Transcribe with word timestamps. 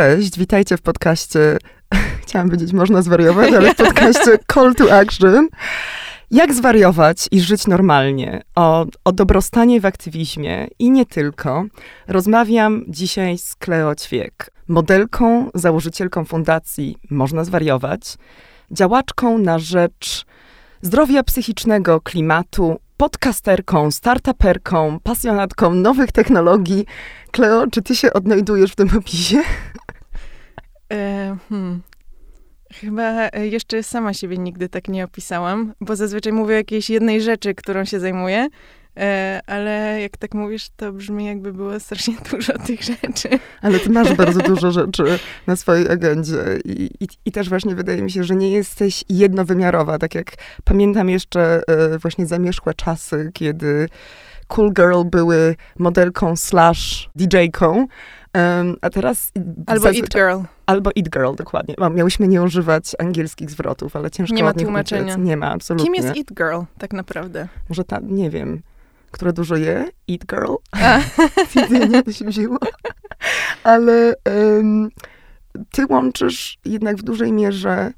Cześć, 0.00 0.38
witajcie 0.38 0.76
w 0.76 0.82
podcaście, 0.82 1.58
chciałam 2.22 2.48
powiedzieć, 2.48 2.72
można 2.72 3.02
zwariować, 3.02 3.52
ale 3.52 3.74
w 3.74 3.76
podcaście 3.76 4.38
Call 4.54 4.74
to 4.74 4.98
Action. 4.98 5.48
Jak 6.30 6.54
zwariować 6.54 7.28
i 7.30 7.40
żyć 7.40 7.66
normalnie? 7.66 8.42
O, 8.54 8.86
o 9.04 9.12
dobrostanie 9.12 9.80
w 9.80 9.86
aktywizmie 9.86 10.68
i 10.78 10.90
nie 10.90 11.06
tylko. 11.06 11.64
Rozmawiam 12.08 12.84
dzisiaj 12.88 13.38
z 13.38 13.54
Kleo 13.54 13.94
Ćwiek, 13.94 14.50
modelką, 14.68 15.50
założycielką 15.54 16.24
fundacji 16.24 16.96
Można 17.10 17.44
Zwariować, 17.44 18.16
działaczką 18.70 19.38
na 19.38 19.58
rzecz 19.58 20.24
zdrowia 20.82 21.22
psychicznego, 21.22 22.00
klimatu, 22.00 22.80
podcasterką, 22.96 23.90
startuperką, 23.90 24.98
pasjonatką 25.02 25.74
nowych 25.74 26.12
technologii. 26.12 26.86
Kleo, 27.30 27.66
czy 27.66 27.82
ty 27.82 27.96
się 27.96 28.12
odnajdujesz 28.12 28.72
w 28.72 28.76
tym 28.76 28.90
opisie? 28.98 29.42
E, 30.92 31.36
hmm. 31.48 31.82
Chyba 32.74 33.28
jeszcze 33.28 33.82
sama 33.82 34.14
siebie 34.14 34.38
nigdy 34.38 34.68
tak 34.68 34.88
nie 34.88 35.04
opisałam, 35.04 35.72
bo 35.80 35.96
zazwyczaj 35.96 36.32
mówię 36.32 36.54
o 36.54 36.58
jakiejś 36.58 36.90
jednej 36.90 37.22
rzeczy, 37.22 37.54
którą 37.54 37.84
się 37.84 38.00
zajmuję, 38.00 38.48
e, 38.96 39.40
ale 39.46 40.00
jak 40.00 40.16
tak 40.16 40.34
mówisz, 40.34 40.66
to 40.76 40.92
brzmi 40.92 41.26
jakby 41.26 41.52
było 41.52 41.80
strasznie 41.80 42.14
dużo 42.30 42.58
tych 42.58 42.82
rzeczy. 42.82 43.28
Ale 43.62 43.78
ty 43.78 43.90
masz 43.90 44.14
bardzo 44.14 44.40
dużo 44.40 44.70
rzeczy 44.70 45.04
na 45.46 45.56
swojej 45.56 45.88
agendzie 45.90 46.38
i, 46.64 46.90
i, 47.00 47.08
i 47.24 47.32
też 47.32 47.48
właśnie 47.48 47.74
wydaje 47.74 48.02
mi 48.02 48.10
się, 48.10 48.24
że 48.24 48.36
nie 48.36 48.50
jesteś 48.50 49.04
jednowymiarowa, 49.08 49.98
tak 49.98 50.14
jak 50.14 50.32
pamiętam 50.64 51.08
jeszcze 51.08 51.62
e, 51.68 51.98
właśnie 51.98 52.26
zamierzchłe 52.26 52.74
czasy, 52.74 53.30
kiedy 53.34 53.88
Cool 54.50 54.72
Girl 54.72 55.04
były 55.04 55.56
modelką 55.78 56.36
slash 56.36 57.10
DJ-ką, 57.16 57.86
Um, 58.34 58.76
a 58.80 58.90
teraz... 58.90 59.32
Albo 59.66 59.90
It 59.90 60.08
Girl. 60.08 60.38
Albo 60.66 60.90
It 60.94 61.08
Girl, 61.10 61.34
dokładnie. 61.34 61.74
Miałyśmy 61.94 62.28
nie 62.28 62.42
używać 62.42 62.92
angielskich 62.98 63.50
zwrotów, 63.50 63.96
ale 63.96 64.10
ciężko 64.10 64.34
Nie 64.34 64.44
ma 64.44 64.52
tłumaczenia. 64.52 65.16
Nie 65.16 65.36
ma, 65.36 65.50
absolutnie. 65.50 65.84
Kim 65.84 65.94
jest 65.94 66.16
It 66.16 66.32
Girl, 66.32 66.60
tak 66.78 66.92
naprawdę? 66.92 67.48
Może 67.68 67.84
ta, 67.84 68.00
nie 68.02 68.30
wiem, 68.30 68.62
która 69.10 69.32
dużo 69.32 69.56
je? 69.56 69.88
It 70.08 70.26
Girl? 70.26 70.54
Jedzenie 71.56 72.02
to 72.02 72.12
się 72.12 72.24
wzięło. 72.24 72.58
ale 73.64 74.14
um, 74.26 74.90
ty 75.72 75.86
łączysz 75.86 76.58
jednak 76.64 76.96
w 76.96 77.02
dużej 77.02 77.32
mierze 77.32 77.92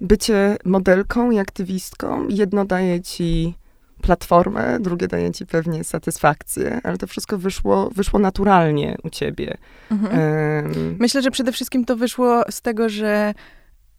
bycie 0.00 0.56
modelką 0.64 1.30
i 1.30 1.38
aktywistką. 1.38 2.28
Jedno 2.28 2.64
daje 2.64 3.00
ci 3.00 3.54
platformę, 4.02 4.78
drugie 4.80 5.08
daje 5.08 5.32
ci 5.32 5.46
pewnie 5.46 5.84
satysfakcję, 5.84 6.80
ale 6.84 6.98
to 6.98 7.06
wszystko 7.06 7.38
wyszło, 7.38 7.90
wyszło 7.94 8.18
naturalnie 8.18 8.96
u 9.02 9.10
ciebie. 9.10 9.56
Mhm. 9.90 10.18
Um, 10.18 10.96
Myślę, 10.98 11.22
że 11.22 11.30
przede 11.30 11.52
wszystkim 11.52 11.84
to 11.84 11.96
wyszło 11.96 12.42
z 12.50 12.62
tego, 12.62 12.88
że 12.88 13.34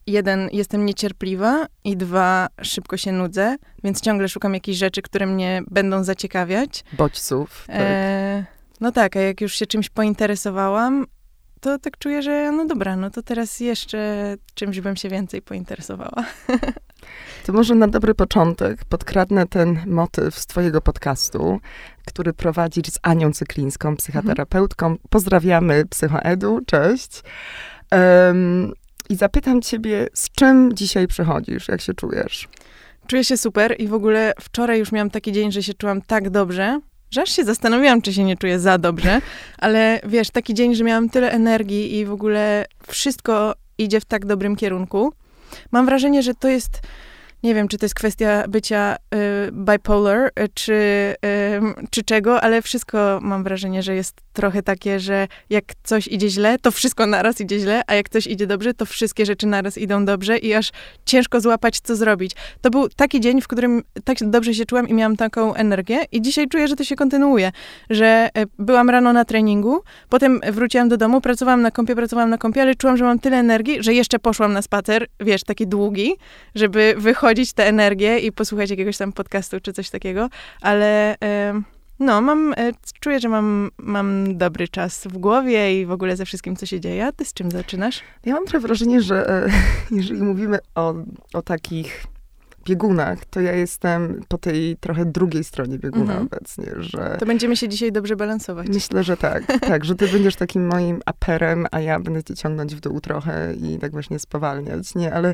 jeden, 0.08 0.50
jestem 0.52 0.86
niecierpliwa 0.86 1.66
i 1.84 1.98
dwa, 1.98 2.48
szybko 2.62 2.98
się 2.98 3.12
nudzę, 3.12 3.56
więc 3.84 4.02
ciągle 4.02 4.30
szukam 4.30 4.54
jakichś 4.54 4.78
rzeczy, 4.78 5.02
które 5.02 5.26
mnie 5.26 5.62
będą 5.72 6.04
zaciekawiać. 6.04 6.84
Bodźców. 6.94 7.64
Tak. 7.68 7.76
E, 7.80 8.46
no 8.82 8.92
tak, 8.92 9.16
a 9.16 9.20
jak 9.20 9.42
już 9.42 9.56
się 9.56 9.66
czymś 9.66 9.90
pointeresowałam, 9.90 11.06
to 11.62 11.80
tak 11.80 11.98
czuję, 11.98 12.22
że 12.22 12.52
no 12.52 12.66
dobra, 12.66 12.96
no 12.96 13.10
to 13.10 13.24
teraz 13.24 13.60
jeszcze 13.60 14.36
czymś 14.54 14.80
bym 14.80 14.96
się 14.96 15.10
więcej 15.10 15.42
pointeresowała. 15.42 16.24
To 17.46 17.54
może 17.54 17.76
na 17.76 17.88
dobry 17.88 18.16
początek 18.16 18.86
podkradnę 18.86 19.48
ten 19.48 19.80
motyw 19.88 20.40
z 20.40 20.46
twojego 20.46 20.82
podcastu, 20.82 21.60
który 22.06 22.34
prowadzisz 22.34 22.88
z 22.88 23.00
Anią 23.02 23.32
Cyklińską, 23.32 23.96
psychoterapeutką. 23.96 24.86
Mhm. 24.86 25.08
Pozdrawiamy 25.10 25.86
Psychoedu, 25.86 26.60
cześć. 26.66 27.24
Um, 27.92 28.74
I 29.10 29.16
zapytam 29.16 29.62
ciebie, 29.62 30.08
z 30.14 30.30
czym 30.30 30.74
dzisiaj 30.74 31.08
przychodzisz, 31.08 31.68
jak 31.68 31.82
się 31.82 31.94
czujesz? 31.94 32.48
Czuję 33.08 33.24
się 33.24 33.38
super 33.38 33.76
i 33.80 33.88
w 33.88 33.94
ogóle 33.94 34.34
wczoraj 34.40 34.80
już 34.80 34.92
miałam 34.92 35.10
taki 35.10 35.32
dzień, 35.32 35.52
że 35.52 35.64
się 35.64 35.74
czułam 35.74 36.02
tak 36.02 36.30
dobrze, 36.30 36.80
że 37.12 37.22
aż 37.22 37.30
się 37.30 37.44
zastanawiałam, 37.44 38.02
czy 38.02 38.14
się 38.14 38.24
nie 38.24 38.38
czuję 38.38 38.60
za 38.60 38.78
dobrze, 38.78 39.22
ale 39.58 40.00
wiesz, 40.06 40.30
taki 40.30 40.54
dzień, 40.54 40.76
że 40.76 40.84
miałam 40.84 41.10
tyle 41.10 41.32
energii 41.32 41.98
i 41.98 42.06
w 42.06 42.12
ogóle 42.12 42.66
wszystko 42.88 43.56
idzie 43.78 44.00
w 44.00 44.06
tak 44.06 44.26
dobrym 44.26 44.56
kierunku. 44.56 45.14
Mam 45.72 45.86
wrażenie, 45.86 46.24
że 46.24 46.34
to 46.34 46.48
jest 46.48 46.82
nie 47.44 47.56
wiem, 47.56 47.68
czy 47.68 47.78
to 47.78 47.86
jest 47.86 47.96
kwestia 47.96 48.44
bycia 48.48 48.96
y, 48.96 49.52
bipolar, 49.52 50.28
y, 50.28 50.50
czy, 50.54 50.74
y, 50.74 51.88
czy 51.90 52.04
czego, 52.04 52.42
ale 52.42 52.62
wszystko 52.62 53.20
mam 53.22 53.44
wrażenie, 53.44 53.84
że 53.84 53.96
jest 53.96 54.16
trochę 54.34 54.64
takie, 54.64 55.00
że 55.00 55.28
jak 55.50 55.64
coś 55.84 56.08
idzie 56.08 56.30
źle, 56.30 56.60
to 56.62 56.72
wszystko 56.72 57.06
naraz 57.06 57.42
idzie 57.42 57.60
źle, 57.60 57.82
a 57.88 57.96
jak 57.96 58.10
coś 58.10 58.28
idzie 58.28 58.48
dobrze, 58.48 58.74
to 58.74 58.86
wszystkie 58.86 59.26
rzeczy 59.26 59.48
naraz 59.48 59.78
idą 59.78 60.06
dobrze 60.06 60.38
i 60.38 60.54
aż 60.54 60.72
ciężko 61.06 61.42
złapać, 61.42 61.80
co 61.80 61.96
zrobić. 61.96 62.32
To 62.62 62.70
był 62.70 62.90
taki 62.90 63.20
dzień, 63.20 63.42
w 63.42 63.48
którym 63.48 63.84
tak 64.04 64.18
dobrze 64.22 64.54
się 64.54 64.66
czułam 64.66 64.90
i 64.90 64.94
miałam 64.94 65.18
taką 65.18 65.54
energię 65.54 66.00
i 66.12 66.22
dzisiaj 66.22 66.48
czuję, 66.48 66.68
że 66.68 66.76
to 66.76 66.84
się 66.84 66.96
kontynuuje, 66.96 67.52
że 67.90 68.30
y, 68.38 68.46
byłam 68.60 68.90
rano 68.90 69.14
na 69.14 69.26
treningu, 69.26 69.84
potem 70.10 70.40
wróciłam 70.52 70.90
do 70.90 70.98
domu, 70.98 71.22
pracowałam 71.22 71.62
na 71.62 71.72
kąpie, 71.72 71.96
pracowałam 71.96 72.30
na 72.30 72.38
kąpie, 72.38 72.62
ale 72.62 72.76
czułam, 72.76 72.98
że 72.98 73.04
mam 73.04 73.20
tyle 73.20 73.38
energii, 73.38 73.84
że 73.84 73.94
jeszcze 73.94 74.20
poszłam 74.20 74.54
na 74.54 74.62
spacer, 74.62 75.08
wiesz, 75.20 75.44
taki 75.44 75.68
długi, 75.68 76.16
żeby 76.56 76.96
wychodzić 76.98 77.29
wchodzić 77.30 77.54
tę 77.54 77.68
energię 77.68 78.20
i 78.20 78.32
posłuchać 78.32 78.70
jakiegoś 78.70 78.98
tam 78.98 79.14
podcastu 79.14 79.60
czy 79.60 79.74
coś 79.74 79.90
takiego, 79.90 80.30
ale 80.62 81.16
no, 82.00 82.22
mam, 82.22 82.54
e, 82.58 82.72
czuję, 83.00 83.20
że 83.20 83.30
mam, 83.30 83.72
mam 83.78 84.38
dobry 84.38 84.68
czas 84.68 85.04
w 85.04 85.18
głowie 85.18 85.82
i 85.82 85.86
w 85.86 85.92
ogóle 85.92 86.16
ze 86.16 86.26
wszystkim, 86.26 86.56
co 86.56 86.66
się 86.66 86.80
dzieje. 86.80 87.06
A 87.06 87.12
ty 87.12 87.26
z 87.26 87.34
czym 87.34 87.52
zaczynasz? 87.52 88.02
Ja 88.26 88.34
mam 88.34 88.46
trochę 88.46 88.68
wrażenie, 88.68 89.02
że 89.02 89.30
e, 89.30 89.50
jeżeli 89.98 90.22
mówimy 90.22 90.60
o, 90.76 90.94
o 91.34 91.42
takich 91.42 92.04
biegunach, 92.70 93.26
to 93.26 93.42
ja 93.42 93.54
jestem 93.54 94.22
po 94.28 94.38
tej 94.38 94.78
trochę 94.78 95.06
drugiej 95.06 95.44
stronie 95.44 95.80
bieguna 95.80 96.14
mhm. 96.14 96.26
obecnie, 96.26 96.66
że... 96.78 97.18
To 97.20 97.26
będziemy 97.26 97.58
się 97.58 97.70
dzisiaj 97.70 97.92
dobrze 97.92 98.16
balansować. 98.16 98.68
Myślę, 98.68 99.04
że 99.04 99.18
tak, 99.18 99.44
tak, 99.72 99.86
że 99.86 99.96
ty 99.96 100.08
będziesz 100.08 100.36
takim 100.36 100.68
moim 100.68 101.02
aperem, 101.06 101.66
a 101.72 101.80
ja 101.80 102.00
będę 102.00 102.24
cię 102.24 102.36
ciągnąć 102.36 102.76
w 102.76 102.80
dół 102.80 103.02
trochę 103.02 103.54
i 103.54 103.80
tak 103.80 103.92
właśnie 103.92 104.20
spowalniać, 104.20 104.96
nie? 104.96 105.14
Ale 105.14 105.34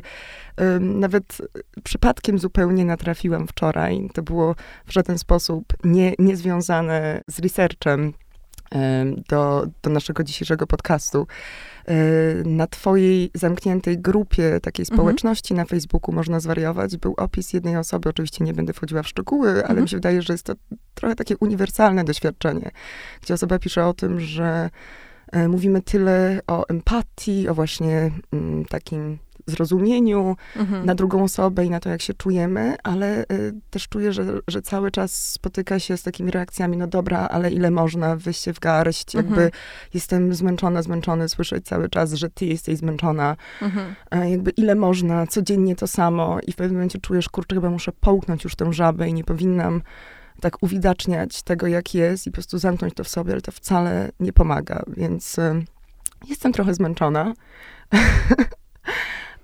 nawet 0.80 1.38
przypadkiem 1.84 2.38
zupełnie 2.38 2.84
natrafiłam 2.84 3.46
wczoraj, 3.46 4.10
to 4.14 4.22
było 4.22 4.54
w 4.86 4.92
żaden 4.92 5.18
sposób 5.18 5.64
nie, 5.84 6.14
niezwiązane 6.18 7.20
z 7.30 7.38
researchem 7.38 8.12
do, 9.28 9.66
do 9.82 9.90
naszego 9.90 10.24
dzisiejszego 10.24 10.66
podcastu, 10.66 11.26
na 12.44 12.66
twojej 12.66 13.30
zamkniętej 13.34 13.98
grupie, 13.98 14.60
takiej 14.60 14.82
mhm. 14.82 14.96
społeczności 14.96 15.54
mhm. 15.54 15.64
na 15.64 15.68
Facebooku 15.68 16.14
można 16.14 16.40
zwariować, 16.40 16.96
był 16.96 17.14
opis 17.16 17.52
jednej 17.52 17.76
osoby. 17.76 18.08
Oczywiście 18.08 18.44
nie 18.44 18.54
będę 18.54 18.72
wchodziła 18.72 19.02
w 19.02 19.08
szczegóły, 19.08 19.50
ale 19.50 19.60
mhm. 19.60 19.82
mi 19.82 19.88
się 19.88 19.96
wydaje, 19.96 20.22
że 20.22 20.34
jest 20.34 20.46
to 20.46 20.54
trochę 20.94 21.14
takie 21.16 21.36
uniwersalne 21.36 22.04
doświadczenie, 22.04 22.70
gdzie 23.22 23.34
osoba 23.34 23.58
pisze 23.58 23.86
o 23.86 23.94
tym, 23.94 24.20
że 24.20 24.70
e, 25.32 25.48
mówimy 25.48 25.82
tyle 25.82 26.40
o 26.46 26.68
empatii, 26.68 27.48
o 27.48 27.54
właśnie 27.54 28.10
mm, 28.32 28.64
takim 28.64 29.18
zrozumieniu 29.46 30.36
mhm. 30.56 30.86
na 30.86 30.94
drugą 30.94 31.24
osobę 31.24 31.64
i 31.64 31.70
na 31.70 31.80
to, 31.80 31.88
jak 31.88 32.02
się 32.02 32.14
czujemy, 32.14 32.76
ale 32.82 33.22
y, 33.22 33.54
też 33.70 33.88
czuję, 33.88 34.12
że, 34.12 34.24
że 34.48 34.62
cały 34.62 34.90
czas 34.90 35.32
spotyka 35.32 35.78
się 35.78 35.96
z 35.96 36.02
takimi 36.02 36.30
reakcjami, 36.30 36.76
no 36.76 36.86
dobra, 36.86 37.18
ale 37.18 37.50
ile 37.50 37.70
można 37.70 38.16
wyjść 38.16 38.42
się 38.42 38.52
w 38.52 38.60
garść, 38.60 39.14
mhm. 39.14 39.34
jakby 39.34 39.50
jestem 39.94 40.34
zmęczona, 40.34 40.82
zmęczony, 40.82 41.28
słyszeć 41.28 41.64
cały 41.64 41.88
czas, 41.88 42.12
że 42.12 42.30
ty 42.30 42.46
jesteś 42.46 42.78
zmęczona, 42.78 43.36
mhm. 43.62 43.94
jakby 44.30 44.50
ile 44.50 44.74
można, 44.74 45.26
codziennie 45.26 45.76
to 45.76 45.86
samo 45.86 46.38
i 46.46 46.52
w 46.52 46.56
pewnym 46.56 46.76
momencie 46.76 46.98
czujesz, 46.98 47.28
kurczę, 47.28 47.54
chyba 47.54 47.70
muszę 47.70 47.92
połknąć 47.92 48.44
już 48.44 48.56
tę 48.56 48.72
żabę 48.72 49.08
i 49.08 49.14
nie 49.14 49.24
powinnam 49.24 49.82
tak 50.40 50.62
uwidaczniać 50.62 51.42
tego, 51.42 51.66
jak 51.66 51.94
jest 51.94 52.26
i 52.26 52.30
po 52.30 52.34
prostu 52.34 52.58
zamknąć 52.58 52.94
to 52.94 53.04
w 53.04 53.08
sobie, 53.08 53.32
ale 53.32 53.40
to 53.40 53.52
wcale 53.52 54.10
nie 54.20 54.32
pomaga, 54.32 54.82
więc 54.88 55.38
y, 55.38 55.64
jestem 56.28 56.52
trochę 56.52 56.74
zmęczona. 56.74 57.34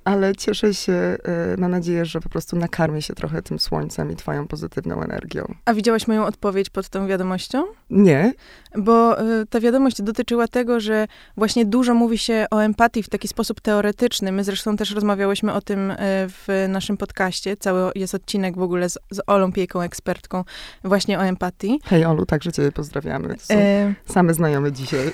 ale 0.05 0.37
cieszę 0.37 0.75
się, 0.75 0.93
e, 0.93 1.19
mam 1.59 1.71
nadzieję, 1.71 2.05
że 2.05 2.21
po 2.21 2.29
prostu 2.29 2.57
nakarmię 2.57 3.03
się 3.03 3.15
trochę 3.15 3.43
tym 3.43 3.59
słońcem 3.59 4.13
i 4.13 4.17
twoją 4.17 4.47
pozytywną 4.47 5.03
energią. 5.03 5.55
A 5.65 5.75
widziałaś 5.75 6.09
moją 6.09 6.25
odpowiedź 6.25 6.71
pod 6.71 6.89
tą 6.89 7.07
wiadomością? 7.07 7.65
Nie. 7.91 8.33
Bo 8.77 9.21
e, 9.21 9.47
ta 9.47 9.61
wiadomość 9.61 10.03
dotyczyła 10.03 10.49
tego, 10.49 10.81
że 10.81 11.07
właśnie 11.37 11.67
dużo 11.67 11.95
mówi 11.95 12.19
się 12.19 12.47
o 12.51 12.59
empatii 12.59 13.03
w 13.03 13.09
taki 13.09 13.29
sposób 13.29 13.61
teoretyczny. 13.61 14.33
My 14.33 14.45
zresztą 14.45 14.77
też 14.77 14.91
rozmawiałyśmy 14.91 15.53
o 15.53 15.61
tym 15.61 15.91
e, 15.91 15.97
w 16.29 16.67
naszym 16.69 16.97
podcaście. 16.97 17.57
Cały 17.57 17.93
jest 17.95 18.15
odcinek 18.15 18.57
w 18.57 18.63
ogóle 18.63 18.89
z, 18.89 18.99
z 19.11 19.21
Olą 19.27 19.53
Piejką, 19.53 19.81
ekspertką 19.81 20.45
właśnie 20.85 21.19
o 21.19 21.25
empatii. 21.25 21.81
Hej 21.85 22.05
Olu, 22.05 22.27
także 22.27 22.53
cię 22.53 22.73
pozdrawiamy. 22.73 23.37
To 23.37 23.45
są 23.45 23.55
e... 23.55 23.95
same 24.07 24.35
znajome 24.35 24.73
dzisiaj. 24.73 25.13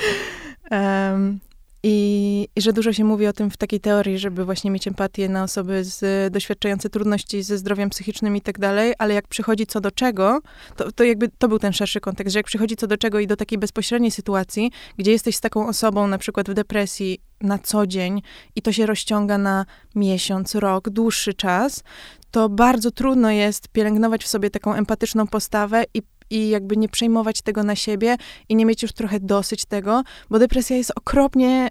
um, 0.70 1.40
I, 1.82 2.48
I, 2.56 2.62
że 2.62 2.72
dużo 2.72 2.92
się 2.92 3.04
mówi 3.04 3.26
o 3.26 3.32
tym 3.32 3.50
w 3.50 3.56
takiej 3.56 3.80
teorii, 3.80 4.18
żeby 4.18 4.44
właśnie 4.44 4.70
mieć 4.70 4.88
empatię 4.88 5.28
na 5.28 5.42
osoby 5.42 5.84
z, 5.84 6.32
doświadczające 6.32 6.90
trudności 6.90 7.42
ze 7.42 7.58
zdrowiem 7.58 7.90
psychicznym 7.90 8.36
i 8.36 8.40
tak 8.40 8.58
dalej, 8.58 8.94
ale 8.98 9.14
jak 9.14 9.28
przychodzi 9.28 9.66
co 9.66 9.80
do 9.80 9.90
czego, 9.90 10.40
to, 10.76 10.92
to 10.92 11.04
jakby 11.04 11.28
to 11.38 11.48
był 11.48 11.58
ten 11.58 11.72
szerszy 11.72 12.00
kontekst, 12.00 12.32
że 12.32 12.38
jak 12.38 12.46
przychodzi 12.46 12.76
co 12.76 12.86
do 12.86 12.96
czego 12.96 13.18
i 13.18 13.26
do 13.26 13.36
takiej 13.36 13.58
bezpośredniej 13.58 14.10
sytuacji, 14.10 14.70
gdzie 14.96 15.12
jesteś 15.12 15.36
z 15.36 15.40
taką 15.40 15.68
osobą 15.68 16.06
na 16.06 16.18
przykład 16.18 16.50
w 16.50 16.54
depresji 16.54 17.18
na 17.40 17.58
co 17.58 17.86
dzień 17.86 18.22
i 18.56 18.62
to 18.62 18.72
się 18.72 18.86
rozciąga 18.86 19.38
na 19.38 19.66
miesiąc, 19.94 20.54
rok, 20.54 20.90
dłuższy 20.90 21.34
czas, 21.34 21.82
to 22.30 22.48
bardzo 22.48 22.90
trudno 22.90 23.30
jest 23.30 23.68
pielęgnować 23.68 24.24
w 24.24 24.28
sobie 24.28 24.50
taką 24.50 24.74
empatyczną 24.74 25.26
postawę 25.26 25.84
i 25.94 26.02
i 26.34 26.48
jakby 26.48 26.76
nie 26.76 26.88
przejmować 26.88 27.42
tego 27.42 27.62
na 27.62 27.76
siebie 27.76 28.16
i 28.48 28.56
nie 28.56 28.66
mieć 28.66 28.82
już 28.82 28.92
trochę 28.92 29.20
dosyć 29.20 29.64
tego, 29.64 30.02
bo 30.30 30.38
depresja 30.38 30.76
jest 30.76 30.92
okropnie 30.96 31.68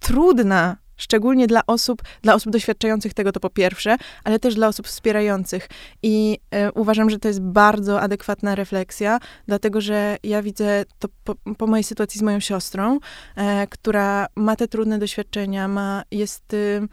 trudna 0.00 0.76
Szczególnie 0.96 1.46
dla 1.46 1.60
osób, 1.66 2.02
dla 2.22 2.34
osób 2.34 2.52
doświadczających 2.52 3.14
tego 3.14 3.32
to 3.32 3.40
po 3.40 3.50
pierwsze, 3.50 3.96
ale 4.24 4.38
też 4.38 4.54
dla 4.54 4.68
osób 4.68 4.86
wspierających. 4.86 5.68
I 6.02 6.38
e, 6.50 6.72
uważam, 6.72 7.10
że 7.10 7.18
to 7.18 7.28
jest 7.28 7.40
bardzo 7.40 8.00
adekwatna 8.00 8.54
refleksja, 8.54 9.18
dlatego 9.46 9.80
że 9.80 10.16
ja 10.22 10.42
widzę 10.42 10.84
to 10.98 11.08
po, 11.24 11.34
po 11.58 11.66
mojej 11.66 11.84
sytuacji 11.84 12.18
z 12.18 12.22
moją 12.22 12.40
siostrą, 12.40 12.98
e, 13.36 13.66
która 13.66 14.26
ma 14.36 14.56
te 14.56 14.68
trudne 14.68 14.98
doświadczenia, 14.98 15.68
ma, 15.68 16.02
jest, 16.10 16.54
y, 16.54 16.88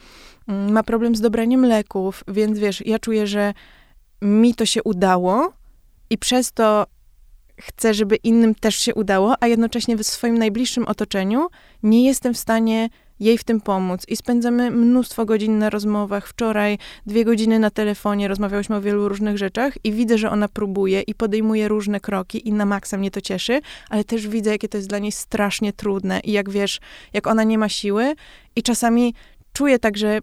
ma 0.48 0.84
problem 0.84 1.16
z 1.16 1.22
dobraniem 1.22 1.66
leków, 1.66 2.24
więc 2.28 2.60
wiesz, 2.60 2.86
ja 2.86 3.00
czuję, 3.00 3.28
że 3.28 3.54
mi 4.22 4.56
to 4.56 4.66
się 4.66 4.84
udało 4.84 5.54
i 6.10 6.18
przez 6.18 6.52
to 6.52 6.86
chcę, 7.66 7.94
żeby 7.94 8.16
innym 8.16 8.56
też 8.56 8.76
się 8.76 8.94
udało, 8.94 9.36
a 9.40 9.48
jednocześnie 9.48 9.98
w 9.98 10.04
swoim 10.04 10.38
najbliższym 10.38 10.88
otoczeniu 10.88 11.48
nie 11.84 12.06
jestem 12.06 12.34
w 12.34 12.38
stanie 12.38 12.90
jej 13.20 13.38
w 13.38 13.44
tym 13.44 13.62
pomóc. 13.62 14.06
I 14.08 14.16
spędzamy 14.16 14.72
mnóstwo 14.72 15.26
godzin 15.26 15.60
na 15.60 15.70
rozmowach. 15.70 16.28
Wczoraj 16.28 16.78
dwie 17.06 17.26
godziny 17.26 17.60
na 17.60 17.70
telefonie, 17.70 18.28
rozmawiałyśmy 18.28 18.76
o 18.76 18.82
wielu 18.82 19.10
różnych 19.10 19.38
rzeczach 19.38 19.74
i 19.84 19.92
widzę, 19.92 20.18
że 20.18 20.30
ona 20.30 20.48
próbuje 20.48 21.02
i 21.02 21.16
podejmuje 21.16 21.68
różne 21.68 22.00
kroki 22.00 22.48
i 22.48 22.54
na 22.54 22.66
maksa 22.66 22.98
mnie 22.98 23.12
to 23.12 23.22
cieszy, 23.22 23.62
ale 23.90 24.04
też 24.04 24.28
widzę, 24.28 24.52
jakie 24.52 24.70
to 24.70 24.78
jest 24.78 24.90
dla 24.90 25.00
niej 25.00 25.12
strasznie 25.12 25.74
trudne 25.74 26.20
i 26.20 26.32
jak 26.32 26.50
wiesz, 26.50 26.80
jak 27.14 27.28
ona 27.28 27.44
nie 27.44 27.58
ma 27.58 27.70
siły 27.70 28.14
i 28.56 28.64
czasami 28.64 29.14
czuję 29.54 29.80
tak, 29.80 29.98
że 29.98 30.20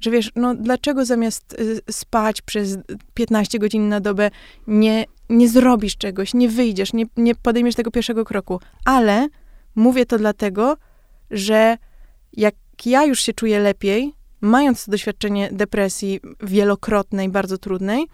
że 0.00 0.10
wiesz, 0.10 0.30
no 0.36 0.54
dlaczego 0.54 1.04
zamiast 1.04 1.60
y, 1.60 1.92
spać 1.92 2.42
przez 2.42 2.78
15 3.14 3.58
godzin 3.58 3.88
na 3.88 4.00
dobę 4.00 4.30
nie, 4.66 5.04
nie 5.30 5.48
zrobisz 5.48 5.96
czegoś, 5.96 6.34
nie 6.34 6.48
wyjdziesz, 6.48 6.92
nie, 6.92 7.04
nie 7.16 7.34
podejmiesz 7.34 7.74
tego 7.74 7.90
pierwszego 7.90 8.24
kroku. 8.24 8.60
Ale 8.84 9.28
mówię 9.74 10.06
to 10.06 10.18
dlatego, 10.18 10.76
że 11.30 11.76
jak 12.32 12.54
ja 12.86 13.04
już 13.04 13.20
się 13.20 13.32
czuję 13.32 13.60
lepiej, 13.60 14.14
mając 14.40 14.84
to 14.84 14.90
doświadczenie 14.90 15.48
depresji 15.52 16.20
wielokrotnej, 16.42 17.28
bardzo 17.28 17.58
trudnej, 17.58 18.06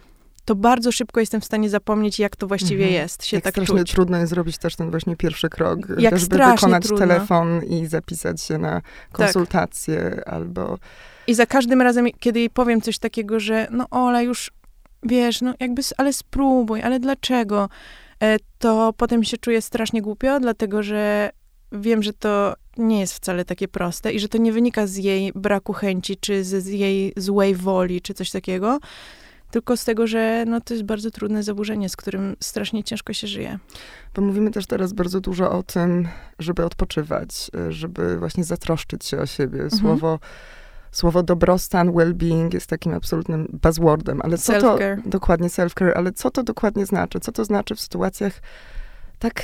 to 0.45 0.55
bardzo 0.55 0.91
szybko 0.91 1.19
jestem 1.19 1.41
w 1.41 1.45
stanie 1.45 1.69
zapomnieć, 1.69 2.19
jak 2.19 2.35
to 2.35 2.47
właściwie 2.47 2.83
mhm. 2.85 3.01
jest, 3.01 3.25
się 3.25 3.37
jak 3.37 3.43
tak 3.43 3.53
strasznie 3.53 3.79
czuć. 3.79 3.91
trudno 3.91 4.17
jest 4.17 4.29
zrobić 4.29 4.57
też 4.57 4.75
ten 4.75 4.91
właśnie 4.91 5.15
pierwszy 5.15 5.49
krok, 5.49 5.79
jak 5.97 6.17
żeby 6.17 6.37
wykonać 6.37 6.83
trudno. 6.83 7.07
telefon 7.07 7.63
i 7.63 7.87
zapisać 7.87 8.41
się 8.41 8.57
na 8.57 8.81
konsultację 9.11 10.11
tak. 10.15 10.27
albo... 10.27 10.77
I 11.27 11.33
za 11.33 11.45
każdym 11.45 11.81
razem, 11.81 12.07
kiedy 12.19 12.39
jej 12.39 12.49
powiem 12.49 12.81
coś 12.81 12.99
takiego, 12.99 13.39
że 13.39 13.67
no 13.71 13.85
Ola, 13.91 14.21
już 14.21 14.51
wiesz, 15.03 15.41
no 15.41 15.53
jakby, 15.59 15.81
ale 15.97 16.13
spróbuj, 16.13 16.81
ale 16.81 16.99
dlaczego? 16.99 17.69
E, 18.23 18.37
to 18.59 18.93
potem 18.97 19.23
się 19.23 19.37
czuję 19.37 19.61
strasznie 19.61 20.01
głupio, 20.01 20.39
dlatego 20.39 20.83
że 20.83 21.29
wiem, 21.71 22.03
że 22.03 22.13
to 22.13 22.53
nie 22.77 22.99
jest 22.99 23.13
wcale 23.13 23.45
takie 23.45 23.67
proste 23.67 24.13
i 24.13 24.19
że 24.19 24.29
to 24.29 24.37
nie 24.37 24.51
wynika 24.51 24.87
z 24.87 24.95
jej 24.95 25.31
braku 25.35 25.73
chęci, 25.73 26.17
czy 26.17 26.43
z, 26.43 26.63
z 26.63 26.67
jej 26.67 27.13
złej 27.17 27.55
woli, 27.55 28.01
czy 28.01 28.13
coś 28.13 28.31
takiego, 28.31 28.79
tylko 29.51 29.77
z 29.77 29.85
tego, 29.85 30.07
że 30.07 30.43
no, 30.47 30.61
to 30.61 30.73
jest 30.73 30.85
bardzo 30.85 31.11
trudne 31.11 31.43
zaburzenie, 31.43 31.89
z 31.89 31.95
którym 31.95 32.35
strasznie 32.39 32.83
ciężko 32.83 33.13
się 33.13 33.27
żyje. 33.27 33.59
Bo 34.15 34.21
mówimy 34.21 34.51
też 34.51 34.67
teraz 34.67 34.93
bardzo 34.93 35.21
dużo 35.21 35.51
o 35.51 35.63
tym, 35.63 36.07
żeby 36.39 36.65
odpoczywać, 36.65 37.51
żeby 37.69 38.17
właśnie 38.17 38.43
zatroszczyć 38.43 39.05
się 39.05 39.17
o 39.17 39.25
siebie. 39.25 39.63
Mhm. 39.63 40.17
Słowo 40.97 41.23
dobrostan, 41.23 41.91
well-being 41.91 42.53
jest 42.53 42.67
takim 42.67 42.93
absolutnym 42.93 43.59
buzzwordem, 43.63 44.21
ale 44.21 44.37
co 44.37 44.61
to 44.61 44.77
dokładnie 45.05 45.47
self-care, 45.47 45.91
ale 45.95 46.11
co 46.11 46.31
to 46.31 46.43
dokładnie 46.43 46.85
znaczy? 46.85 47.19
Co 47.19 47.31
to 47.31 47.45
znaczy 47.45 47.75
w 47.75 47.79
sytuacjach 47.79 48.33
tak 49.19 49.43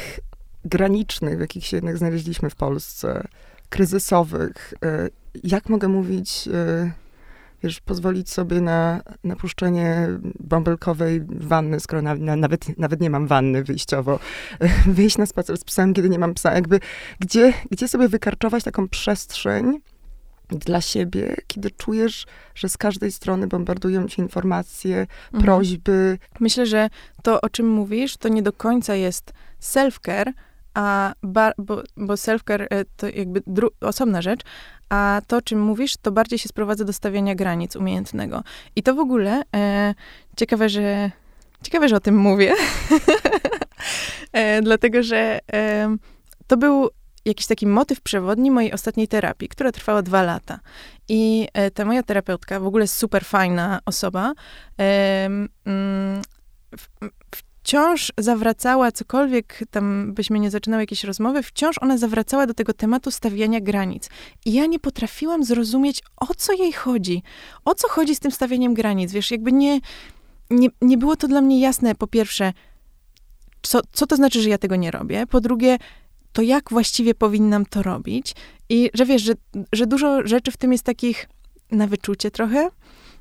granicznych, 0.66 1.38
w 1.38 1.42
jakich 1.42 1.66
się 1.66 1.78
jednak 1.78 1.98
znaleźliśmy 1.98 2.50
w 2.50 2.56
Polsce, 2.56 3.28
kryzysowych? 3.70 4.74
E, 4.86 5.10
jak 5.44 5.70
mogę 5.70 5.88
mówić, 5.88 6.50
e, 6.54 6.92
wiesz, 7.64 7.82
pozwolić 7.82 8.30
sobie 8.30 8.62
na 8.62 9.02
napuszczenie 9.24 10.08
bąbelkowej 10.40 11.22
wanny, 11.28 11.80
skoro 11.80 12.02
na, 12.02 12.16
na, 12.16 12.36
nawet, 12.36 12.80
nawet 12.80 13.02
nie 13.02 13.10
mam 13.10 13.28
wanny 13.28 13.64
wyjściowo, 13.64 14.20
wyjść 14.88 15.18
na 15.18 15.26
spacer 15.26 15.58
z 15.58 15.64
psem, 15.64 15.94
kiedy 15.94 16.10
nie 16.10 16.20
mam 16.20 16.34
psa, 16.34 16.54
jakby 16.54 16.80
gdzie, 17.20 17.54
gdzie 17.72 17.88
sobie 17.88 18.08
wykarczować 18.08 18.64
taką 18.64 18.88
przestrzeń, 18.88 19.82
dla 20.50 20.82
siebie, 20.82 21.36
kiedy 21.48 21.72
czujesz, 21.72 22.26
że 22.56 22.70
z 22.70 22.78
każdej 22.78 23.12
strony 23.12 23.48
bombardują 23.48 24.08
cię 24.08 24.22
informacje, 24.22 25.00
mhm. 25.00 25.44
prośby. 25.44 26.18
Myślę, 26.40 26.66
że 26.66 26.90
to, 27.24 27.42
o 27.42 27.50
czym 27.50 27.70
mówisz, 27.70 28.18
to 28.18 28.30
nie 28.30 28.42
do 28.42 28.54
końca 28.54 28.96
jest 28.96 29.34
self-care, 29.62 30.32
a 30.74 31.14
bar, 31.24 31.54
bo, 31.58 31.84
bo 31.98 32.14
self-care 32.14 32.68
e, 32.70 32.86
to 32.98 33.08
jakby 33.08 33.44
dru, 33.48 33.70
osobna 33.82 34.22
rzecz, 34.22 34.42
a 34.90 35.22
to, 35.28 35.38
o 35.38 35.42
czym 35.42 35.62
mówisz, 35.62 35.98
to 35.98 36.12
bardziej 36.12 36.40
się 36.40 36.50
sprowadza 36.50 36.86
do 36.86 36.94
stawiania 36.94 37.36
granic 37.36 37.76
umiejętnego. 37.76 38.44
I 38.76 38.84
to 38.84 38.96
w 38.96 39.00
ogóle 39.00 39.42
e, 39.56 39.96
ciekawe, 40.38 40.70
że 40.70 41.12
ciekawe, 41.64 41.90
że 41.90 41.96
o 41.96 42.00
tym 42.00 42.18
mówię, 42.18 42.54
e, 44.34 44.62
dlatego, 44.62 45.04
że 45.04 45.40
e, 45.54 45.96
to 46.48 46.58
był 46.58 46.90
jakiś 47.26 47.48
taki 47.48 47.68
motyw 47.68 48.02
przewodni 48.02 48.52
mojej 48.52 48.74
ostatniej 48.74 49.08
terapii, 49.08 49.50
która 49.50 49.72
trwała 49.72 50.02
dwa 50.02 50.24
lata. 50.24 50.60
I 51.10 51.48
e, 51.54 51.72
ta 51.72 51.86
moja 51.86 52.04
terapeutka, 52.04 52.60
w 52.60 52.68
ogóle 52.68 52.88
super 52.88 53.26
fajna 53.26 53.80
osoba, 53.86 54.34
mm, 54.78 55.50
wciąż 57.64 58.12
zawracała, 58.18 58.92
cokolwiek 58.92 59.60
tam 59.72 60.14
byśmy 60.14 60.40
nie 60.40 60.52
zaczynały 60.52 60.84
jakieś 60.84 61.04
rozmowy, 61.04 61.44
wciąż 61.44 61.76
ona 61.82 61.98
zawracała 61.98 62.48
do 62.48 62.54
tego 62.54 62.74
tematu 62.74 63.12
stawiania 63.12 63.62
granic. 63.62 64.10
I 64.46 64.54
ja 64.54 64.66
nie 64.66 64.80
potrafiłam 64.80 65.44
zrozumieć, 65.44 66.04
o 66.18 66.34
co 66.38 66.54
jej 66.54 66.74
chodzi. 66.74 67.24
O 67.66 67.76
co 67.76 67.90
chodzi 67.90 68.16
z 68.16 68.20
tym 68.20 68.32
stawianiem 68.32 68.74
granic? 68.74 69.12
Wiesz, 69.12 69.32
jakby 69.32 69.52
nie, 69.52 69.80
nie, 70.50 70.68
nie 70.82 70.98
było 70.98 71.16
to 71.16 71.28
dla 71.28 71.42
mnie 71.42 71.60
jasne, 71.60 71.96
po 71.96 72.08
pierwsze, 72.08 72.54
co, 73.62 73.82
co 73.92 74.08
to 74.08 74.16
znaczy, 74.16 74.42
że 74.42 74.50
ja 74.50 74.58
tego 74.58 74.76
nie 74.76 74.92
robię? 74.92 75.28
Po 75.28 75.42
drugie, 75.42 75.78
to 76.34 76.42
jak 76.42 76.70
właściwie 76.70 77.16
powinnam 77.16 77.66
to 77.66 77.84
robić? 77.84 78.36
I 78.70 78.90
że 78.94 79.06
wiesz, 79.06 79.22
że, 79.22 79.34
że 79.74 79.88
dużo 79.88 80.28
rzeczy 80.28 80.52
w 80.52 80.58
tym 80.58 80.72
jest 80.72 80.84
takich 80.84 81.30
na 81.72 81.88
wyczucie 81.88 82.32
trochę. 82.32 82.70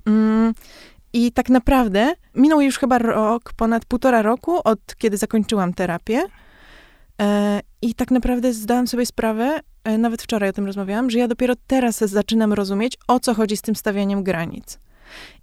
Mm, 0.06 0.54
I 1.12 1.32
tak 1.32 1.48
naprawdę 1.48 2.14
minął 2.34 2.60
już 2.60 2.78
chyba 2.78 2.98
rok, 2.98 3.52
ponad 3.56 3.84
półtora 3.84 4.22
roku 4.22 4.60
od 4.64 4.96
kiedy 4.98 5.16
zakończyłam 5.16 5.74
terapię. 5.74 6.22
E, 7.22 7.60
I 7.82 7.94
tak 7.94 8.10
naprawdę 8.10 8.52
zdałam 8.52 8.86
sobie 8.86 9.06
sprawę, 9.06 9.60
e, 9.84 9.98
nawet 9.98 10.22
wczoraj 10.22 10.50
o 10.50 10.52
tym 10.52 10.66
rozmawiałam, 10.66 11.10
że 11.10 11.18
ja 11.18 11.28
dopiero 11.28 11.54
teraz 11.66 11.98
zaczynam 11.98 12.52
rozumieć, 12.52 12.96
o 13.08 13.20
co 13.20 13.34
chodzi 13.34 13.56
z 13.56 13.62
tym 13.62 13.76
stawianiem 13.76 14.22
granic. 14.22 14.78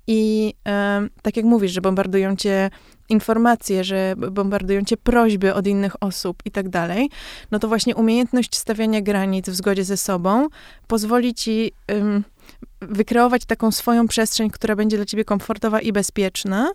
I 0.07 0.53
e, 0.67 1.07
tak 1.21 1.37
jak 1.37 1.45
mówisz, 1.45 1.71
że 1.71 1.81
bombardują 1.81 2.35
cię 2.35 2.69
informacje, 3.09 3.83
że 3.83 4.13
bombardują 4.31 4.83
cię 4.83 4.97
prośby 4.97 5.53
od 5.53 5.67
innych 5.67 6.03
osób 6.03 6.41
i 6.45 6.51
tak 6.51 6.69
dalej, 6.69 7.09
no 7.51 7.59
to 7.59 7.67
właśnie 7.67 7.95
umiejętność 7.95 8.55
stawiania 8.57 9.01
granic 9.01 9.49
w 9.49 9.55
zgodzie 9.55 9.83
ze 9.83 9.97
sobą 9.97 10.47
pozwoli 10.87 11.33
ci 11.33 11.71
um, 11.93 12.23
wykreować 12.81 13.45
taką 13.45 13.71
swoją 13.71 14.07
przestrzeń, 14.07 14.49
która 14.49 14.75
będzie 14.75 14.97
dla 14.97 15.05
ciebie 15.05 15.25
komfortowa 15.25 15.81
i 15.81 15.91
bezpieczna, 15.91 16.71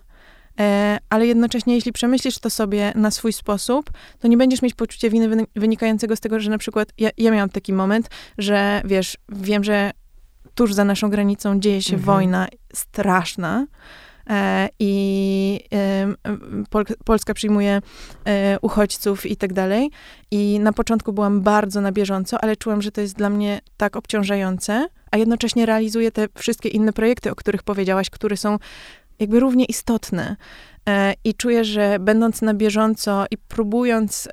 e, 0.60 0.98
ale 1.10 1.26
jednocześnie, 1.26 1.74
jeśli 1.74 1.92
przemyślisz 1.92 2.38
to 2.38 2.50
sobie 2.50 2.92
na 2.94 3.10
swój 3.10 3.32
sposób, 3.32 3.90
to 4.18 4.28
nie 4.28 4.36
będziesz 4.36 4.62
mieć 4.62 4.74
poczucia 4.74 5.10
winy 5.10 5.46
wynikającego 5.56 6.16
z 6.16 6.20
tego, 6.20 6.40
że 6.40 6.50
na 6.50 6.58
przykład 6.58 6.88
ja, 6.98 7.10
ja 7.18 7.30
miałam 7.30 7.48
taki 7.48 7.72
moment, 7.72 8.10
że 8.38 8.82
wiesz, 8.84 9.16
wiem, 9.28 9.64
że 9.64 9.90
tuż 10.54 10.74
za 10.74 10.84
naszą 10.84 11.10
granicą 11.10 11.60
dzieje 11.60 11.82
się 11.82 11.94
mhm. 11.94 12.06
wojna 12.06 12.48
straszna, 12.74 13.66
i 14.78 15.60
Polska 17.04 17.34
przyjmuje 17.34 17.80
e, 18.24 18.58
uchodźców 18.62 19.26
i 19.26 19.36
tak 19.36 19.52
dalej. 19.52 19.90
I 20.30 20.60
na 20.60 20.72
początku 20.72 21.12
byłam 21.12 21.40
bardzo 21.40 21.80
na 21.80 21.92
bieżąco, 21.92 22.40
ale 22.40 22.56
czułam, 22.56 22.82
że 22.82 22.92
to 22.92 23.00
jest 23.00 23.16
dla 23.16 23.30
mnie 23.30 23.60
tak 23.76 23.96
obciążające, 23.96 24.86
a 25.10 25.16
jednocześnie 25.16 25.66
realizuję 25.66 26.10
te 26.10 26.26
wszystkie 26.34 26.68
inne 26.68 26.92
projekty, 26.92 27.30
o 27.30 27.34
których 27.34 27.62
powiedziałaś, 27.62 28.10
które 28.10 28.36
są 28.36 28.58
jakby 29.18 29.40
równie 29.40 29.64
istotne. 29.64 30.36
E, 30.88 31.14
I 31.24 31.34
czuję, 31.34 31.64
że 31.64 31.98
będąc 32.00 32.42
na 32.42 32.54
bieżąco 32.54 33.24
i 33.30 33.38
próbując 33.38 34.28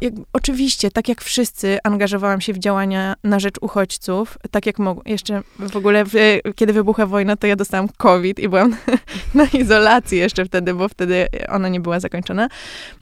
jak, 0.00 0.14
oczywiście, 0.32 0.90
tak 0.90 1.08
jak 1.08 1.22
wszyscy, 1.22 1.78
angażowałam 1.84 2.40
się 2.40 2.52
w 2.52 2.58
działania 2.58 3.14
na 3.24 3.40
rzecz 3.40 3.54
uchodźców, 3.60 4.38
tak 4.50 4.66
jak. 4.66 4.76
Jeszcze 5.06 5.42
w 5.58 5.76
ogóle, 5.76 6.04
w, 6.04 6.12
kiedy 6.54 6.72
wybuchła 6.72 7.06
wojna, 7.06 7.36
to 7.36 7.46
ja 7.46 7.56
dostałam 7.56 7.88
COVID 7.96 8.38
i 8.38 8.48
byłam 8.48 8.76
na 9.34 9.44
izolacji 9.44 10.18
jeszcze 10.18 10.44
wtedy, 10.44 10.74
bo 10.74 10.88
wtedy 10.88 11.26
ona 11.48 11.68
nie 11.68 11.80
była 11.80 12.00
zakończona. 12.00 12.48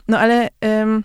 No 0.09 0.18
ale... 0.18 0.49
Um, 0.62 1.04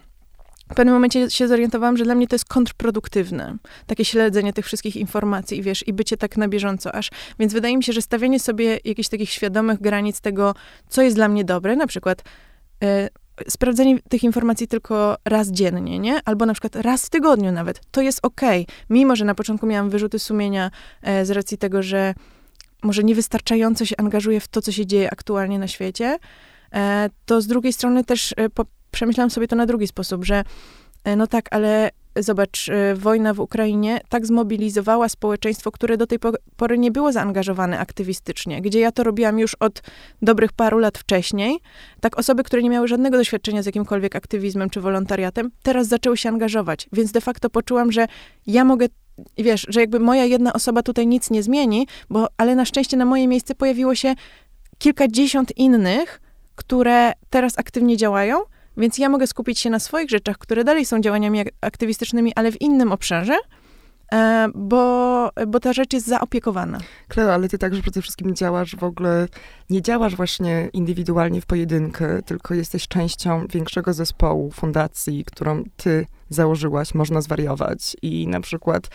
w 0.71 0.75
pewnym 0.75 0.93
momencie 0.93 1.29
się 1.29 1.47
zorientowałam, 1.47 1.97
że 1.97 2.03
dla 2.03 2.15
mnie 2.15 2.27
to 2.27 2.35
jest 2.35 2.45
kontrproduktywne. 2.45 3.57
Takie 3.87 4.05
śledzenie 4.05 4.53
tych 4.53 4.65
wszystkich 4.65 4.95
informacji 4.95 5.57
i 5.57 5.61
wiesz, 5.61 5.87
i 5.87 5.93
bycie 5.93 6.17
tak 6.17 6.37
na 6.37 6.47
bieżąco 6.47 6.95
aż. 6.95 7.09
Więc 7.39 7.53
wydaje 7.53 7.77
mi 7.77 7.83
się, 7.83 7.93
że 7.93 8.01
stawianie 8.01 8.39
sobie 8.39 8.79
jakichś 8.85 9.09
takich 9.09 9.29
świadomych 9.29 9.81
granic 9.81 10.21
tego, 10.21 10.55
co 10.89 11.01
jest 11.01 11.15
dla 11.15 11.27
mnie 11.27 11.43
dobre, 11.43 11.75
na 11.75 11.87
przykład 11.87 12.23
y, 12.83 13.09
sprawdzenie 13.47 13.99
tych 14.09 14.23
informacji 14.23 14.67
tylko 14.67 15.17
raz 15.25 15.51
dziennie, 15.51 15.99
nie? 15.99 16.19
Albo 16.25 16.45
na 16.45 16.53
przykład 16.53 16.75
raz 16.75 17.05
w 17.05 17.09
tygodniu 17.09 17.51
nawet. 17.51 17.81
To 17.91 18.01
jest 18.01 18.19
okej. 18.23 18.63
Okay. 18.63 18.75
Mimo, 18.89 19.15
że 19.15 19.25
na 19.25 19.35
początku 19.35 19.65
miałam 19.67 19.89
wyrzuty 19.89 20.19
sumienia 20.19 20.71
e, 21.01 21.25
z 21.25 21.31
racji 21.31 21.57
tego, 21.57 21.83
że 21.83 22.13
może 22.83 23.03
niewystarczająco 23.03 23.85
się 23.85 23.95
angażuję 23.97 24.39
w 24.39 24.47
to, 24.47 24.61
co 24.61 24.71
się 24.71 24.85
dzieje 24.85 25.11
aktualnie 25.11 25.59
na 25.59 25.67
świecie, 25.67 26.17
e, 26.73 27.09
to 27.25 27.41
z 27.41 27.47
drugiej 27.47 27.73
strony 27.73 28.03
też 28.03 28.33
e, 28.37 28.49
po, 28.49 28.65
przemyślałam 28.91 29.31
sobie 29.31 29.47
to 29.47 29.55
na 29.55 29.65
drugi 29.65 29.87
sposób, 29.87 30.25
że 30.25 30.43
e, 31.03 31.15
no 31.15 31.27
tak, 31.27 31.47
ale 31.51 31.91
zobacz, 32.15 32.69
e, 32.69 32.95
wojna 32.95 33.33
w 33.33 33.39
Ukrainie 33.39 34.01
tak 34.09 34.25
zmobilizowała 34.25 35.09
społeczeństwo, 35.09 35.71
które 35.71 35.97
do 35.97 36.07
tej 36.07 36.19
pory 36.55 36.77
nie 36.77 36.91
było 36.91 37.11
zaangażowane 37.11 37.79
aktywistycznie, 37.79 38.61
gdzie 38.61 38.79
ja 38.79 38.91
to 38.91 39.03
robiłam 39.03 39.39
już 39.39 39.55
od 39.55 39.81
dobrych 40.21 40.53
paru 40.53 40.79
lat 40.79 40.97
wcześniej. 40.97 41.59
Tak 41.99 42.19
osoby, 42.19 42.43
które 42.43 42.63
nie 42.63 42.69
miały 42.69 42.87
żadnego 42.87 43.17
doświadczenia 43.17 43.63
z 43.63 43.65
jakimkolwiek 43.65 44.15
aktywizmem 44.15 44.69
czy 44.69 44.81
wolontariatem, 44.81 45.51
teraz 45.63 45.87
zaczęły 45.87 46.17
się 46.17 46.29
angażować. 46.29 46.89
Więc 46.93 47.11
de 47.11 47.21
facto 47.21 47.49
poczułam, 47.49 47.91
że 47.91 48.07
ja 48.47 48.63
mogę 48.65 48.87
wiesz, 49.37 49.65
że 49.69 49.79
jakby 49.79 49.99
moja 49.99 50.25
jedna 50.25 50.53
osoba 50.53 50.83
tutaj 50.83 51.07
nic 51.07 51.29
nie 51.29 51.43
zmieni, 51.43 51.87
bo, 52.09 52.27
ale 52.37 52.55
na 52.55 52.65
szczęście 52.65 52.97
na 52.97 53.05
moje 53.05 53.27
miejsce 53.27 53.55
pojawiło 53.55 53.95
się 53.95 54.15
kilkadziesiąt 54.77 55.57
innych, 55.57 56.21
które 56.55 57.11
teraz 57.29 57.59
aktywnie 57.59 57.97
działają, 57.97 58.37
więc 58.77 58.97
ja 58.97 59.09
mogę 59.09 59.27
skupić 59.27 59.59
się 59.59 59.69
na 59.69 59.79
swoich 59.79 60.09
rzeczach, 60.09 60.37
które 60.37 60.63
dalej 60.63 60.85
są 60.85 61.01
działaniami 61.01 61.41
aktywistycznymi, 61.61 62.31
ale 62.35 62.51
w 62.51 62.61
innym 62.61 62.91
obszarze, 62.91 63.37
e, 64.13 64.47
bo, 64.55 65.29
bo 65.47 65.59
ta 65.59 65.73
rzecz 65.73 65.93
jest 65.93 66.07
zaopiekowana. 66.07 66.77
Kleo, 67.07 67.33
ale 67.33 67.49
ty 67.49 67.57
także 67.57 67.81
przede 67.81 68.01
wszystkim 68.01 68.35
działasz 68.35 68.75
w 68.75 68.83
ogóle, 68.83 69.27
nie 69.69 69.81
działasz 69.81 70.15
właśnie 70.15 70.69
indywidualnie 70.73 71.41
w 71.41 71.45
pojedynkę, 71.45 72.21
tylko 72.21 72.53
jesteś 72.53 72.87
częścią 72.87 73.47
większego 73.47 73.93
zespołu, 73.93 74.51
fundacji, 74.51 75.25
którą 75.25 75.63
ty 75.77 76.05
założyłaś, 76.31 76.93
można 76.93 77.21
zwariować. 77.21 77.97
I 78.01 78.27
na 78.27 78.39
przykład 78.39 78.89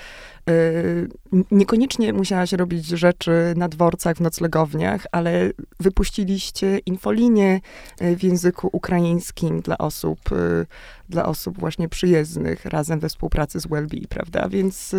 y, 0.50 1.09
niekoniecznie 1.50 2.12
musiałaś 2.12 2.52
robić 2.52 2.87
rzeczy 2.87 3.55
na 3.57 3.69
dworcach, 3.69 4.16
w 4.16 4.21
noclegowniach, 4.21 5.07
ale 5.12 5.50
wypuściliście 5.81 6.78
infolinię 6.78 7.61
y, 8.02 8.16
w 8.16 8.23
języku 8.23 8.69
ukraińskim 8.73 9.61
dla 9.61 9.78
osób, 9.78 10.33
y, 10.33 10.66
dla 11.09 11.26
osób 11.26 11.59
właśnie 11.59 11.88
przyjezdnych, 11.88 12.64
razem 12.64 13.00
we 13.00 13.09
współpracy 13.09 13.61
z 13.61 13.66
Wellbe, 13.66 13.97
prawda? 14.09 14.49
Więc 14.49 14.95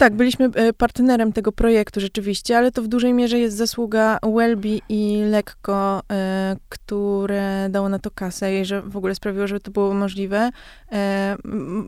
tak, 0.00 0.14
byliśmy 0.14 0.50
e, 0.54 0.72
partnerem 0.72 1.32
tego 1.32 1.52
projektu 1.52 2.00
rzeczywiście, 2.00 2.58
ale 2.58 2.72
to 2.72 2.82
w 2.82 2.88
dużej 2.88 3.14
mierze 3.14 3.38
jest 3.38 3.56
zasługa 3.56 4.18
Wellbe 4.34 4.68
i 4.88 5.22
Lekko, 5.30 6.02
e, 6.12 6.56
które 6.68 7.68
dało 7.70 7.88
na 7.88 7.98
to 7.98 8.10
kasę 8.10 8.60
i 8.60 8.64
że 8.64 8.82
w 8.82 8.96
ogóle 8.96 9.14
sprawiło, 9.14 9.46
żeby 9.46 9.60
to 9.60 9.70
było 9.70 9.94
możliwe. 9.94 10.50
E, 10.92 11.36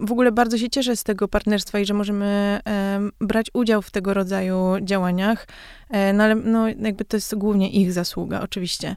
w 0.02 0.12
ogóle 0.12 0.32
bardzo 0.32 0.58
się 0.58 0.70
cieszę 0.70 0.96
z 0.96 1.04
tego 1.04 1.28
partnerstwa 1.28 1.78
i 1.78 1.84
że 1.84 1.94
możemy 1.94 2.60
brać 3.20 3.46
udział 3.54 3.82
w 3.82 3.90
tego 3.90 4.14
rodzaju 4.14 4.56
działaniach, 4.82 5.46
no 6.14 6.24
ale 6.24 6.34
no, 6.34 6.68
jakby 6.68 7.04
to 7.04 7.16
jest 7.16 7.34
głównie 7.34 7.70
ich 7.70 7.92
zasługa, 7.92 8.40
oczywiście 8.40 8.96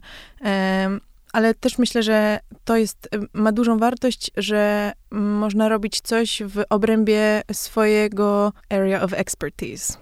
ale 1.36 1.54
też 1.54 1.78
myślę, 1.78 2.02
że 2.02 2.38
to 2.64 2.76
jest, 2.76 3.08
ma 3.32 3.52
dużą 3.52 3.78
wartość, 3.78 4.30
że 4.36 4.92
można 5.10 5.68
robić 5.68 6.00
coś 6.00 6.42
w 6.46 6.62
obrębie 6.70 7.42
swojego 7.52 8.52
area 8.70 9.02
of 9.02 9.12
expertise. 9.12 9.94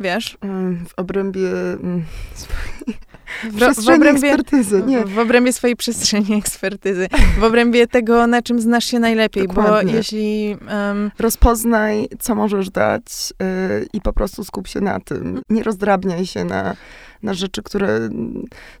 Wiesz? 0.00 0.38
Mm, 0.40 0.86
w 0.86 0.94
obrębie 0.96 1.50
mm, 1.72 2.04
swojej 2.34 2.98
w, 3.44 3.84
w 3.84 3.88
obrębie, 3.88 4.28
ekspertyzy, 4.28 4.82
nie. 4.86 5.04
W 5.04 5.18
obrębie 5.18 5.52
swojej 5.52 5.76
przestrzeni 5.76 6.34
ekspertyzy. 6.42 7.08
W 7.38 7.44
obrębie 7.44 7.86
tego, 7.86 8.26
na 8.26 8.42
czym 8.42 8.60
znasz 8.60 8.84
się 8.84 8.98
najlepiej, 8.98 9.48
Dokładnie. 9.48 9.92
bo 9.92 9.96
jeśli... 9.98 10.56
Um... 10.90 11.10
Rozpoznaj, 11.18 12.08
co 12.18 12.34
możesz 12.34 12.70
dać 12.70 13.02
yy, 13.40 13.86
i 13.92 14.00
po 14.00 14.12
prostu 14.12 14.44
skup 14.44 14.68
się 14.68 14.80
na 14.80 15.00
tym. 15.00 15.42
Nie 15.50 15.62
rozdrabniaj 15.62 16.26
się 16.26 16.44
na 16.44 16.76
na 17.22 17.34
rzeczy, 17.34 17.62
które 17.62 18.08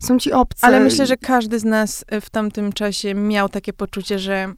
są 0.00 0.18
ci 0.18 0.32
obce. 0.32 0.66
Ale 0.66 0.80
myślę, 0.80 1.06
że 1.06 1.16
każdy 1.16 1.58
z 1.58 1.64
nas 1.64 2.04
w 2.20 2.30
tamtym 2.30 2.72
czasie 2.72 3.14
miał 3.14 3.48
takie 3.48 3.72
poczucie, 3.72 4.18
że 4.18 4.52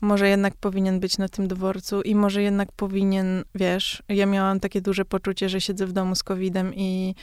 może 0.00 0.28
jednak 0.28 0.54
powinien 0.54 1.00
być 1.00 1.18
na 1.18 1.28
tym 1.28 1.48
dworcu 1.48 2.02
i 2.02 2.14
może 2.14 2.42
jednak 2.42 2.72
powinien, 2.72 3.44
wiesz, 3.54 4.02
ja 4.08 4.26
miałam 4.26 4.60
takie 4.60 4.80
duże 4.80 5.04
poczucie, 5.04 5.48
że 5.48 5.60
siedzę 5.60 5.86
w 5.86 5.92
domu 5.92 6.14
z 6.14 6.22
COVID-em 6.22 6.74
i, 6.74 7.14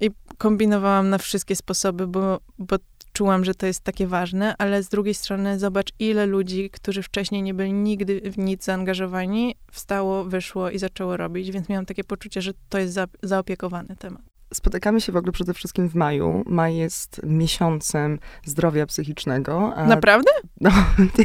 i 0.00 0.10
kombinowałam 0.38 1.10
na 1.10 1.18
wszystkie 1.18 1.56
sposoby, 1.56 2.06
bo, 2.06 2.40
bo 2.58 2.76
czułam, 3.12 3.44
że 3.44 3.54
to 3.54 3.66
jest 3.66 3.80
takie 3.80 4.06
ważne, 4.06 4.54
ale 4.58 4.82
z 4.82 4.88
drugiej 4.88 5.14
strony 5.14 5.58
zobacz, 5.58 5.92
ile 5.98 6.26
ludzi, 6.26 6.70
którzy 6.70 7.02
wcześniej 7.02 7.42
nie 7.42 7.54
byli 7.54 7.72
nigdy 7.72 8.20
w 8.30 8.38
nic 8.38 8.64
zaangażowani, 8.64 9.54
wstało, 9.72 10.24
wyszło 10.24 10.70
i 10.70 10.78
zaczęło 10.78 11.16
robić, 11.16 11.50
więc 11.50 11.68
miałam 11.68 11.86
takie 11.86 12.04
poczucie, 12.04 12.42
że 12.42 12.52
to 12.68 12.78
jest 12.78 12.94
za, 12.94 13.06
zaopiekowany 13.22 13.96
temat. 13.96 14.22
Spotykamy 14.54 15.00
się 15.00 15.12
w 15.12 15.16
ogóle 15.16 15.32
przede 15.32 15.54
wszystkim 15.54 15.88
w 15.88 15.94
maju. 15.94 16.42
Maj 16.46 16.76
jest 16.76 17.20
miesiącem 17.24 18.18
zdrowia 18.44 18.86
psychicznego. 18.86 19.72
Naprawdę? 19.86 20.30
No, 20.60 20.70
ty, 21.14 21.24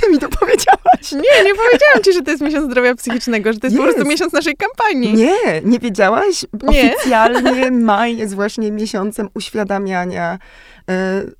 ty, 0.00 0.10
mi 0.10 0.18
to 0.18 0.28
powiedziałaś. 0.28 1.12
Nie, 1.12 1.44
nie 1.44 1.54
powiedziałam 1.54 2.02
ci, 2.04 2.12
że 2.12 2.22
to 2.22 2.30
jest 2.30 2.42
miesiąc 2.42 2.66
zdrowia 2.66 2.94
psychicznego, 2.94 3.52
że 3.52 3.58
to 3.58 3.66
jest, 3.66 3.76
jest. 3.76 3.86
po 3.86 3.92
prostu 3.92 4.10
miesiąc 4.10 4.32
naszej 4.32 4.56
kampanii. 4.56 5.14
Nie, 5.14 5.62
nie 5.64 5.78
wiedziałaś? 5.78 6.44
Oficjalnie 6.66 7.70
maj 7.90 8.16
jest 8.16 8.34
właśnie 8.34 8.72
miesiącem 8.72 9.28
uświadamiania 9.34 10.38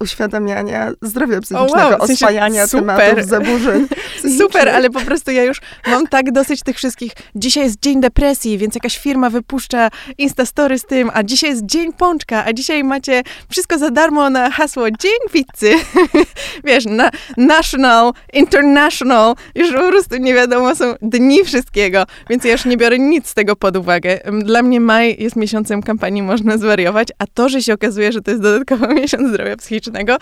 uświadamiania 0.00 0.92
zdrowia 1.02 1.40
psychicznego, 1.40 1.86
oh 1.86 1.96
wow, 1.96 2.04
w 2.04 2.06
sensie 2.06 2.66
super. 2.66 2.96
tematów 2.96 3.24
zaburzeń 3.24 3.86
Super, 4.38 4.68
ale 4.68 4.90
po 4.90 5.00
prostu 5.00 5.30
ja 5.30 5.44
już 5.44 5.60
mam 5.86 6.06
tak 6.06 6.32
dosyć 6.32 6.62
tych 6.62 6.76
wszystkich. 6.76 7.12
Dzisiaj 7.34 7.64
jest 7.64 7.80
dzień 7.80 8.00
depresji, 8.00 8.58
więc 8.58 8.74
jakaś 8.74 8.98
firma 8.98 9.30
wypuszcza 9.30 9.88
Instastory 10.18 10.78
z 10.78 10.84
tym, 10.84 11.10
a 11.14 11.22
dzisiaj 11.22 11.50
jest 11.50 11.66
dzień 11.66 11.92
pączka, 11.92 12.44
a 12.44 12.52
dzisiaj 12.52 12.84
macie 12.84 13.22
wszystko 13.50 13.78
za 13.78 13.90
darmo 13.90 14.30
na 14.30 14.50
hasło 14.50 14.90
dzień 14.90 15.18
pizzy. 15.32 15.72
Wiesz, 16.64 16.84
na, 16.84 17.10
national, 17.36 18.12
international, 18.32 19.34
już 19.54 19.72
po 19.72 19.88
prostu 19.88 20.16
nie 20.16 20.34
wiadomo, 20.34 20.74
są 20.74 20.94
dni 21.02 21.44
wszystkiego, 21.44 22.04
więc 22.30 22.44
ja 22.44 22.52
już 22.52 22.64
nie 22.64 22.76
biorę 22.76 22.98
nic 22.98 23.28
z 23.28 23.34
tego 23.34 23.56
pod 23.56 23.76
uwagę. 23.76 24.20
Dla 24.44 24.62
mnie 24.62 24.80
maj 24.80 25.16
jest 25.18 25.36
miesiącem 25.36 25.82
kampanii 25.82 26.22
Można 26.22 26.58
Zwariować, 26.58 27.08
a 27.18 27.24
to, 27.34 27.48
że 27.48 27.62
się 27.62 27.74
okazuje, 27.74 28.12
że 28.12 28.22
to 28.22 28.30
jest 28.30 28.42
dodatkowo 28.42 28.86
miesiąc 29.00 29.35
zdrowia 29.36 29.56
psychicznego, 29.56 30.16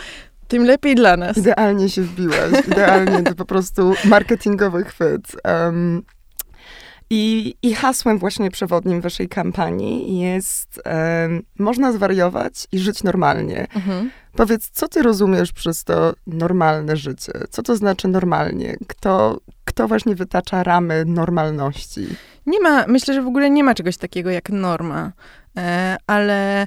tym 0.49 0.65
lepiej 0.65 0.95
dla 0.95 1.17
nas. 1.17 1.37
Idealnie 1.37 1.89
się 1.89 2.03
wbiłaś. 2.03 2.67
Idealnie 2.67 3.23
to 3.23 3.35
po 3.35 3.45
prostu 3.45 3.95
marketingowy 4.05 4.85
chwyt. 4.85 5.37
Um, 5.45 6.03
i, 7.11 7.55
I 7.63 7.75
hasłem 7.75 8.19
właśnie 8.19 8.51
przewodnim 8.51 9.01
waszej 9.01 9.29
kampanii 9.29 10.21
jest 10.21 10.81
um, 10.85 11.43
można 11.59 11.93
zwariować 11.93 12.67
i 12.73 12.79
żyć 12.79 13.03
normalnie. 13.03 13.67
Mhm. 13.75 14.11
Powiedz, 14.37 14.71
co 14.71 14.89
ty 14.89 15.03
rozumiesz 15.03 15.53
przez 15.53 15.85
to 15.85 16.15
normalne 16.27 16.97
życie? 16.97 17.33
Co 17.51 17.63
to 17.63 17.77
znaczy 17.77 18.09
normalnie? 18.09 18.77
Kto, 18.87 19.41
kto 19.65 19.89
właśnie 19.89 20.15
wytacza 20.15 20.63
ramy 20.63 21.05
normalności? 21.05 22.07
Nie 22.47 22.61
ma, 22.61 22.85
myślę, 22.87 23.15
że 23.15 23.23
w 23.23 23.27
ogóle 23.27 23.51
nie 23.51 23.65
ma 23.65 23.75
czegoś 23.75 23.97
takiego 23.97 24.31
jak 24.31 24.51
norma, 24.51 25.13
e, 25.57 25.97
ale 26.07 26.67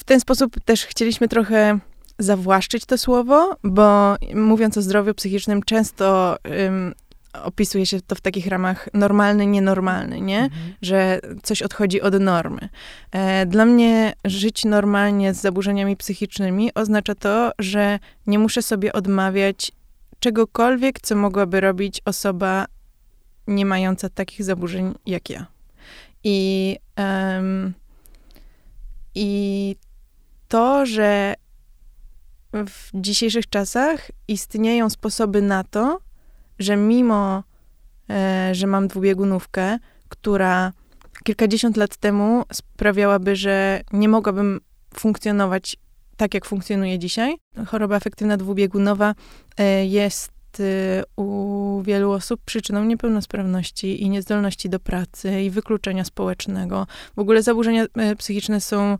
w 0.00 0.04
ten 0.04 0.20
sposób 0.20 0.60
też 0.64 0.84
chcieliśmy 0.84 1.28
trochę 1.28 1.78
zawłaszczyć 2.18 2.86
to 2.86 2.98
słowo, 2.98 3.56
bo 3.62 4.16
mówiąc 4.34 4.78
o 4.78 4.82
zdrowiu 4.82 5.14
psychicznym, 5.14 5.62
często 5.62 6.36
um, 6.64 6.94
opisuje 7.42 7.86
się 7.86 8.00
to 8.00 8.14
w 8.14 8.20
takich 8.20 8.46
ramach 8.46 8.88
normalny, 8.94 9.46
nienormalny, 9.46 10.20
nie? 10.20 10.38
Mhm. 10.38 10.74
Że 10.82 11.20
coś 11.42 11.62
odchodzi 11.62 12.00
od 12.00 12.20
normy. 12.20 12.68
E, 13.12 13.46
dla 13.46 13.64
mnie 13.64 14.12
żyć 14.24 14.64
normalnie 14.64 15.34
z 15.34 15.40
zaburzeniami 15.40 15.96
psychicznymi 15.96 16.74
oznacza 16.74 17.14
to, 17.14 17.52
że 17.58 17.98
nie 18.26 18.38
muszę 18.38 18.62
sobie 18.62 18.92
odmawiać 18.92 19.72
czegokolwiek, 20.18 21.00
co 21.00 21.16
mogłaby 21.16 21.60
robić 21.60 22.02
osoba 22.04 22.66
nie 23.46 23.66
mająca 23.66 24.08
takich 24.08 24.44
zaburzeń 24.44 24.94
jak 25.06 25.30
ja. 25.30 25.46
I, 26.24 26.76
um, 26.98 27.74
i 29.14 29.76
to, 30.50 30.86
że 30.86 31.34
w 32.52 32.90
dzisiejszych 32.94 33.48
czasach 33.48 34.10
istnieją 34.28 34.90
sposoby 34.90 35.42
na 35.42 35.64
to, 35.64 36.00
że 36.58 36.76
mimo, 36.76 37.42
e, 38.10 38.50
że 38.54 38.66
mam 38.66 38.88
dwubiegunówkę, 38.88 39.78
która 40.08 40.72
kilkadziesiąt 41.24 41.76
lat 41.76 41.96
temu 41.96 42.44
sprawiałaby, 42.52 43.36
że 43.36 43.80
nie 43.92 44.08
mogłabym 44.08 44.60
funkcjonować 44.94 45.76
tak, 46.16 46.34
jak 46.34 46.46
funkcjonuje 46.46 46.98
dzisiaj. 46.98 47.36
Choroba 47.66 47.96
afektywna 47.96 48.36
dwubiegunowa 48.36 49.14
e, 49.58 49.86
jest 49.86 50.39
e, 50.60 51.02
u 51.16 51.82
wielu 51.82 52.10
osób 52.10 52.40
przyczyną 52.44 52.84
niepełnosprawności 52.84 54.02
i 54.02 54.10
niezdolności 54.10 54.68
do 54.68 54.80
pracy 54.80 55.42
i 55.42 55.50
wykluczenia 55.50 56.04
społecznego. 56.04 56.86
W 57.16 57.18
ogóle 57.18 57.42
zaburzenia 57.42 57.86
e, 57.96 58.16
psychiczne 58.16 58.60
są 58.60 58.98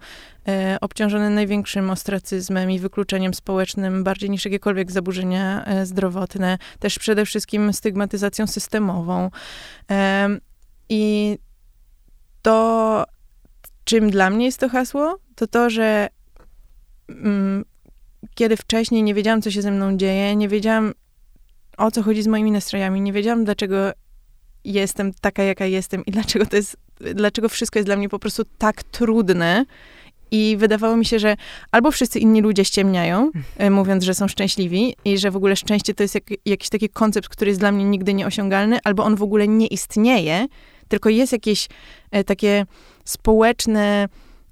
obciążone 0.80 1.30
największym 1.30 1.90
ostracyzmem 1.90 2.70
i 2.70 2.78
wykluczeniem 2.78 3.34
społecznym, 3.34 4.04
bardziej 4.04 4.30
niż 4.30 4.44
jakiekolwiek 4.44 4.92
zaburzenia 4.92 5.64
zdrowotne. 5.84 6.58
Też 6.78 6.98
przede 6.98 7.26
wszystkim 7.26 7.72
stygmatyzacją 7.72 8.46
systemową. 8.46 9.30
I 10.88 11.38
to, 12.42 13.04
czym 13.84 14.10
dla 14.10 14.30
mnie 14.30 14.44
jest 14.44 14.60
to 14.60 14.68
hasło, 14.68 15.18
to 15.34 15.46
to, 15.46 15.70
że 15.70 16.08
mm, 17.08 17.64
kiedy 18.34 18.56
wcześniej 18.56 19.02
nie 19.02 19.14
wiedziałam, 19.14 19.42
co 19.42 19.50
się 19.50 19.62
ze 19.62 19.70
mną 19.70 19.96
dzieje, 19.96 20.36
nie 20.36 20.48
wiedziałam, 20.48 20.92
o 21.78 21.90
co 21.90 22.02
chodzi 22.02 22.22
z 22.22 22.26
moimi 22.26 22.50
nastrojami, 22.50 23.00
nie 23.00 23.12
wiedziałam, 23.12 23.44
dlaczego 23.44 23.92
jestem 24.64 25.12
taka, 25.20 25.42
jaka 25.42 25.66
jestem 25.66 26.04
i 26.06 26.10
dlaczego 26.10 26.46
to 26.46 26.56
jest, 26.56 26.76
dlaczego 27.14 27.48
wszystko 27.48 27.78
jest 27.78 27.88
dla 27.88 27.96
mnie 27.96 28.08
po 28.08 28.18
prostu 28.18 28.42
tak 28.58 28.82
trudne. 28.82 29.64
I 30.32 30.56
wydawało 30.56 30.96
mi 30.96 31.04
się, 31.04 31.18
że 31.18 31.36
albo 31.72 31.90
wszyscy 31.90 32.18
inni 32.18 32.40
ludzie 32.40 32.64
ściemniają, 32.64 33.30
e, 33.56 33.70
mówiąc, 33.70 34.04
że 34.04 34.14
są 34.14 34.28
szczęśliwi 34.28 34.94
i 35.04 35.18
że 35.18 35.30
w 35.30 35.36
ogóle 35.36 35.56
szczęście 35.56 35.94
to 35.94 36.02
jest 36.02 36.14
jak, 36.14 36.24
jakiś 36.46 36.68
taki 36.68 36.88
koncept, 36.88 37.28
który 37.28 37.50
jest 37.50 37.60
dla 37.60 37.72
mnie 37.72 37.84
nigdy 37.84 38.14
nieosiągalny, 38.14 38.78
albo 38.84 39.04
on 39.04 39.16
w 39.16 39.22
ogóle 39.22 39.48
nie 39.48 39.66
istnieje, 39.66 40.46
tylko 40.88 41.08
jest 41.08 41.32
jakieś 41.32 41.68
e, 42.10 42.24
takie 42.24 42.66
społeczne, 43.04 44.08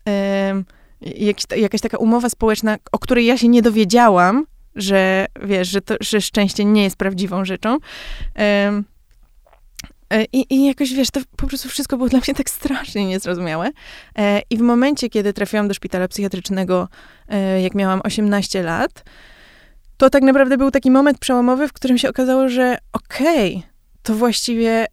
e, 0.09 0.63
jakaś 1.57 1.81
taka 1.81 1.99
umowa 1.99 2.29
społeczna, 2.29 2.77
o 2.93 2.99
której 2.99 3.27
ja 3.27 3.39
się 3.39 3.49
nie 3.49 3.63
dowiedziałam, 3.63 4.47
że 4.79 5.27
wiesz, 5.43 5.69
że, 5.69 5.81
to, 5.81 5.95
że 6.01 6.21
szczęście 6.21 6.65
nie 6.65 6.83
jest 6.83 6.97
prawdziwą 6.97 7.45
rzeczą. 7.45 7.79
E, 8.39 8.83
I, 10.33 10.55
I 10.55 10.67
jakoś, 10.67 10.93
wiesz, 10.93 11.11
to 11.11 11.21
po 11.37 11.47
prostu 11.47 11.69
wszystko 11.69 11.97
było 11.97 12.09
dla 12.09 12.19
mnie 12.19 12.35
tak 12.35 12.51
strasznie 12.51 13.07
niezrozumiałe. 13.07 13.71
I 14.51 14.57
w 14.57 14.61
momencie, 14.61 15.09
kiedy 15.09 15.33
trafiłam 15.33 15.69
do 15.69 15.75
szpitala 15.75 16.09
psychiatrycznego, 16.09 16.89
jak 17.63 17.75
miałam 17.75 18.01
18 18.05 18.63
lat, 18.63 19.05
to 19.97 20.11
tak 20.11 20.23
naprawdę 20.23 20.59
był 20.59 20.71
taki 20.71 20.91
moment 20.91 21.19
przełomowy, 21.19 21.69
w 21.69 21.73
którym 21.73 21.99
się 21.99 22.09
okazało, 22.09 22.49
że 22.49 22.79
okej, 22.93 23.57
okay, 23.57 23.71
to 24.03 24.15
właściwie 24.15 24.87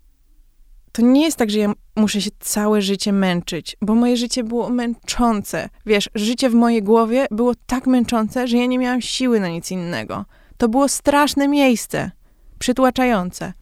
to 0.96 1.02
nie 1.02 1.22
jest 1.22 1.38
tak, 1.38 1.50
że 1.50 1.60
ja 1.60 1.74
muszę 1.96 2.22
się 2.22 2.30
całe 2.40 2.82
życie 2.82 3.14
męczyć, 3.14 3.78
bo 3.82 3.96
moje 3.96 4.18
życie 4.18 4.44
było 4.44 4.70
męczące. 4.70 5.70
Wiesz, 5.86 6.10
życie 6.16 6.50
w 6.50 6.54
mojej 6.54 6.84
głowie 6.84 7.28
było 7.32 7.54
tak 7.66 7.88
męczące, 7.88 8.48
że 8.48 8.58
ja 8.58 8.66
nie 8.66 8.80
miałam 8.80 9.02
siły 9.02 9.40
na 9.40 9.48
nic 9.48 9.72
innego. 9.72 10.25
To 10.58 10.70
było 10.70 10.88
straszne 10.90 11.48
miejsce, 11.48 12.12
przytłaczające. 12.60 13.54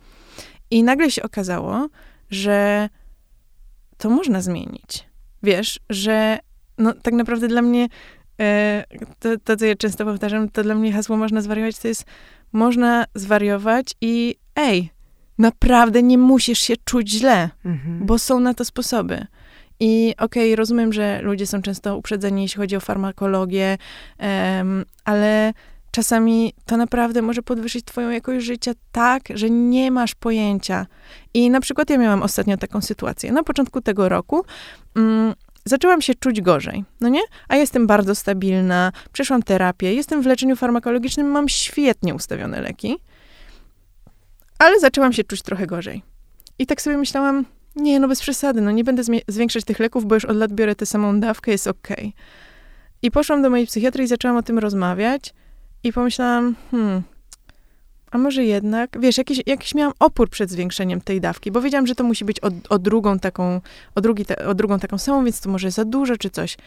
I 0.71 0.83
nagle 0.83 1.11
się 1.11 1.23
okazało, 1.23 1.87
że 2.29 2.89
to 3.97 4.09
można 4.09 4.41
zmienić. 4.41 5.07
Wiesz, 5.43 5.79
że 5.89 6.39
no, 6.77 6.93
tak 6.93 7.13
naprawdę 7.13 7.47
dla 7.47 7.61
mnie, 7.61 7.87
e, 8.39 8.83
to, 9.19 9.29
to, 9.43 9.57
co 9.57 9.65
ja 9.65 9.75
często 9.75 10.05
powtarzam, 10.05 10.49
to 10.49 10.63
dla 10.63 10.75
mnie 10.75 10.93
hasło 10.93 11.17
można 11.17 11.41
zwariować, 11.41 11.77
to 11.77 11.87
jest 11.87 12.05
można 12.51 13.05
zwariować 13.15 13.93
i 14.01 14.35
ej, 14.55 14.92
naprawdę 15.37 16.03
nie 16.03 16.17
musisz 16.17 16.59
się 16.59 16.73
czuć 16.85 17.09
źle, 17.09 17.49
mhm. 17.65 18.05
bo 18.05 18.19
są 18.19 18.39
na 18.39 18.53
to 18.53 18.65
sposoby. 18.65 19.25
I 19.79 20.13
okej, 20.17 20.43
okay, 20.49 20.55
rozumiem, 20.55 20.93
że 20.93 21.21
ludzie 21.21 21.47
są 21.47 21.61
często 21.61 21.97
uprzedzeni, 21.97 22.41
jeśli 22.41 22.57
chodzi 22.57 22.75
o 22.75 22.79
farmakologię, 22.79 23.77
um, 24.19 24.85
ale 25.05 25.53
czasami 25.91 26.53
to 26.65 26.77
naprawdę 26.77 27.21
może 27.21 27.41
podwyższyć 27.41 27.85
twoją 27.85 28.09
jakość 28.09 28.45
życia 28.45 28.71
tak, 28.91 29.23
że 29.35 29.49
nie 29.49 29.91
masz 29.91 30.15
pojęcia. 30.15 30.85
I 31.33 31.49
na 31.49 31.59
przykład 31.59 31.89
ja 31.89 31.97
miałam 31.97 32.23
ostatnio 32.23 32.57
taką 32.57 32.81
sytuację. 32.81 33.31
Na 33.31 33.43
początku 33.43 33.81
tego 33.81 34.09
roku 34.09 34.45
um, 34.95 35.33
zaczęłam 35.65 36.01
się 36.01 36.15
czuć 36.15 36.41
gorzej, 36.41 36.83
no 37.01 37.09
nie? 37.09 37.21
A 37.47 37.55
jestem 37.55 37.87
bardzo 37.87 38.15
stabilna, 38.15 38.91
przeszłam 39.11 39.43
terapię, 39.43 39.93
jestem 39.93 40.21
w 40.21 40.25
leczeniu 40.25 40.55
farmakologicznym, 40.55 41.27
mam 41.27 41.49
świetnie 41.49 42.15
ustawione 42.15 42.61
leki 42.61 42.97
ale 44.63 44.79
zaczęłam 44.79 45.13
się 45.13 45.23
czuć 45.23 45.41
trochę 45.41 45.67
gorzej. 45.67 46.03
I 46.59 46.65
tak 46.65 46.81
sobie 46.81 46.97
myślałam, 46.97 47.45
nie, 47.75 47.99
no 47.99 48.07
bez 48.07 48.21
przesady, 48.21 48.61
no 48.61 48.71
nie 48.71 48.83
będę 48.83 49.03
zwiększać 49.27 49.63
tych 49.63 49.79
leków, 49.79 50.05
bo 50.05 50.15
już 50.15 50.25
od 50.25 50.37
lat 50.37 50.53
biorę 50.53 50.75
tę 50.75 50.85
samą 50.85 51.19
dawkę, 51.19 51.51
jest 51.51 51.67
okej. 51.67 51.97
Okay. 51.97 52.11
I 53.01 53.11
poszłam 53.11 53.41
do 53.41 53.49
mojej 53.49 53.67
psychiatry 53.67 54.03
i 54.03 54.07
zaczęłam 54.07 54.37
o 54.37 54.43
tym 54.43 54.59
rozmawiać 54.59 55.33
i 55.83 55.93
pomyślałam, 55.93 56.55
hmm, 56.71 57.01
a 58.11 58.17
może 58.17 58.43
jednak, 58.43 58.99
wiesz, 58.99 59.17
jakiś, 59.17 59.41
jakiś 59.45 59.75
miałam 59.75 59.93
opór 59.99 60.29
przed 60.29 60.49
zwiększeniem 60.49 61.01
tej 61.01 61.21
dawki, 61.21 61.51
bo 61.51 61.61
wiedziałam, 61.61 61.87
że 61.87 61.95
to 61.95 62.03
musi 62.03 62.25
być 62.25 62.43
o, 62.43 62.49
o 62.69 62.79
drugą 62.79 63.19
taką, 63.19 63.61
o, 63.95 64.01
drugi 64.01 64.25
o 64.45 64.53
drugą 64.53 64.79
taką 64.79 64.97
samą, 64.97 65.23
więc 65.23 65.41
to 65.41 65.49
może 65.49 65.71
za 65.71 65.85
dużo 65.85 66.17
czy 66.17 66.29
coś. 66.29 66.57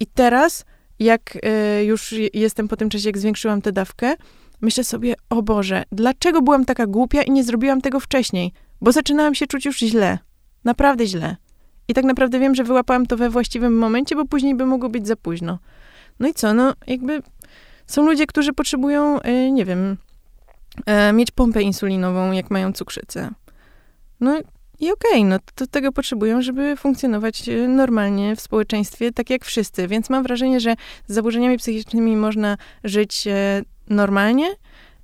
I 0.00 0.06
teraz, 0.06 0.64
jak 0.98 1.36
y, 1.80 1.84
już 1.84 2.14
jestem 2.34 2.68
po 2.68 2.76
tym 2.76 2.90
czasie, 2.90 3.08
jak 3.08 3.18
zwiększyłam 3.18 3.62
tę 3.62 3.72
dawkę, 3.72 4.16
myślę 4.60 4.84
sobie, 4.84 5.14
o 5.30 5.42
Boże, 5.42 5.82
dlaczego 5.92 6.42
byłam 6.42 6.64
taka 6.64 6.86
głupia 6.86 7.22
i 7.22 7.30
nie 7.30 7.44
zrobiłam 7.44 7.80
tego 7.80 8.00
wcześniej? 8.00 8.52
Bo 8.80 8.92
zaczynałam 8.92 9.34
się 9.34 9.46
czuć 9.46 9.64
już 9.64 9.78
źle. 9.78 10.18
Naprawdę 10.64 11.06
źle. 11.06 11.36
I 11.88 11.94
tak 11.94 12.04
naprawdę 12.04 12.38
wiem, 12.38 12.54
że 12.54 12.64
wyłapałam 12.64 13.06
to 13.06 13.16
we 13.16 13.30
właściwym 13.30 13.78
momencie, 13.78 14.16
bo 14.16 14.24
później 14.24 14.54
by 14.54 14.66
mogło 14.66 14.88
być 14.88 15.06
za 15.06 15.16
późno. 15.16 15.58
No 16.20 16.28
i 16.28 16.34
co? 16.34 16.54
No, 16.54 16.74
jakby 16.86 17.22
są 17.86 18.06
ludzie, 18.06 18.26
którzy 18.26 18.52
potrzebują, 18.52 19.18
yy, 19.24 19.50
nie 19.52 19.64
wiem, 19.64 19.96
yy, 20.86 21.12
mieć 21.12 21.30
pompę 21.30 21.62
insulinową, 21.62 22.32
jak 22.32 22.50
mają 22.50 22.72
cukrzycę. 22.72 23.30
No 24.20 24.40
i 24.80 24.92
okej, 24.92 25.10
okay, 25.12 25.24
no 25.24 25.38
to 25.54 25.66
tego 25.66 25.92
potrzebują, 25.92 26.42
żeby 26.42 26.76
funkcjonować 26.76 27.48
e, 27.48 27.68
normalnie 27.68 28.36
w 28.36 28.40
społeczeństwie, 28.40 29.12
tak 29.12 29.30
jak 29.30 29.44
wszyscy. 29.44 29.88
Więc 29.88 30.10
mam 30.10 30.22
wrażenie, 30.22 30.60
że 30.60 30.74
z 31.06 31.14
zaburzeniami 31.14 31.58
psychicznymi 31.58 32.16
można 32.16 32.56
żyć 32.84 33.26
e, 33.26 33.62
normalnie, 33.88 34.54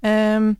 um, 0.02 0.56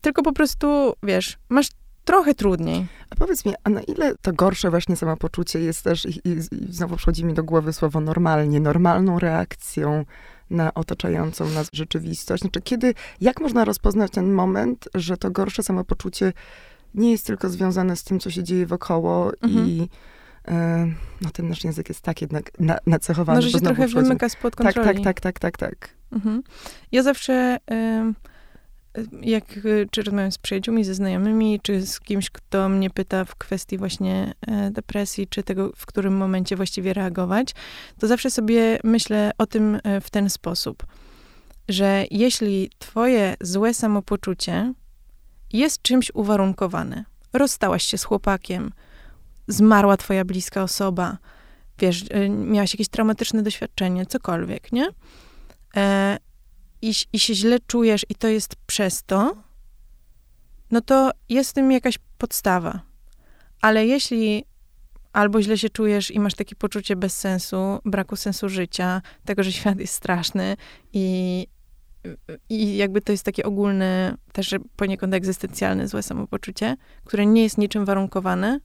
tylko 0.00 0.22
po 0.22 0.32
prostu, 0.32 0.92
wiesz, 1.02 1.38
masz 1.48 1.68
trochę 2.04 2.34
trudniej. 2.34 2.86
A 3.10 3.16
powiedz 3.16 3.44
mi, 3.44 3.52
a 3.64 3.70
na 3.70 3.82
ile 3.82 4.14
to 4.22 4.32
gorsze 4.32 4.70
właśnie 4.70 4.96
samopoczucie 4.96 5.60
jest 5.60 5.84
też, 5.84 6.06
i, 6.06 6.28
i, 6.28 6.30
i 6.30 6.72
znowu 6.72 6.96
przychodzi 6.96 7.24
mi 7.24 7.34
do 7.34 7.44
głowy 7.44 7.72
słowo 7.72 8.00
normalnie, 8.00 8.60
normalną 8.60 9.18
reakcją 9.18 10.04
na 10.50 10.74
otaczającą 10.74 11.48
nas 11.48 11.68
rzeczywistość? 11.72 12.42
Znaczy, 12.42 12.60
kiedy, 12.62 12.94
jak 13.20 13.40
można 13.40 13.64
rozpoznać 13.64 14.10
ten 14.10 14.32
moment, 14.32 14.88
że 14.94 15.16
to 15.16 15.30
gorsze 15.30 15.62
samopoczucie 15.62 16.32
nie 16.94 17.10
jest 17.10 17.26
tylko 17.26 17.48
związane 17.48 17.96
z 17.96 18.04
tym, 18.04 18.20
co 18.20 18.30
się 18.30 18.44
dzieje 18.44 18.66
wokoło 18.66 19.32
mhm. 19.42 19.68
i 19.68 19.88
e, 20.48 20.86
no 21.20 21.30
ten 21.30 21.48
nasz 21.48 21.64
język 21.64 21.88
jest 21.88 22.00
tak 22.00 22.20
jednak 22.20 22.50
na, 22.60 22.78
nacechowany. 22.86 23.36
No, 23.36 23.42
że 23.42 23.50
się 23.50 23.60
trochę 23.60 23.88
wymyka 23.88 24.28
spod 24.28 24.56
tak, 24.56 24.74
kontroli. 24.74 25.02
Tak, 25.02 25.20
tak, 25.20 25.20
tak, 25.20 25.38
tak, 25.38 25.58
tak, 25.58 25.70
tak. 25.70 26.01
Mhm. 26.12 26.42
Ja 26.92 27.02
zawsze, 27.02 27.58
jak 29.22 29.44
czy 29.90 30.02
rozmawiam 30.02 30.32
z 30.32 30.38
przyjaciółmi, 30.38 30.84
ze 30.84 30.94
znajomymi, 30.94 31.60
czy 31.62 31.86
z 31.86 32.00
kimś, 32.00 32.30
kto 32.30 32.68
mnie 32.68 32.90
pyta 32.90 33.24
w 33.24 33.34
kwestii 33.34 33.78
właśnie 33.78 34.34
e, 34.46 34.70
depresji, 34.70 35.26
czy 35.26 35.42
tego, 35.42 35.72
w 35.76 35.86
którym 35.86 36.16
momencie 36.16 36.56
właściwie 36.56 36.92
reagować, 36.92 37.54
to 37.98 38.06
zawsze 38.06 38.30
sobie 38.30 38.78
myślę 38.84 39.30
o 39.38 39.46
tym 39.46 39.78
e, 39.82 40.00
w 40.00 40.10
ten 40.10 40.30
sposób, 40.30 40.86
że 41.68 42.04
jeśli 42.10 42.70
twoje 42.78 43.34
złe 43.40 43.74
samopoczucie 43.74 44.74
jest 45.52 45.82
czymś 45.82 46.10
uwarunkowane, 46.14 47.04
rozstałaś 47.32 47.82
się 47.82 47.98
z 47.98 48.04
chłopakiem, 48.04 48.72
zmarła 49.48 49.96
twoja 49.96 50.24
bliska 50.24 50.62
osoba, 50.62 51.18
wiesz, 51.78 52.04
e, 52.10 52.28
miałaś 52.28 52.74
jakieś 52.74 52.88
traumatyczne 52.88 53.42
doświadczenie, 53.42 54.06
cokolwiek, 54.06 54.72
nie? 54.72 54.88
E, 55.76 56.18
i, 56.82 56.94
i 57.12 57.18
się 57.18 57.34
źle 57.34 57.58
czujesz 57.66 58.06
i 58.08 58.14
to 58.14 58.28
jest 58.28 58.56
przez 58.66 59.02
to, 59.02 59.36
no 60.70 60.80
to 60.80 61.10
jest 61.28 61.50
w 61.50 61.52
tym 61.52 61.72
jakaś 61.72 61.98
podstawa. 62.18 62.80
Ale 63.60 63.86
jeśli 63.86 64.44
albo 65.12 65.42
źle 65.42 65.58
się 65.58 65.70
czujesz 65.70 66.10
i 66.10 66.20
masz 66.20 66.34
takie 66.34 66.56
poczucie 66.56 66.96
bez 66.96 67.20
sensu, 67.20 67.78
braku 67.84 68.16
sensu 68.16 68.48
życia, 68.48 69.02
tego, 69.24 69.42
że 69.42 69.52
świat 69.58 69.80
jest 69.80 69.94
straszny 69.94 70.56
i, 70.92 71.46
i 72.48 72.76
jakby 72.76 73.00
to 73.00 73.12
jest 73.12 73.24
takie 73.24 73.42
ogólne, 73.42 74.14
też 74.32 74.54
poniekąd 74.76 75.14
egzystencjalne 75.14 75.88
złe 75.88 76.02
samopoczucie, 76.02 76.76
które 77.04 77.26
nie 77.26 77.42
jest 77.42 77.58
niczym 77.58 77.84
warunkowane, 77.84 78.60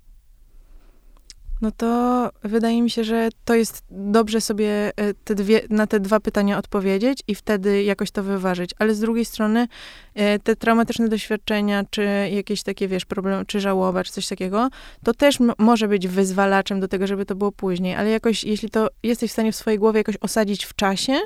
no 1.61 1.71
to 1.71 2.29
wydaje 2.43 2.81
mi 2.81 2.89
się, 2.89 3.03
że 3.03 3.29
to 3.45 3.55
jest 3.55 3.83
dobrze 3.89 4.41
sobie 4.41 4.91
e, 4.95 5.13
te 5.13 5.35
dwie, 5.35 5.61
na 5.69 5.87
te 5.87 5.99
dwa 5.99 6.19
pytania 6.19 6.57
odpowiedzieć 6.57 7.23
i 7.27 7.35
wtedy 7.35 7.83
jakoś 7.83 8.11
to 8.11 8.23
wyważyć. 8.23 8.71
Ale 8.79 8.93
z 8.93 8.99
drugiej 8.99 9.25
strony 9.25 9.67
e, 10.15 10.39
te 10.39 10.55
traumatyczne 10.55 11.09
doświadczenia, 11.09 11.83
czy 11.89 12.29
jakieś 12.31 12.63
takie, 12.63 12.87
wiesz, 12.87 13.05
problem, 13.05 13.45
czy 13.45 13.59
żałoba, 13.59 14.03
czy 14.03 14.11
coś 14.11 14.27
takiego, 14.27 14.69
to 15.03 15.13
też 15.13 15.37
może 15.57 15.87
być 15.87 16.07
wyzwalaczem 16.07 16.79
do 16.79 16.87
tego, 16.87 17.07
żeby 17.07 17.25
to 17.25 17.35
było 17.35 17.51
później. 17.51 17.95
Ale 17.95 18.09
jakoś, 18.09 18.43
jeśli 18.43 18.69
to 18.69 18.87
jesteś 19.03 19.29
w 19.29 19.33
stanie 19.33 19.51
w 19.51 19.55
swojej 19.55 19.79
głowie 19.79 19.97
jakoś 19.97 20.15
osadzić 20.21 20.65
w 20.65 20.75
czasie, 20.75 21.19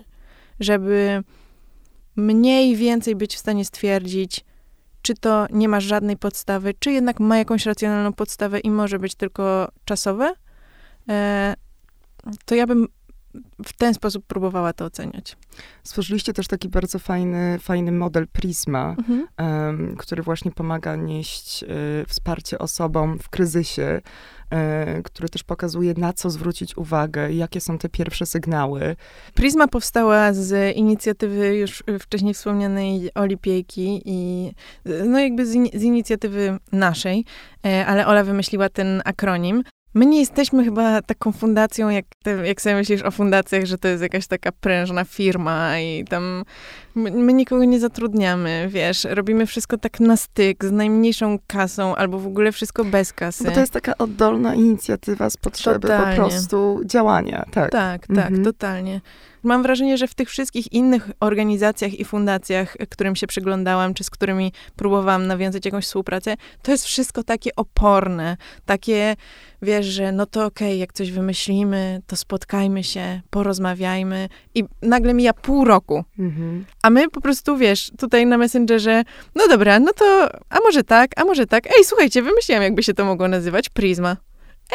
żeby 0.59 1.23
mniej 2.15 2.75
więcej 2.75 3.15
być 3.15 3.35
w 3.35 3.39
stanie 3.39 3.65
stwierdzić, 3.65 4.45
czy 5.01 5.15
to 5.15 5.45
nie 5.51 5.69
ma 5.69 5.79
żadnej 5.79 6.17
podstawy, 6.17 6.73
czy 6.79 6.91
jednak 6.91 7.19
ma 7.19 7.37
jakąś 7.37 7.65
racjonalną 7.65 8.13
podstawę 8.13 8.59
i 8.59 8.71
może 8.71 8.99
być 8.99 9.15
tylko 9.15 9.71
czasowe, 9.85 10.33
e, 11.09 11.55
to 12.45 12.55
ja 12.55 12.67
bym 12.67 12.87
w 13.65 13.73
ten 13.73 13.93
sposób 13.93 14.25
próbowała 14.25 14.73
to 14.73 14.85
oceniać. 14.85 15.37
Stworzyliście 15.83 16.33
też 16.33 16.47
taki 16.47 16.69
bardzo 16.69 16.99
fajny, 16.99 17.59
fajny 17.59 17.91
model 17.91 18.27
Prisma, 18.27 18.95
mhm. 18.97 19.27
um, 19.39 19.95
który 19.97 20.23
właśnie 20.23 20.51
pomaga 20.51 20.95
nieść 20.95 21.63
y, 21.63 21.67
wsparcie 22.07 22.59
osobom 22.59 23.19
w 23.19 23.29
kryzysie, 23.29 24.01
y, 24.99 25.03
który 25.03 25.29
też 25.29 25.43
pokazuje, 25.43 25.93
na 25.97 26.13
co 26.13 26.29
zwrócić 26.29 26.77
uwagę, 26.77 27.31
jakie 27.31 27.61
są 27.61 27.77
te 27.77 27.89
pierwsze 27.89 28.25
sygnały. 28.25 28.95
Prisma 29.33 29.67
powstała 29.67 30.33
z 30.33 30.75
inicjatywy 30.75 31.57
już 31.57 31.83
wcześniej 31.99 32.33
wspomnianej 32.33 33.09
Oli 33.15 33.37
Piejki 33.37 34.01
i 34.05 34.51
no 35.05 35.19
jakby 35.19 35.45
z, 35.45 35.53
in, 35.53 35.67
z 35.73 35.83
inicjatywy 35.83 36.57
naszej, 36.71 37.25
y, 37.65 37.85
ale 37.85 38.07
Ola 38.07 38.23
wymyśliła 38.23 38.69
ten 38.69 39.01
akronim. 39.05 39.63
My 39.93 40.05
nie 40.05 40.19
jesteśmy 40.19 40.63
chyba 40.63 41.01
taką 41.01 41.31
fundacją, 41.31 41.89
jak, 41.89 42.05
jak 42.43 42.61
sobie 42.61 42.75
myślisz 42.75 43.01
o 43.01 43.11
fundacjach, 43.11 43.65
że 43.65 43.77
to 43.77 43.87
jest 43.87 44.03
jakaś 44.03 44.27
taka 44.27 44.51
prężna 44.51 45.05
firma 45.05 45.79
i 45.79 46.05
tam 46.09 46.43
my, 46.95 47.11
my, 47.11 47.33
nikogo 47.33 47.65
nie 47.65 47.79
zatrudniamy, 47.79 48.67
wiesz, 48.69 49.07
robimy 49.09 49.45
wszystko 49.45 49.77
tak 49.77 49.99
na 49.99 50.17
styk, 50.17 50.65
z 50.65 50.71
najmniejszą 50.71 51.39
kasą, 51.47 51.95
albo 51.95 52.19
w 52.19 52.27
ogóle 52.27 52.51
wszystko 52.51 52.85
bez 52.85 53.13
kasy. 53.13 53.43
Bo 53.43 53.51
to 53.51 53.59
jest 53.59 53.73
taka 53.73 53.97
oddolna 53.97 54.55
inicjatywa 54.55 55.29
z 55.29 55.37
potrzeby 55.37 55.79
totalnie. 55.79 56.15
po 56.15 56.21
prostu 56.21 56.81
działania, 56.85 57.45
tak. 57.51 57.71
Tak, 57.71 58.07
tak, 58.07 58.27
mhm. 58.27 58.43
totalnie. 58.43 59.01
Mam 59.43 59.63
wrażenie, 59.63 59.97
że 59.97 60.07
w 60.07 60.13
tych 60.13 60.29
wszystkich 60.29 60.73
innych 60.73 61.09
organizacjach 61.19 61.93
i 61.93 62.05
fundacjach, 62.05 62.77
którym 62.89 63.15
się 63.15 63.27
przyglądałam, 63.27 63.93
czy 63.93 64.03
z 64.03 64.09
którymi 64.09 64.53
próbowałam 64.75 65.27
nawiązać 65.27 65.65
jakąś 65.65 65.85
współpracę, 65.85 66.35
to 66.61 66.71
jest 66.71 66.85
wszystko 66.85 67.23
takie 67.23 67.55
oporne, 67.55 68.37
takie, 68.65 69.15
wiesz, 69.61 69.85
że 69.85 70.11
no 70.11 70.25
to 70.25 70.45
okej, 70.45 70.67
okay, 70.67 70.77
jak 70.77 70.93
coś 70.93 71.11
wymyślimy, 71.11 72.01
to 72.07 72.15
spotkajmy 72.15 72.83
się, 72.83 73.21
porozmawiajmy 73.29 74.29
i 74.55 74.63
nagle 74.81 75.13
mija 75.13 75.33
pół 75.33 75.65
roku. 75.65 76.03
Mhm. 76.19 76.65
A 76.83 76.89
my 76.89 77.09
po 77.09 77.21
prostu, 77.21 77.57
wiesz, 77.57 77.91
tutaj 77.99 78.25
na 78.25 78.37
Messengerze, 78.37 79.03
no 79.35 79.47
dobra, 79.47 79.79
no 79.79 79.93
to, 79.93 80.29
a 80.49 80.59
może 80.59 80.83
tak, 80.83 81.11
a 81.15 81.25
może 81.25 81.47
tak. 81.47 81.67
Ej, 81.67 81.83
słuchajcie, 81.83 82.21
wymyśliłam, 82.21 82.63
jakby 82.63 82.83
się 82.83 82.93
to 82.93 83.05
mogło 83.05 83.27
nazywać, 83.27 83.69
Prisma. 83.69 84.17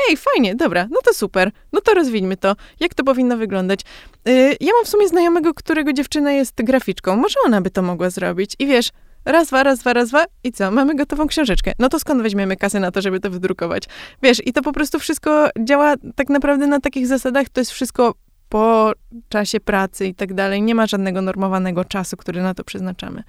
Ej, 0.09 0.17
fajnie, 0.17 0.55
dobra, 0.55 0.89
no 0.91 1.01
to 1.05 1.15
super, 1.15 1.51
no 1.73 1.81
to 1.81 1.95
rozwińmy 1.95 2.37
to. 2.37 2.57
Jak 2.81 2.95
to 2.95 3.05
powinno 3.05 3.37
wyglądać? 3.37 3.81
Yy, 4.25 4.57
ja 4.61 4.73
mam 4.73 4.85
w 4.85 4.89
sumie 4.89 5.09
znajomego, 5.09 5.55
którego 5.55 5.93
dziewczyna 5.93 6.33
jest 6.33 6.55
graficzką, 6.63 7.17
może 7.17 7.35
ona 7.47 7.61
by 7.61 7.71
to 7.71 7.83
mogła 7.83 8.11
zrobić. 8.11 8.57
I 8.59 8.67
wiesz, 8.67 8.91
raz, 9.25 9.49
dwa, 9.49 9.63
raz, 9.63 9.79
dwa, 9.79 9.93
raz, 9.93 10.09
dwa 10.09 10.25
i 10.45 10.53
co? 10.53 10.71
Mamy 10.71 10.95
gotową 10.95 11.27
książeczkę. 11.27 11.73
No 11.79 11.89
to 11.89 11.99
skąd 11.99 12.23
weźmiemy 12.23 12.57
kasę 12.57 12.81
na 12.81 12.91
to, 12.91 13.03
żeby 13.03 13.21
to 13.21 13.31
wydrukować? 13.31 13.85
Wiesz, 14.23 14.47
i 14.47 14.53
to 14.53 14.63
po 14.63 14.73
prostu 14.73 14.99
wszystko 14.99 15.49
działa 15.61 15.95
tak 16.17 16.29
naprawdę 16.29 16.67
na 16.67 16.81
takich 16.81 17.07
zasadach, 17.07 17.49
to 17.49 17.61
jest 17.61 17.71
wszystko 17.71 18.15
po 18.49 18.93
czasie 19.29 19.61
pracy 19.61 20.07
i 20.07 20.15
tak 20.15 20.35
dalej. 20.35 20.63
Nie 20.63 20.75
ma 20.75 20.87
żadnego 20.87 21.23
normowanego 21.23 21.85
czasu, 21.85 22.17
który 22.17 22.43
na 22.43 22.55
to 22.55 22.65
przeznaczamy. 22.65 23.23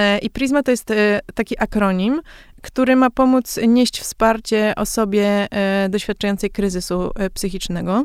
E, 0.00 0.18
I 0.18 0.30
Prisma 0.30 0.62
to 0.62 0.70
jest 0.70 0.90
e, 0.90 1.20
taki 1.34 1.62
akronim, 1.62 2.20
który 2.62 2.96
ma 2.96 3.10
pomóc 3.10 3.58
nieść 3.68 4.00
wsparcie 4.00 4.72
osobie 4.76 5.48
e, 5.50 5.88
doświadczającej 5.88 6.50
kryzysu 6.50 7.10
psychicznego. 7.34 8.04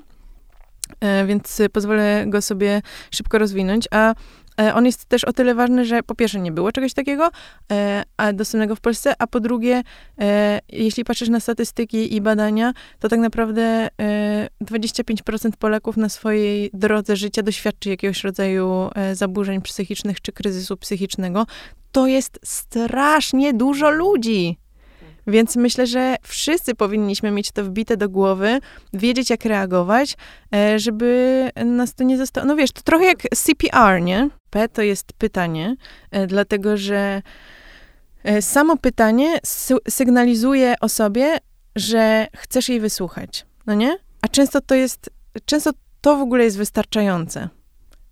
Więc 1.27 1.61
pozwolę 1.73 2.23
go 2.27 2.41
sobie 2.41 2.81
szybko 3.11 3.37
rozwinąć. 3.37 3.87
A 3.91 4.13
on 4.73 4.85
jest 4.85 5.05
też 5.05 5.23
o 5.23 5.33
tyle 5.33 5.55
ważny, 5.55 5.85
że 5.85 6.03
po 6.03 6.15
pierwsze 6.15 6.39
nie 6.39 6.51
było 6.51 6.71
czegoś 6.71 6.93
takiego 6.93 7.29
e, 7.71 8.33
dostępnego 8.33 8.75
w 8.75 8.81
Polsce, 8.81 9.13
a 9.19 9.27
po 9.27 9.39
drugie, 9.39 9.83
jeśli 10.69 11.03
patrzysz 11.05 11.29
na 11.29 11.39
statystyki 11.39 12.15
i 12.15 12.21
badania, 12.21 12.73
to 12.99 13.09
tak 13.09 13.19
naprawdę 13.19 13.87
25% 14.61 15.51
Polaków 15.59 15.97
na 15.97 16.09
swojej 16.09 16.69
drodze 16.73 17.15
życia 17.15 17.43
doświadczy 17.43 17.89
jakiegoś 17.89 18.23
rodzaju 18.23 18.89
zaburzeń 19.13 19.61
psychicznych 19.61 20.21
czy 20.21 20.31
kryzysu 20.31 20.77
psychicznego. 20.77 21.45
To 21.95 22.07
jest 22.07 22.39
strasznie 22.43 23.53
dużo 23.53 23.89
ludzi. 23.89 24.57
Więc 25.27 25.55
myślę, 25.55 25.87
że 25.87 26.15
wszyscy 26.21 26.75
powinniśmy 26.75 27.31
mieć 27.31 27.51
to 27.51 27.63
wbite 27.63 27.97
do 27.97 28.09
głowy, 28.09 28.59
wiedzieć, 28.93 29.29
jak 29.29 29.45
reagować, 29.45 30.17
e, 30.55 30.79
żeby 30.79 31.49
nas 31.65 31.93
to 31.93 32.03
nie 32.03 32.17
zostało. 32.17 32.47
No 32.47 32.55
wiesz, 32.55 32.71
to 32.71 32.81
trochę 32.81 33.05
jak 33.05 33.17
CPR, 33.35 34.01
nie? 34.01 34.29
P 34.49 34.69
to 34.69 34.81
jest 34.81 35.13
pytanie, 35.13 35.75
e, 36.11 36.27
dlatego 36.27 36.77
że 36.77 37.21
e, 38.23 38.41
samo 38.41 38.77
pytanie 38.77 39.39
sygnalizuje 39.89 40.75
osobie, 40.81 41.37
że 41.75 42.27
chcesz 42.37 42.69
jej 42.69 42.79
wysłuchać, 42.79 43.45
no 43.65 43.73
nie? 43.73 43.97
A 44.21 44.27
często 44.27 44.61
to 44.61 44.75
jest, 44.75 45.09
często 45.45 45.71
to 46.01 46.17
w 46.17 46.21
ogóle 46.21 46.43
jest 46.43 46.57
wystarczające 46.57 47.49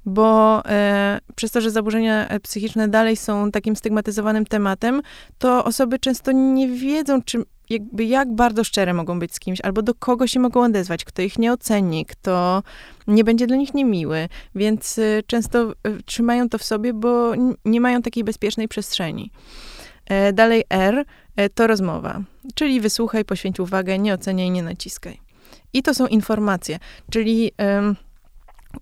bo 0.06 0.62
e, 0.66 1.20
przez 1.36 1.52
to, 1.52 1.62
że 1.62 1.72
zaburzenia 1.72 2.28
e, 2.28 2.40
psychiczne 2.40 2.88
dalej 2.88 3.16
są 3.18 3.52
takim 3.52 3.76
stygmatyzowanym 3.76 4.46
tematem, 4.46 5.02
to 5.38 5.66
osoby 5.66 6.00
często 6.00 6.32
nie 6.32 6.68
wiedzą, 6.68 7.22
czy 7.22 7.44
jakby 7.70 8.06
jak 8.06 8.36
bardzo 8.36 8.64
szczere 8.64 8.94
mogą 8.94 9.20
być 9.20 9.36
z 9.36 9.40
kimś, 9.40 9.62
albo 9.62 9.82
do 9.82 9.94
kogo 9.94 10.28
się 10.28 10.40
mogą 10.40 10.64
odezwać, 10.64 11.06
kto 11.06 11.22
ich 11.22 11.40
nie 11.40 11.54
oceni, 11.54 12.06
kto 12.06 12.64
nie 13.08 13.24
będzie 13.24 13.48
dla 13.48 13.58
nich 13.58 13.74
niemiły, 13.74 14.30
więc 14.56 15.00
e, 15.00 15.24
często 15.28 15.72
e, 15.72 15.74
trzymają 16.06 16.50
to 16.50 16.58
w 16.58 16.64
sobie, 16.64 16.94
bo 16.94 17.34
nie 17.66 17.82
mają 17.82 18.02
takiej 18.02 18.24
bezpiecznej 18.24 18.68
przestrzeni. 18.68 19.32
E, 20.06 20.34
dalej 20.34 20.64
R 20.70 21.06
e, 21.36 21.50
to 21.50 21.68
rozmowa, 21.68 22.22
czyli 22.56 22.82
wysłuchaj, 22.82 23.26
poświęć 23.26 23.60
uwagę, 23.60 24.00
nie 24.00 24.14
oceniaj, 24.14 24.52
nie 24.52 24.64
naciskaj. 24.64 25.22
I 25.74 25.84
to 25.84 25.94
są 25.94 26.08
informacje, 26.08 26.80
czyli 27.12 27.52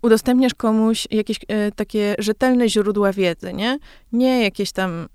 udostępniasz 0.02 0.54
komuś 0.54 1.08
jakieś 1.10 1.40
e, 1.48 1.72
takie 1.72 2.14
rzetelne 2.18 2.68
źródła 2.68 3.12
wiedzy, 3.12 3.52
nie? 3.52 3.78
Nie 4.12 4.42
jakieś 4.42 4.72
tam 4.72 5.08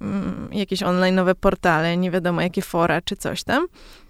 mm, 0.00 0.48
jakieś 0.52 0.82
online'owe 0.82 1.34
portale, 1.34 1.96
nie 1.96 2.10
wiadomo 2.10 2.40
jakie 2.40 2.62
fora 2.62 3.00
czy 3.00 3.16
coś 3.16 3.44
tam. 3.44 3.66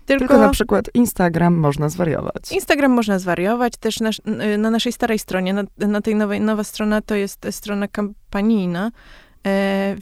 Tylko, 0.07 0.19
Tylko 0.19 0.39
na 0.39 0.51
przykład 0.51 0.91
Instagram 0.95 1.55
można 1.55 1.89
zwariować. 1.89 2.53
Instagram 2.53 2.93
można 2.93 3.19
zwariować, 3.19 3.73
też 3.81 4.01
na, 4.01 4.11
na 4.59 4.71
naszej 4.71 4.93
starej 4.93 5.19
stronie, 5.19 5.55
na, 5.55 5.65
na 5.79 6.01
tej 6.01 6.15
nowej, 6.15 6.41
nowa 6.41 6.65
strona 6.65 7.01
to 7.01 7.15
jest 7.15 7.47
strona 7.51 7.89
kampanijna, 7.89 8.91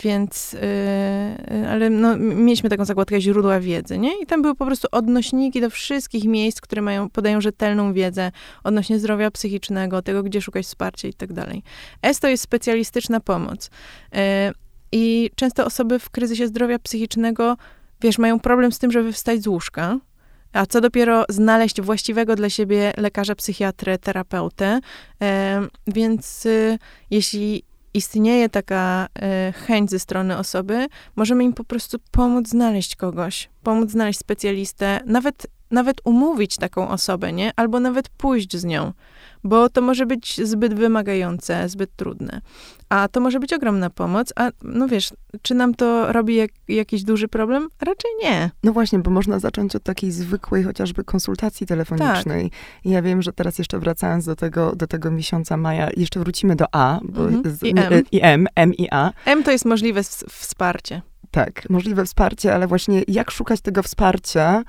więc, 0.02 0.56
e, 0.62 1.68
ale 1.70 1.90
no, 1.90 2.16
mieliśmy 2.16 2.70
taką 2.70 2.84
zakładkę 2.84 3.20
źródła 3.20 3.60
wiedzy, 3.60 3.98
nie? 3.98 4.22
I 4.22 4.26
tam 4.26 4.42
były 4.42 4.54
po 4.54 4.66
prostu 4.66 4.88
odnośniki 4.92 5.60
do 5.60 5.70
wszystkich 5.70 6.24
miejsc, 6.24 6.60
które 6.60 6.82
mają, 6.82 7.10
podają 7.10 7.40
rzetelną 7.40 7.92
wiedzę 7.92 8.32
odnośnie 8.64 8.98
zdrowia 8.98 9.30
psychicznego, 9.30 10.02
tego, 10.02 10.22
gdzie 10.22 10.40
szukać 10.40 10.66
wsparcia 10.66 11.08
i 11.08 11.14
tak 11.14 11.32
dalej. 11.32 11.62
S 12.02 12.20
to 12.20 12.28
jest 12.28 12.42
specjalistyczna 12.42 13.20
pomoc. 13.20 13.70
E, 14.14 14.52
I 14.92 15.30
często 15.34 15.64
osoby 15.64 15.98
w 15.98 16.10
kryzysie 16.10 16.46
zdrowia 16.46 16.78
psychicznego, 16.78 17.56
wiesz, 18.00 18.18
mają 18.18 18.40
problem 18.40 18.72
z 18.72 18.78
tym, 18.78 18.92
żeby 18.92 19.12
wstać 19.12 19.42
z 19.42 19.46
łóżka, 19.46 19.98
a 20.52 20.66
co 20.66 20.80
dopiero 20.80 21.24
znaleźć 21.28 21.80
właściwego 21.80 22.36
dla 22.36 22.50
siebie 22.50 22.92
lekarza, 22.96 23.34
psychiatrę, 23.34 23.98
terapeutę. 23.98 24.80
E, 25.22 25.60
więc 25.86 26.46
y, 26.46 26.78
jeśli 27.10 27.64
istnieje 27.94 28.48
taka 28.48 29.08
y, 29.48 29.52
chęć 29.52 29.90
ze 29.90 29.98
strony 29.98 30.38
osoby, 30.38 30.86
możemy 31.16 31.44
im 31.44 31.52
po 31.52 31.64
prostu 31.64 31.98
pomóc 32.10 32.48
znaleźć 32.48 32.96
kogoś, 32.96 33.50
pomóc 33.62 33.90
znaleźć 33.90 34.18
specjalistę, 34.18 35.00
nawet, 35.06 35.46
nawet 35.70 36.00
umówić 36.04 36.56
taką 36.56 36.88
osobę, 36.88 37.32
nie? 37.32 37.52
Albo 37.56 37.80
nawet 37.80 38.08
pójść 38.08 38.56
z 38.56 38.64
nią 38.64 38.92
bo 39.44 39.68
to 39.68 39.80
może 39.82 40.06
być 40.06 40.40
zbyt 40.44 40.74
wymagające, 40.74 41.68
zbyt 41.68 41.96
trudne. 41.96 42.40
A 42.88 43.08
to 43.08 43.20
może 43.20 43.40
być 43.40 43.52
ogromna 43.52 43.90
pomoc, 43.90 44.32
a 44.36 44.50
no 44.62 44.88
wiesz, 44.88 45.12
czy 45.42 45.54
nam 45.54 45.74
to 45.74 46.12
robi 46.12 46.34
jak, 46.34 46.50
jakiś 46.68 47.02
duży 47.02 47.28
problem? 47.28 47.68
Raczej 47.80 48.10
nie. 48.22 48.50
No 48.62 48.72
właśnie, 48.72 48.98
bo 48.98 49.10
można 49.10 49.38
zacząć 49.38 49.76
od 49.76 49.82
takiej 49.82 50.10
zwykłej 50.10 50.64
chociażby 50.64 51.04
konsultacji 51.04 51.66
telefonicznej. 51.66 52.50
Tak. 52.50 52.60
Ja 52.84 53.02
wiem, 53.02 53.22
że 53.22 53.32
teraz 53.32 53.58
jeszcze 53.58 53.78
wracając 53.78 54.24
do 54.24 54.36
tego, 54.36 54.76
do 54.76 54.86
tego 54.86 55.10
miesiąca 55.10 55.56
maja, 55.56 55.88
jeszcze 55.96 56.20
wrócimy 56.20 56.56
do 56.56 56.64
A, 56.72 57.00
bo 57.02 57.28
mhm. 57.28 57.56
z, 57.56 57.62
I, 57.62 57.70
M. 57.76 58.02
I 58.12 58.20
M, 58.22 58.46
M 58.54 58.74
i 58.74 58.88
A. 58.90 59.10
M 59.26 59.42
to 59.42 59.50
jest 59.50 59.64
możliwe 59.64 60.02
wsparcie. 60.28 61.02
Tak, 61.30 61.70
możliwe 61.70 62.04
wsparcie, 62.04 62.54
ale 62.54 62.66
właśnie 62.66 63.02
jak 63.08 63.30
szukać 63.30 63.60
tego 63.60 63.82
wsparcia, 63.82 64.64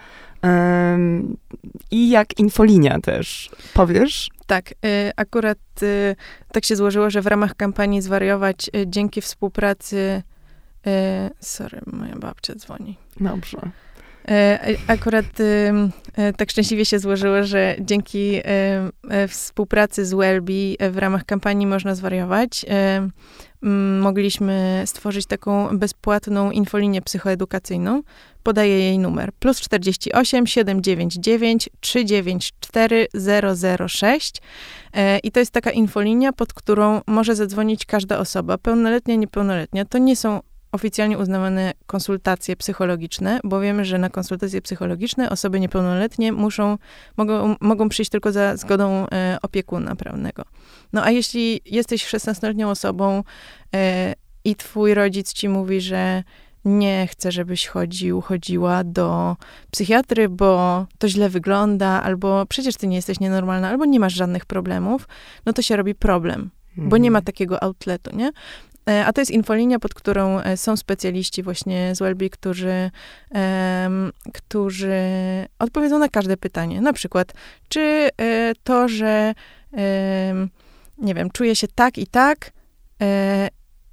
I 1.92 2.10
jak 2.10 2.40
infolinia 2.40 3.00
też. 3.00 3.50
Powiesz? 3.74 4.30
Tak, 4.45 4.71
y, 4.71 5.12
akurat 5.15 5.58
y, 5.84 6.15
tak 6.51 6.65
się 6.65 6.75
złożyło, 6.75 7.10
że 7.10 7.21
w 7.21 7.27
ramach 7.27 7.56
kampanii 7.56 8.01
Zwariować 8.01 8.69
y, 8.75 8.86
dzięki 8.88 9.21
współpracy. 9.21 10.21
Sorry, 11.39 11.82
moja 11.86 12.15
babcia 12.15 12.56
dzwoni. 12.56 12.97
Dobrze. 13.19 13.58
Akurat 14.88 15.25
tak 16.38 16.51
szczęśliwie 16.51 16.86
się 16.86 16.99
złożyło, 16.99 17.43
że 17.43 17.75
dzięki 17.79 18.41
współpracy 19.27 20.06
z 20.06 20.13
Wellbe 20.13 20.53
w 20.91 20.97
ramach 20.97 21.25
kampanii 21.25 21.67
Można 21.67 21.95
Zwariować 21.95 22.65
mogliśmy 24.01 24.84
stworzyć 24.86 25.25
taką 25.25 25.77
bezpłatną 25.77 26.51
infolinię 26.51 27.01
psychoedukacyjną. 27.01 28.03
Podaję 28.43 28.79
jej 28.79 28.99
numer 28.99 29.34
plus 29.34 29.62
48 29.62 30.47
799 30.47 31.69
394 31.79 33.08
006 33.88 34.41
i 35.23 35.32
to 35.32 35.39
jest 35.39 35.51
taka 35.51 35.71
infolinia, 35.71 36.34
pod 36.34 36.53
którą 36.53 37.01
może 37.08 37.36
zadzwonić 37.36 37.86
każda 37.86 38.19
osoba, 38.19 38.58
pełnoletnia, 38.58 39.15
niepełnoletnia. 39.15 39.86
To 39.86 39.97
nie 39.97 40.15
są 40.15 40.41
oficjalnie 40.73 41.17
uznawane 41.17 41.73
konsultacje 41.86 42.56
psychologiczne, 42.56 43.39
bo 43.43 43.60
wiemy, 43.60 43.86
że 43.86 43.97
na 43.97 44.10
konsultacje 44.10 44.62
psychologiczne 44.62 45.29
osoby 45.29 45.60
niepełnoletnie 45.60 46.32
muszą, 46.32 46.77
mogą, 47.17 47.56
mogą 47.62 47.89
przyjść 47.89 48.12
tylko 48.12 48.32
za 48.32 48.58
zgodą 48.58 49.08
e, 49.12 49.38
opiekuna 49.41 49.95
prawnego. 49.95 50.43
No 50.93 51.03
a 51.03 51.12
jeśli 51.12 51.62
jesteś 51.65 52.08
16-letnią 52.08 52.69
osobą 52.69 53.23
e, 53.75 54.13
i 54.45 54.56
twój 54.56 54.93
rodzic 54.93 55.34
ci 55.34 55.49
mówi, 55.49 55.82
że 55.82 56.23
nie 56.65 57.08
chce, 57.08 57.32
żebyś 57.32 57.67
chodził, 57.67 58.21
chodziła 58.21 58.84
do 58.84 59.36
psychiatry, 59.71 60.30
bo 60.30 60.86
to 60.97 61.10
źle 61.10 61.30
wygląda, 61.30 62.04
albo 62.04 62.45
przecież 62.45 62.76
ty 62.76 62.88
nie 62.88 62.95
jesteś 62.95 63.19
nienormalna, 63.19 63.69
albo 63.69 63.86
nie 63.86 63.99
masz 63.99 64.13
żadnych 64.13 64.45
problemów, 64.45 65.08
no 65.45 65.54
to 65.54 65.62
się 65.62 65.76
robi 65.76 65.95
problem, 65.95 66.49
bo 66.78 66.97
nie 66.97 67.12
ma 67.12 67.19
mhm. 67.19 67.26
takiego 67.26 67.63
outletu, 67.63 68.15
nie? 68.15 68.32
E, 68.89 69.06
a 69.06 69.13
to 69.13 69.21
jest 69.21 69.32
infolinia, 69.32 69.80
pod 69.80 69.93
którą 69.93 70.39
e, 70.39 70.58
są 70.58 70.78
specjaliści 70.78 71.43
właśnie 71.43 71.95
z 71.95 71.99
Welby, 71.99 72.30
którzy, 72.30 72.91
um, 73.32 74.12
którzy 74.34 75.02
odpowiedzą 75.60 75.99
na 75.99 76.10
każde 76.10 76.38
pytanie. 76.38 76.82
Na 76.82 76.93
przykład, 76.93 77.34
czy 77.69 78.10
e, 78.17 78.54
to, 78.63 78.88
że 78.88 79.34
um, 79.71 80.49
nie 80.97 81.13
wiem, 81.13 81.30
czuję 81.32 81.56
się 81.56 81.67
tak 81.76 81.97
i 81.97 82.08
tak, 82.08 82.52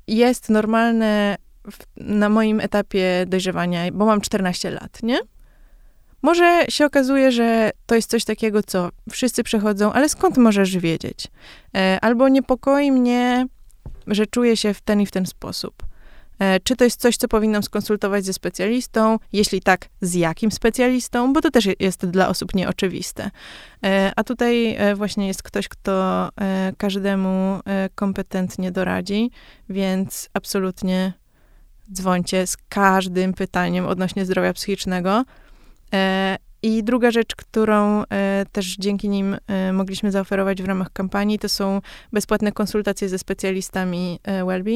jest 0.07 0.49
normalne 0.49 1.37
w, 1.71 1.79
na 1.97 2.29
moim 2.29 2.61
etapie 2.61 3.25
dojrzewania, 3.27 3.93
bo 3.93 4.07
mam 4.07 4.21
14 4.21 4.71
lat, 4.71 5.03
nie? 5.03 5.19
Może 6.23 6.65
się 6.69 6.87
okazuje, 6.87 7.33
że 7.33 7.71
to 7.87 7.95
jest 7.95 8.11
coś 8.11 8.25
takiego, 8.25 8.63
co 8.63 8.89
wszyscy 9.11 9.43
przechodzą, 9.43 9.93
ale 9.93 10.09
skąd 10.09 10.39
możesz 10.39 10.79
wiedzieć? 10.79 11.27
Albo 12.01 12.29
niepokoi 12.29 12.93
mnie 12.93 13.47
że 14.07 14.27
czuję 14.27 14.57
się 14.57 14.75
w 14.75 14.81
ten 14.81 15.01
i 15.01 15.07
w 15.07 15.11
ten 15.11 15.27
sposób. 15.27 15.83
E, 16.39 16.61
czy 16.61 16.77
to 16.77 16.85
jest 16.85 17.01
coś, 17.01 17.17
co 17.17 17.29
powinnam 17.29 17.63
skonsultować 17.63 18.25
ze 18.25 18.33
specjalistą? 18.33 19.19
Jeśli 19.33 19.61
tak, 19.61 19.89
z 20.01 20.15
jakim 20.15 20.51
specjalistą? 20.51 21.33
Bo 21.33 21.41
to 21.41 21.51
też 21.51 21.69
jest 21.81 22.07
dla 22.07 22.29
osób 22.29 22.55
nieoczywiste. 22.55 23.31
E, 23.85 24.13
a 24.17 24.25
tutaj 24.25 24.75
e, 24.79 24.95
właśnie 24.95 25.27
jest 25.27 25.43
ktoś, 25.43 25.69
kto 25.69 26.29
każdemu 26.79 27.61
kompetentnie 27.95 28.73
doradzi, 28.73 29.31
więc 29.69 30.29
absolutnie 30.35 31.13
dzwońcie 31.93 32.47
z 32.47 32.57
każdym 32.69 33.35
pytaniem 33.35 33.87
odnośnie 33.87 34.25
zdrowia 34.25 34.53
psychicznego. 34.53 35.25
I 36.63 36.85
druga 36.85 37.11
rzecz, 37.11 37.37
którą 37.37 38.05
e, 38.05 38.47
też 38.53 38.77
dzięki 38.77 39.09
nim 39.09 39.37
e, 39.47 39.73
mogliśmy 39.73 40.11
zaoferować 40.11 40.63
w 40.63 40.65
ramach 40.65 40.93
kampanii, 40.93 41.39
to 41.39 41.49
są 41.49 41.81
bezpłatne 42.13 42.53
konsultacje 42.53 43.09
ze 43.09 43.19
specjalistami 43.19 44.19
e, 44.23 44.45
Wellbe. 44.45 44.71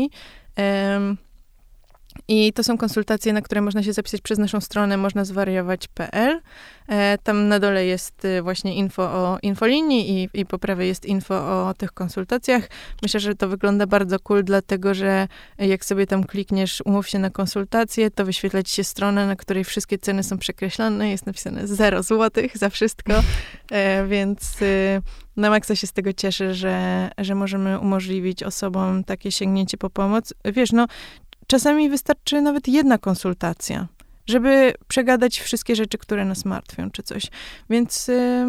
I 2.29 2.53
to 2.53 2.65
są 2.65 2.79
konsultacje, 2.79 3.33
na 3.33 3.43
które 3.43 3.61
można 3.61 3.83
się 3.83 3.93
zapisać 3.93 4.21
przez 4.21 4.39
naszą 4.39 4.61
stronę 4.61 4.97
można 4.97 5.25
zwariować.pl. 5.25 6.41
E, 6.89 7.19
tam 7.19 7.49
na 7.49 7.59
dole 7.59 7.87
jest 7.87 8.25
y, 8.25 8.43
właśnie 8.43 8.75
info 8.75 9.03
o 9.03 9.39
infolinii 9.43 10.11
i, 10.11 10.29
i 10.35 10.47
po 10.47 10.59
prawej 10.59 10.89
jest 10.89 11.05
info 11.05 11.69
o 11.69 11.75
tych 11.75 11.93
konsultacjach. 11.93 12.69
Myślę, 13.03 13.21
że 13.21 13.35
to 13.35 13.49
wygląda 13.49 13.87
bardzo 13.87 14.21
cool, 14.21 14.45
dlatego 14.45 14.95
że 14.95 15.29
jak 15.59 15.85
sobie 15.85 16.07
tam 16.07 16.25
klikniesz 16.25 16.83
umów 16.85 17.09
się 17.09 17.19
na 17.19 17.31
konsultację, 17.31 18.11
to 18.11 18.25
wyświetla 18.25 18.63
ci 18.63 18.75
się 18.75 18.85
strona, 18.85 19.27
na 19.27 19.37
której 19.37 19.65
wszystkie 19.65 19.99
ceny 19.99 20.23
są 20.23 20.39
przekreślone. 20.39 21.11
Jest 21.11 21.27
napisane 21.27 21.67
0 21.67 22.03
zł 22.03 22.45
za 22.55 22.71
wszystko, 22.71 23.13
e, 23.71 24.07
więc 24.07 24.63
y, 24.63 25.03
na 25.37 25.51
maksa 25.51 25.77
się 25.77 25.87
z 25.87 25.93
tego 25.93 26.13
cieszę, 26.13 26.55
że, 26.55 27.11
że 27.19 27.35
możemy 27.35 27.79
umożliwić 27.79 28.43
osobom 28.43 29.05
takie 29.05 29.33
sięgnięcie 29.33 29.77
po 29.77 29.91
pomoc. 29.91 30.35
Wiesz, 30.45 30.73
no 30.73 30.87
Czasami 31.47 31.91
wystarczy 31.91 32.41
nawet 32.41 32.69
jedna 32.69 32.99
konsultacja, 32.99 33.89
żeby 34.27 34.75
przegadać 34.89 35.41
wszystkie 35.41 35.77
rzeczy, 35.77 35.99
które 35.99 36.25
nas 36.25 36.45
martwią, 36.45 36.91
czy 36.91 37.03
coś. 37.03 37.23
Więc 37.71 38.09
y, 38.09 38.47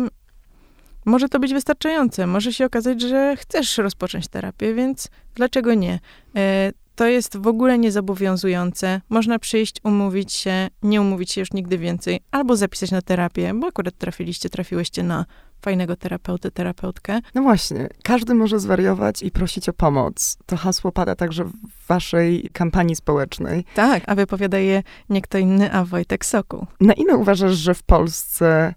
może 1.06 1.30
to 1.30 1.40
być 1.40 1.54
wystarczające. 1.54 2.28
Może 2.28 2.54
się 2.54 2.66
okazać, 2.66 3.02
że 3.02 3.36
chcesz 3.38 3.78
rozpocząć 3.78 4.28
terapię, 4.28 4.74
więc 4.74 5.08
dlaczego 5.36 5.74
nie? 5.74 6.00
Y, 6.38 6.74
to 6.96 7.08
jest 7.08 7.38
w 7.38 7.48
ogóle 7.48 7.78
niezobowiązujące. 7.78 9.02
Można 9.10 9.40
przyjść, 9.40 9.76
umówić 9.84 10.34
się, 10.34 10.68
nie 10.84 11.02
umówić 11.02 11.32
się 11.32 11.42
już 11.42 11.54
nigdy 11.54 11.78
więcej, 11.78 12.20
albo 12.32 12.56
zapisać 12.56 12.92
na 12.92 13.02
terapię, 13.02 13.54
bo 13.54 13.68
akurat 13.68 13.98
trafiliście, 13.98 14.50
trafiłyście 14.50 15.04
na 15.04 15.26
fajnego 15.66 15.96
terapeuty, 15.96 16.52
terapeutkę. 16.52 17.20
No 17.36 17.42
właśnie, 17.42 17.90
każdy 18.04 18.34
może 18.34 18.60
zwariować 18.60 19.24
i 19.24 19.32
prosić 19.32 19.70
o 19.70 19.74
pomoc. 19.74 20.38
To 20.46 20.58
hasło 20.58 20.92
pada 20.92 21.16
także 21.16 21.44
w 21.44 21.52
waszej 21.88 22.50
kampanii 22.54 22.96
społecznej. 22.96 23.66
Tak, 23.76 24.04
a 24.08 24.16
wypowiada 24.16 24.58
je 24.58 24.84
nie 25.10 25.22
kto 25.22 25.38
inny, 25.38 25.74
a 25.74 25.86
Wojtek 25.86 26.26
Sokół. 26.26 26.66
Na 26.82 26.94
ile 26.94 27.16
uważasz, 27.16 27.56
że 27.56 27.74
w 27.74 27.84
Polsce 27.84 28.74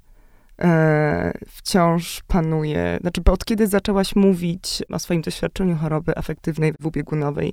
e, 0.60 1.32
wciąż 1.46 2.22
panuje, 2.28 2.98
znaczy, 3.00 3.20
bo 3.20 3.32
od 3.32 3.44
kiedy 3.44 3.66
zaczęłaś 3.66 4.16
mówić 4.16 4.82
o 4.90 4.98
swoim 4.98 5.22
doświadczeniu 5.22 5.76
choroby 5.76 6.18
afektywnej 6.18 6.72
dwubiegunowej, 6.72 7.52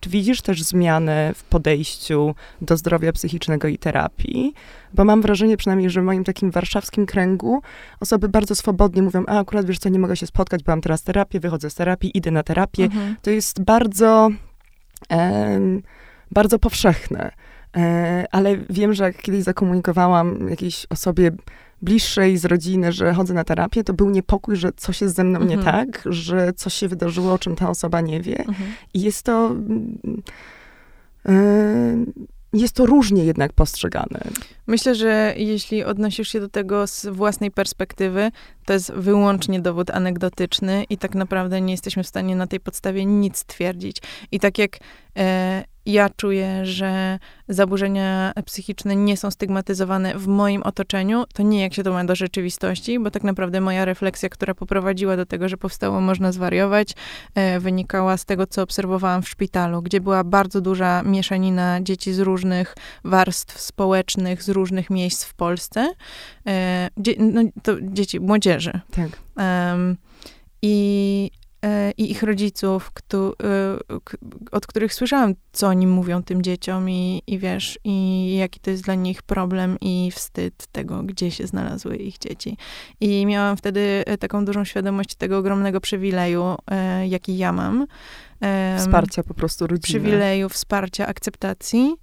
czy 0.00 0.10
widzisz 0.10 0.42
też 0.42 0.62
zmianę 0.62 1.32
w 1.34 1.44
podejściu 1.44 2.34
do 2.60 2.76
zdrowia 2.76 3.12
psychicznego 3.12 3.68
i 3.68 3.78
terapii? 3.78 4.54
Bo 4.94 5.04
mam 5.04 5.22
wrażenie 5.22 5.56
przynajmniej, 5.56 5.90
że 5.90 6.00
w 6.00 6.04
moim 6.04 6.24
takim 6.24 6.50
warszawskim 6.50 7.06
kręgu 7.06 7.62
osoby 8.00 8.28
bardzo 8.28 8.54
swobodnie 8.54 9.02
mówią, 9.02 9.24
a 9.26 9.38
akurat 9.38 9.66
wiesz 9.66 9.78
co, 9.78 9.88
nie 9.88 9.98
mogę 9.98 10.16
się 10.16 10.26
spotkać, 10.26 10.62
bo 10.62 10.72
mam 10.72 10.80
teraz 10.80 11.02
terapię, 11.02 11.40
wychodzę 11.40 11.70
z 11.70 11.74
terapii, 11.74 12.18
idę 12.18 12.30
na 12.30 12.42
terapię. 12.42 12.84
Mhm. 12.84 13.16
To 13.22 13.30
jest 13.30 13.62
bardzo, 13.62 14.30
e, 15.12 15.60
bardzo 16.30 16.58
powszechne. 16.58 17.30
E, 17.76 18.24
ale 18.30 18.56
wiem, 18.70 18.94
że 18.94 19.04
jak 19.04 19.22
kiedyś 19.22 19.42
zakomunikowałam 19.42 20.48
jakiejś 20.48 20.86
osobie 20.90 21.30
bliższej 21.82 22.38
z 22.38 22.44
rodziny, 22.44 22.92
że 22.92 23.14
chodzę 23.14 23.34
na 23.34 23.44
terapię, 23.44 23.84
to 23.84 23.92
był 23.92 24.10
niepokój, 24.10 24.56
że 24.56 24.72
coś 24.76 25.00
jest 25.00 25.14
ze 25.14 25.24
mną 25.24 25.40
mhm. 25.40 25.58
nie 25.58 25.64
tak, 25.64 26.02
że 26.06 26.52
coś 26.52 26.74
się 26.74 26.88
wydarzyło, 26.88 27.32
o 27.32 27.38
czym 27.38 27.56
ta 27.56 27.70
osoba 27.70 28.00
nie 28.00 28.20
wie. 28.20 28.38
Mhm. 28.38 28.72
I 28.94 29.00
jest 29.00 29.22
to. 29.22 29.56
Yy, 31.24 31.32
jest 32.52 32.74
to 32.74 32.86
różnie 32.86 33.24
jednak 33.24 33.52
postrzegane. 33.52 34.20
Myślę, 34.66 34.94
że 34.94 35.34
jeśli 35.36 35.84
odnosisz 35.84 36.28
się 36.28 36.40
do 36.40 36.48
tego 36.48 36.86
z 36.86 37.06
własnej 37.06 37.50
perspektywy, 37.50 38.30
to 38.64 38.72
jest 38.72 38.92
wyłącznie 38.92 39.60
dowód 39.60 39.90
anegdotyczny 39.90 40.84
i 40.90 40.98
tak 40.98 41.14
naprawdę 41.14 41.60
nie 41.60 41.72
jesteśmy 41.72 42.02
w 42.02 42.06
stanie 42.06 42.36
na 42.36 42.46
tej 42.46 42.60
podstawie 42.60 43.04
nic 43.04 43.44
twierdzić. 43.44 43.96
I 44.32 44.40
tak 44.40 44.58
jak 44.58 44.78
e, 45.16 45.64
ja 45.86 46.10
czuję, 46.10 46.66
że 46.66 47.18
zaburzenia 47.48 48.32
psychiczne 48.44 48.96
nie 48.96 49.16
są 49.16 49.30
stygmatyzowane 49.30 50.18
w 50.18 50.26
moim 50.26 50.62
otoczeniu, 50.62 51.24
to 51.34 51.42
nie 51.42 51.62
jak 51.62 51.74
się 51.74 51.82
to 51.82 51.92
ma 51.92 52.04
do 52.04 52.14
rzeczywistości, 52.14 52.98
bo 52.98 53.10
tak 53.10 53.24
naprawdę 53.24 53.60
moja 53.60 53.84
refleksja, 53.84 54.28
która 54.28 54.54
poprowadziła 54.54 55.16
do 55.16 55.26
tego, 55.26 55.48
że 55.48 55.56
powstało 55.56 56.00
Można 56.00 56.32
Zwariować, 56.32 56.88
e, 57.34 57.60
wynikała 57.60 58.16
z 58.16 58.24
tego, 58.24 58.46
co 58.46 58.62
obserwowałam 58.62 59.22
w 59.22 59.28
szpitalu, 59.28 59.82
gdzie 59.82 60.00
była 60.00 60.24
bardzo 60.24 60.60
duża 60.60 61.02
mieszanina 61.02 61.80
dzieci 61.82 62.12
z 62.12 62.18
różnych 62.18 62.76
warstw 63.04 63.60
społecznych, 63.60 64.42
z 64.42 64.48
różnych 64.48 64.90
miejsc 64.90 65.24
w 65.24 65.34
Polsce. 65.34 65.92
E, 66.46 66.88
dzie 66.96 67.14
no, 67.18 67.42
to 67.62 67.72
dzieci, 67.80 68.20
młodzieży. 68.20 68.80
Tak. 68.90 69.08
Um, 69.36 69.96
I 70.62 71.30
i 71.96 72.10
ich 72.10 72.22
rodziców, 72.22 72.90
kto, 72.94 73.32
e, 73.42 73.78
od 74.52 74.66
których 74.66 74.94
słyszałam, 74.94 75.34
co 75.52 75.66
oni 75.66 75.86
mówią 75.86 76.22
tym 76.22 76.42
dzieciom 76.42 76.90
i, 76.90 77.22
i 77.26 77.38
wiesz, 77.38 77.78
i 77.84 78.36
jaki 78.36 78.60
to 78.60 78.70
jest 78.70 78.84
dla 78.84 78.94
nich 78.94 79.22
problem 79.22 79.76
i 79.80 80.10
wstyd 80.14 80.66
tego, 80.72 81.02
gdzie 81.02 81.30
się 81.30 81.46
znalazły 81.46 81.96
ich 81.96 82.18
dzieci. 82.18 82.56
I 83.00 83.26
miałam 83.26 83.56
wtedy 83.56 84.02
e, 84.06 84.18
taką 84.18 84.44
dużą 84.44 84.64
świadomość 84.64 85.14
tego 85.14 85.38
ogromnego 85.38 85.80
przywileju, 85.80 86.56
jaki 87.08 87.38
ja 87.38 87.52
mam. 87.52 87.86
Wsparcia 88.78 89.22
po 89.22 89.34
prostu 89.34 89.66
rodziny. 89.66 90.00
Przywileju, 90.00 90.48
wsparcia, 90.48 91.06
akceptacji. 91.06 91.96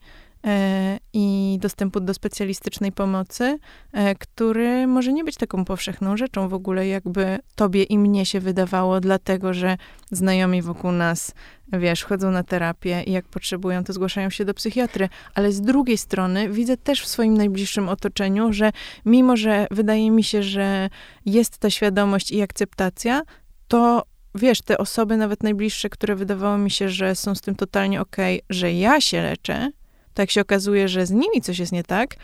E, 0.46 1.00
i 1.14 1.58
dostępu 1.62 2.00
do 2.00 2.14
specjalistycznej 2.14 2.92
pomocy, 2.92 3.60
e, 3.92 4.16
który 4.16 4.88
może 4.88 5.14
nie 5.14 5.24
być 5.24 5.36
taką 5.36 5.66
powszechną 5.66 6.18
rzeczą 6.18 6.50
w 6.50 6.54
ogóle, 6.54 6.88
jakby 6.88 7.40
tobie 7.56 7.84
i 7.84 7.98
mnie 7.98 8.26
się 8.26 8.40
wydawało, 8.40 9.00
dlatego 9.00 9.54
że 9.54 9.78
znajomi 10.12 10.62
wokół 10.62 10.92
nas, 10.92 11.34
wiesz, 11.74 12.04
chodzą 12.04 12.32
na 12.32 12.44
terapię 12.44 13.04
i 13.04 13.12
jak 13.12 13.26
potrzebują, 13.26 13.84
to 13.84 13.94
zgłaszają 13.94 14.30
się 14.30 14.46
do 14.46 14.54
psychiatry. 14.54 15.10
Ale 15.36 15.52
z 15.52 15.62
drugiej 15.62 15.98
strony 15.98 16.50
widzę 16.50 16.78
też 16.78 17.02
w 17.02 17.08
swoim 17.08 17.38
najbliższym 17.38 17.90
otoczeniu, 17.90 18.54
że 18.54 18.72
mimo, 19.06 19.38
że 19.38 19.68
wydaje 19.72 20.12
mi 20.12 20.24
się, 20.24 20.44
że 20.44 20.90
jest 21.26 21.58
ta 21.58 21.70
świadomość 21.70 22.32
i 22.32 22.42
akceptacja, 22.42 23.22
to 23.68 24.04
wiesz, 24.36 24.62
te 24.62 24.78
osoby 24.78 25.18
nawet 25.18 25.44
najbliższe, 25.44 25.90
które 25.90 26.16
wydawało 26.16 26.58
mi 26.58 26.72
się, 26.72 26.90
że 26.90 27.16
są 27.16 27.36
z 27.36 27.42
tym 27.42 27.56
totalnie 27.56 28.02
okej, 28.02 28.38
okay, 28.38 28.58
że 28.58 28.74
ja 28.74 29.02
się 29.02 29.22
leczę, 29.22 29.72
to 30.14 30.22
jak 30.22 30.32
się 30.32 30.42
okazuje, 30.42 30.88
że 30.88 31.06
z 31.06 31.12
nimi 31.12 31.42
coś 31.42 31.60
jest 31.60 31.72
nie 31.72 31.84
tak, 31.84 32.16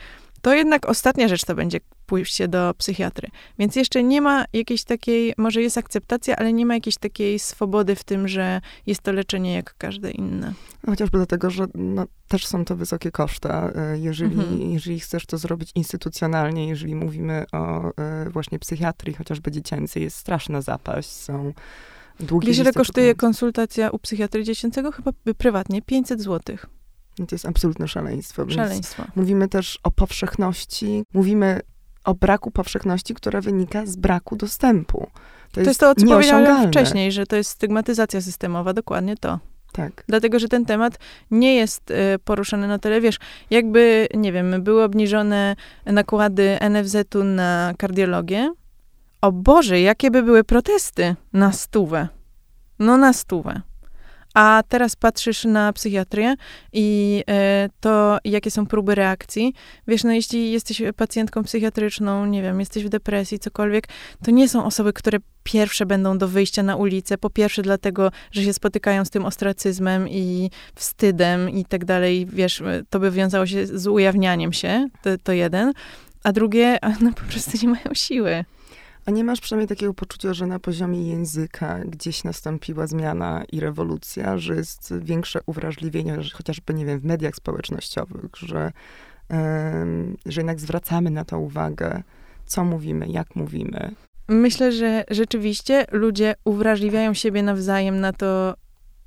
to 0.41 0.53
jednak 0.53 0.89
ostatnia 0.89 1.27
rzecz 1.27 1.45
to 1.45 1.55
będzie 1.55 1.79
pójście 2.05 2.47
do 2.47 2.73
psychiatry. 2.77 3.29
Więc 3.59 3.75
jeszcze 3.75 4.03
nie 4.03 4.21
ma 4.21 4.45
jakiejś 4.53 4.83
takiej, 4.83 5.33
może 5.37 5.61
jest 5.61 5.77
akceptacja, 5.77 6.35
ale 6.35 6.53
nie 6.53 6.65
ma 6.65 6.73
jakiejś 6.73 6.97
takiej 6.97 7.39
swobody 7.39 7.95
w 7.95 8.03
tym, 8.03 8.27
że 8.27 8.61
jest 8.85 9.01
to 9.01 9.11
leczenie 9.11 9.53
jak 9.53 9.75
każde 9.77 10.11
inne. 10.11 10.53
Chociażby 10.85 11.17
dlatego, 11.17 11.49
że 11.49 11.65
no, 11.75 12.05
też 12.27 12.47
są 12.47 12.65
to 12.65 12.75
wysokie 12.75 13.11
koszty. 13.11 13.49
E, 13.49 13.97
jeżeli, 13.99 14.35
mhm. 14.35 14.71
jeżeli 14.71 14.99
chcesz 14.99 15.25
to 15.25 15.37
zrobić 15.37 15.71
instytucjonalnie, 15.75 16.67
jeżeli 16.67 16.95
mówimy 16.95 17.45
o 17.51 17.91
e, 17.97 18.29
właśnie 18.29 18.59
psychiatrii, 18.59 19.15
chociażby 19.15 19.51
dziecięcej, 19.51 20.03
jest 20.03 20.17
straszna 20.17 20.61
zapaść, 20.61 21.09
są 21.09 21.53
długie 22.19 22.47
Wiesz, 22.47 22.57
ile 22.57 22.73
kosztuje 22.73 23.15
konsultacja 23.15 23.89
u 23.89 23.99
psychiatry 23.99 24.43
dziecięcego? 24.43 24.91
Chyba 24.91 25.11
prywatnie, 25.37 25.81
500 25.81 26.21
złotych. 26.21 26.65
No 27.19 27.25
to 27.25 27.35
jest 27.35 27.45
absolutne 27.45 27.87
szaleństwo. 27.87 28.49
Szaleństwo. 28.49 29.03
Mówimy 29.15 29.47
też 29.47 29.79
o 29.83 29.91
powszechności, 29.91 31.03
mówimy 31.13 31.59
o 32.03 32.13
braku 32.13 32.51
powszechności, 32.51 33.13
która 33.13 33.41
wynika 33.41 33.85
z 33.85 33.95
braku 33.95 34.35
dostępu. 34.35 34.99
To, 34.99 35.53
to 35.53 35.59
jest, 35.59 35.67
jest 35.67 35.79
to, 35.79 35.95
co 35.95 36.05
powiedziałam 36.05 36.67
wcześniej, 36.67 37.11
że 37.11 37.25
to 37.25 37.35
jest 37.35 37.49
stygmatyzacja 37.49 38.21
systemowa, 38.21 38.73
dokładnie 38.73 39.17
to. 39.17 39.39
Tak. 39.71 40.03
Dlatego, 40.07 40.39
że 40.39 40.47
ten 40.47 40.65
temat 40.65 40.99
nie 41.31 41.55
jest 41.55 41.91
y, 41.91 41.95
poruszany 42.23 42.67
na 42.67 42.79
tyle, 42.79 43.01
wiesz, 43.01 43.19
jakby, 43.49 44.07
nie 44.15 44.31
wiem, 44.31 44.63
były 44.63 44.83
obniżone 44.83 45.55
nakłady 45.85 46.57
NFZ-u 46.69 47.23
na 47.23 47.73
kardiologię. 47.77 48.53
O 49.21 49.31
Boże, 49.31 49.81
jakie 49.81 50.11
by 50.11 50.23
były 50.23 50.43
protesty 50.43 51.15
na 51.33 51.51
stówę. 51.51 52.07
No 52.79 52.97
na 52.97 53.13
stówę. 53.13 53.61
A 54.39 54.63
teraz 54.69 54.95
patrzysz 54.95 55.45
na 55.45 55.73
psychiatrię 55.73 56.35
i 56.73 57.23
e, 57.29 57.69
to, 57.79 58.17
jakie 58.25 58.51
są 58.51 58.65
próby 58.65 58.95
reakcji. 58.95 59.53
Wiesz, 59.87 60.03
no 60.03 60.11
jeśli 60.11 60.51
jesteś 60.51 60.81
pacjentką 60.95 61.43
psychiatryczną, 61.43 62.25
nie 62.25 62.41
wiem, 62.41 62.59
jesteś 62.59 62.83
w 62.83 62.89
depresji, 62.89 63.39
cokolwiek, 63.39 63.87
to 64.23 64.31
nie 64.31 64.49
są 64.49 64.65
osoby, 64.65 64.93
które 64.93 65.17
pierwsze 65.43 65.85
będą 65.85 66.17
do 66.17 66.27
wyjścia 66.27 66.63
na 66.63 66.75
ulicę. 66.75 67.17
Po 67.17 67.29
pierwsze 67.29 67.61
dlatego, 67.61 68.11
że 68.31 68.43
się 68.43 68.53
spotykają 68.53 69.05
z 69.05 69.09
tym 69.09 69.25
ostracyzmem 69.25 70.09
i 70.09 70.51
wstydem 70.75 71.49
i 71.49 71.65
tak 71.65 71.85
dalej. 71.85 72.25
Wiesz, 72.25 72.63
to 72.89 72.99
by 72.99 73.11
wiązało 73.11 73.47
się 73.47 73.67
z 73.67 73.87
ujawnianiem 73.87 74.53
się, 74.53 74.87
to, 75.03 75.09
to 75.23 75.31
jeden. 75.31 75.73
A 76.23 76.31
drugie, 76.31 76.77
no 77.01 77.13
po 77.13 77.21
prostu 77.31 77.51
nie 77.61 77.69
mają 77.69 77.93
siły. 77.93 78.45
A 79.09 79.11
nie 79.11 79.23
masz 79.23 79.41
przynajmniej 79.41 79.67
takiego 79.67 79.93
poczucia, 79.93 80.33
że 80.33 80.47
na 80.47 80.59
poziomie 80.59 81.09
języka 81.09 81.79
gdzieś 81.85 82.23
nastąpiła 82.23 82.87
zmiana 82.87 83.43
i 83.51 83.59
rewolucja, 83.59 84.37
że 84.37 84.55
jest 84.55 84.93
większe 84.99 85.39
uwrażliwienie, 85.45 86.17
chociażby, 86.33 86.73
nie 86.73 86.85
wiem, 86.85 86.99
w 86.99 87.05
mediach 87.05 87.35
społecznościowych, 87.35 88.31
że, 88.37 88.71
że 90.25 90.41
jednak 90.41 90.59
zwracamy 90.59 91.09
na 91.09 91.25
to 91.25 91.39
uwagę, 91.39 92.03
co 92.45 92.65
mówimy, 92.65 93.07
jak 93.07 93.35
mówimy. 93.35 93.91
Myślę, 94.27 94.71
że 94.71 95.03
rzeczywiście 95.09 95.85
ludzie 95.91 96.35
uwrażliwiają 96.45 97.13
siebie 97.13 97.43
nawzajem 97.43 97.99
na 97.99 98.13
to, 98.13 98.55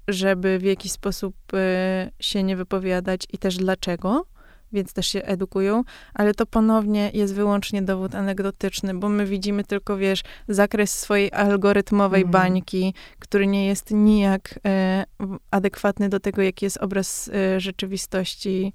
żeby 0.09 0.59
w 0.59 0.63
jakiś 0.63 0.93
sposób 0.93 1.35
y, 1.55 2.11
się 2.21 2.43
nie 2.43 2.57
wypowiadać 2.57 3.27
i 3.33 3.39
też 3.39 3.57
dlaczego 3.57 4.25
więc 4.73 4.93
też 4.93 5.07
się 5.07 5.23
edukują, 5.23 5.85
ale 6.15 6.35
to 6.35 6.47
ponownie 6.47 7.11
jest 7.15 7.35
wyłącznie 7.35 7.83
dowód 7.83 8.15
anegdotyczny, 8.15 8.95
bo 8.95 9.09
my 9.09 9.27
widzimy 9.27 9.65
tylko, 9.65 9.97
wiesz, 9.97 10.23
zakres 10.49 11.01
swojej 11.01 11.33
algorytmowej 11.33 12.23
mm. 12.23 12.33
bańki, 12.33 12.95
który 13.19 13.47
nie 13.47 13.67
jest 13.67 13.91
nijak 13.91 14.59
e, 14.67 15.05
adekwatny 15.51 16.09
do 16.09 16.21
tego, 16.21 16.43
jaki 16.43 16.65
jest 16.65 16.79
obraz 16.79 17.31
e, 17.35 17.61
rzeczywistości 17.61 18.73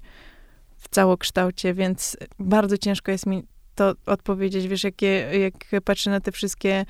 w 0.76 0.88
całokształcie, 0.88 1.74
więc 1.74 2.16
bardzo 2.38 2.78
ciężko 2.78 3.10
jest 3.10 3.26
mi 3.26 3.42
to 3.74 3.94
odpowiedzieć, 4.06 4.68
wiesz, 4.68 4.84
jakie, 4.84 5.28
jak 5.40 5.82
patrzę 5.84 6.10
na 6.10 6.20
te 6.20 6.32
wszystkie 6.32 6.84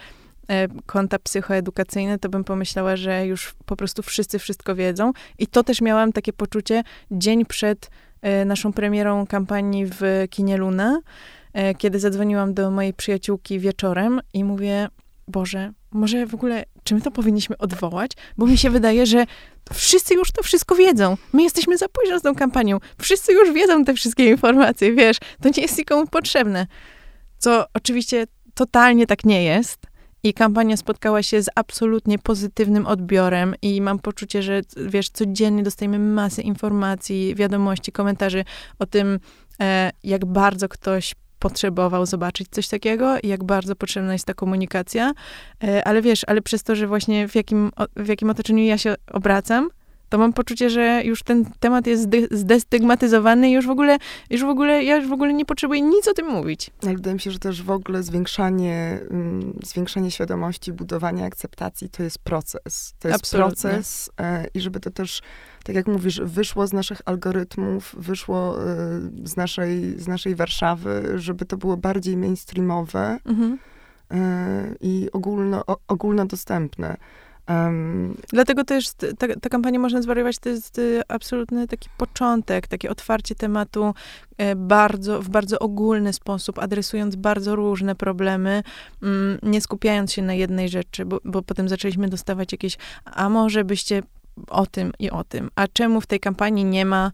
e, 0.49 0.68
konta 0.87 1.18
psychoedukacyjne, 1.18 2.18
to 2.18 2.29
bym 2.29 2.44
pomyślała, 2.44 2.97
że 2.97 3.27
już 3.27 3.55
po 3.66 3.77
prostu 3.77 4.03
wszyscy 4.03 4.38
wszystko 4.38 4.75
wiedzą. 4.75 5.12
I 5.38 5.47
to 5.47 5.64
też 5.64 5.81
miałam 5.81 6.12
takie 6.12 6.33
poczucie 6.33 6.83
dzień 7.11 7.47
przed 7.47 7.90
naszą 8.46 8.72
premierą 8.72 9.26
kampanii 9.26 9.87
w 9.87 10.00
kinie 10.31 10.57
Luna, 10.57 11.00
e, 11.52 11.74
kiedy 11.74 12.00
zadzwoniłam 12.00 12.54
do 12.54 12.70
mojej 12.70 12.94
przyjaciółki 12.94 13.59
wieczorem 13.59 14.20
i 14.35 14.44
mówię, 14.44 14.88
Boże, 15.28 15.72
może 15.90 16.26
w 16.26 16.35
ogóle, 16.35 16.64
czy 16.85 16.94
my 16.94 17.00
to 17.00 17.11
powinniśmy 17.11 17.59
odwołać? 17.59 18.12
Bo 18.37 18.46
mi 18.46 18.59
się 18.59 18.70
wydaje, 18.70 19.07
że 19.07 19.26
wszyscy 19.72 20.14
już 20.14 20.33
to 20.33 20.42
wszystko 20.42 20.74
wiedzą. 20.74 21.16
My 21.33 21.42
jesteśmy 21.42 21.78
za 21.78 21.87
późno 21.88 22.18
z 22.18 22.22
tą 22.22 22.35
kampanią. 22.35 22.78
Wszyscy 23.00 23.33
już 23.33 23.52
wiedzą 23.52 23.85
te 23.85 23.94
wszystkie 23.94 24.28
informacje, 24.28 24.92
wiesz, 24.92 25.16
to 25.42 25.48
nie 25.57 25.62
jest 25.62 25.78
nikomu 25.78 26.07
potrzebne. 26.07 26.66
Co 27.38 27.66
oczywiście 27.74 28.26
totalnie 28.54 29.07
tak 29.07 29.24
nie 29.24 29.44
jest. 29.44 29.88
I 30.22 30.35
kampania 30.35 30.76
spotkała 30.76 31.22
się 31.22 31.42
z 31.42 31.48
absolutnie 31.54 32.18
pozytywnym 32.18 32.87
odbiorem 32.87 33.54
i 33.62 33.81
mam 33.81 33.98
poczucie, 33.98 34.42
że 34.42 34.61
wiesz, 34.76 35.11
codziennie 35.11 35.62
dostajemy 35.62 35.98
masę 35.98 36.42
informacji, 36.42 37.35
wiadomości, 37.35 37.92
komentarzy 37.92 38.44
o 38.78 38.87
tym, 38.87 39.20
e, 39.61 39.90
jak 40.04 40.24
bardzo 40.24 40.68
ktoś 40.68 41.14
potrzebował 41.38 42.07
zobaczyć 42.07 42.48
coś 42.50 42.68
takiego 42.68 43.18
i 43.22 43.28
jak 43.28 43.44
bardzo 43.44 43.76
potrzebna 43.76 44.12
jest 44.12 44.24
ta 44.24 44.35
komunikacja. 44.35 45.12
E, 45.64 45.85
ale 45.85 46.02
wiesz, 46.02 46.24
ale 46.26 46.42
przez 46.42 46.62
to, 46.62 46.76
że 46.76 46.87
właśnie 46.87 47.28
w 47.28 47.35
jakim, 47.35 47.70
w 47.96 48.09
jakim 48.09 48.31
otoczeniu 48.31 48.64
ja 48.64 48.78
się 48.78 48.94
obracam, 49.12 49.68
to 50.09 50.18
mam 50.18 50.33
poczucie, 50.33 50.71
że 50.71 51.03
już 51.05 51.23
ten 51.23 51.44
temat 51.61 51.87
jest 51.87 52.09
zdestygmatyzowany 52.31 53.51
i 53.51 53.53
już 53.53 53.66
w 53.66 53.71
ogóle, 53.71 53.99
już 54.31 54.42
w 54.42 54.49
ogóle, 54.49 54.85
ja 54.85 54.97
już 54.97 55.09
w 55.09 55.12
ogóle 55.12 55.33
nie 55.33 55.44
potrzebuję 55.44 55.83
nic 55.83 56.09
o 56.09 56.14
tym 56.14 56.27
mówić. 56.27 56.71
Ale 56.83 56.94
wydaje 56.94 57.14
mi 57.14 57.21
się, 57.21 57.31
że 57.31 57.38
też 57.38 57.62
w 57.62 57.71
ogóle 57.71 58.03
zwiększanie, 58.03 59.01
um, 59.11 59.59
zwiększanie 59.64 60.11
świadomości, 60.11 60.73
budowanie 60.73 61.25
akceptacji 61.25 61.88
to 61.88 62.03
jest 62.03 62.18
proces. 62.18 62.94
To 62.99 63.09
jest 63.09 63.21
Absolutnie. 63.21 63.71
proces 63.71 64.11
e, 64.21 64.47
i 64.55 64.61
żeby 64.61 64.81
to 64.81 64.90
też, 64.90 65.23
tak 65.64 65.77
jak 65.77 65.87
mówisz, 65.87 66.21
wyszło 66.21 66.66
z 66.66 66.73
naszych 66.73 67.01
algorytmów, 67.05 67.94
wyszło 67.99 68.62
e, 68.62 68.77
z, 69.25 69.37
naszej, 69.37 70.01
z 70.01 70.09
naszej 70.09 70.35
Warszawy, 70.35 71.12
żeby 71.16 71.44
to 71.44 71.57
było 71.57 71.77
bardziej 71.77 72.16
mainstreamowe 72.16 73.18
mhm. 73.25 73.59
e, 74.11 74.75
i 74.81 75.09
ogólno, 75.12 75.64
ogólnodostępne. 75.88 76.97
Um, 77.48 78.16
Dlatego 78.32 78.64
też 78.64 78.90
ta, 79.18 79.26
ta 79.40 79.48
kampania 79.48 79.78
można 79.78 80.02
zwariować, 80.02 80.38
to 80.38 80.48
jest 80.48 80.78
y, 80.78 81.02
absolutny 81.08 81.68
taki 81.68 81.88
początek, 81.96 82.66
takie 82.66 82.90
otwarcie 82.90 83.34
tematu 83.34 83.94
e, 84.38 84.56
bardzo, 84.56 85.22
w 85.22 85.28
bardzo 85.28 85.58
ogólny 85.58 86.12
sposób, 86.12 86.58
adresując 86.58 87.16
bardzo 87.16 87.56
różne 87.56 87.94
problemy, 87.94 88.62
mm, 89.02 89.38
nie 89.42 89.61
skupiając 89.61 90.12
się 90.12 90.22
na 90.22 90.34
jednej 90.34 90.68
rzeczy, 90.68 91.04
bo, 91.04 91.20
bo 91.24 91.42
potem 91.42 91.68
zaczęliśmy 91.68 92.08
dostawać 92.08 92.52
jakieś, 92.52 92.76
a 93.04 93.28
może 93.28 93.64
byście 93.64 94.02
o 94.48 94.66
tym 94.66 94.92
i 94.98 95.11
o 95.11 95.24
tym, 95.24 95.50
a 95.54 95.68
czemu 95.68 96.00
w 96.00 96.06
tej 96.06 96.20
kampanii 96.20 96.64
nie 96.64 96.84
ma 96.84 97.12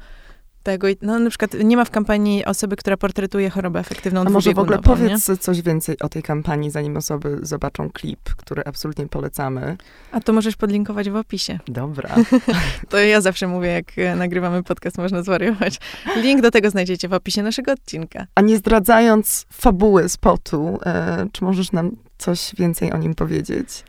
tego. 0.64 0.87
No 1.03 1.18
na 1.18 1.31
przykład 1.31 1.55
nie 1.64 1.77
ma 1.77 1.85
w 1.85 1.90
kampanii 1.90 2.44
osoby, 2.44 2.77
która 2.77 2.96
portretuje 2.96 3.50
chorobę 3.50 3.81
efektywną 3.81 4.20
A 4.20 4.31
może 4.31 4.55
w 4.55 4.59
ogóle 4.59 4.79
powiedz 4.79 5.29
nie? 5.29 5.37
coś 5.37 5.62
więcej 5.62 5.98
o 5.98 6.09
tej 6.09 6.22
kampanii, 6.22 6.70
zanim 6.70 6.96
osoby 6.96 7.38
zobaczą 7.42 7.90
klip, 7.90 8.20
który 8.37 8.62
absolutnie 8.64 9.07
polecamy. 9.07 9.77
A 10.12 10.20
to 10.20 10.33
możesz 10.33 10.57
podlinkować 10.57 11.11
w 11.11 11.16
opisie. 11.16 11.59
Dobra. 11.68 12.14
to 12.90 12.98
ja 12.98 13.20
zawsze 13.20 13.46
mówię, 13.46 13.68
jak 13.68 14.16
nagrywamy 14.16 14.62
podcast, 14.62 14.98
można 14.98 15.22
zwariować. 15.22 15.81
Link 16.16 16.40
do 16.40 16.50
tego 16.50 16.70
znajdziecie 16.70 17.09
w 17.09 17.12
opisie 17.12 17.42
naszego 17.42 17.72
odcinka. 17.72 18.27
A 18.35 18.40
nie 18.40 18.57
zdradzając 18.57 19.46
fabuły 19.53 20.09
spotu, 20.09 20.79
e, 20.87 21.27
czy 21.33 21.44
możesz 21.44 21.73
nam 21.73 21.90
coś 22.19 22.54
więcej 22.58 22.92
o 22.92 22.96
nim 22.96 23.15
powiedzieć? 23.15 23.85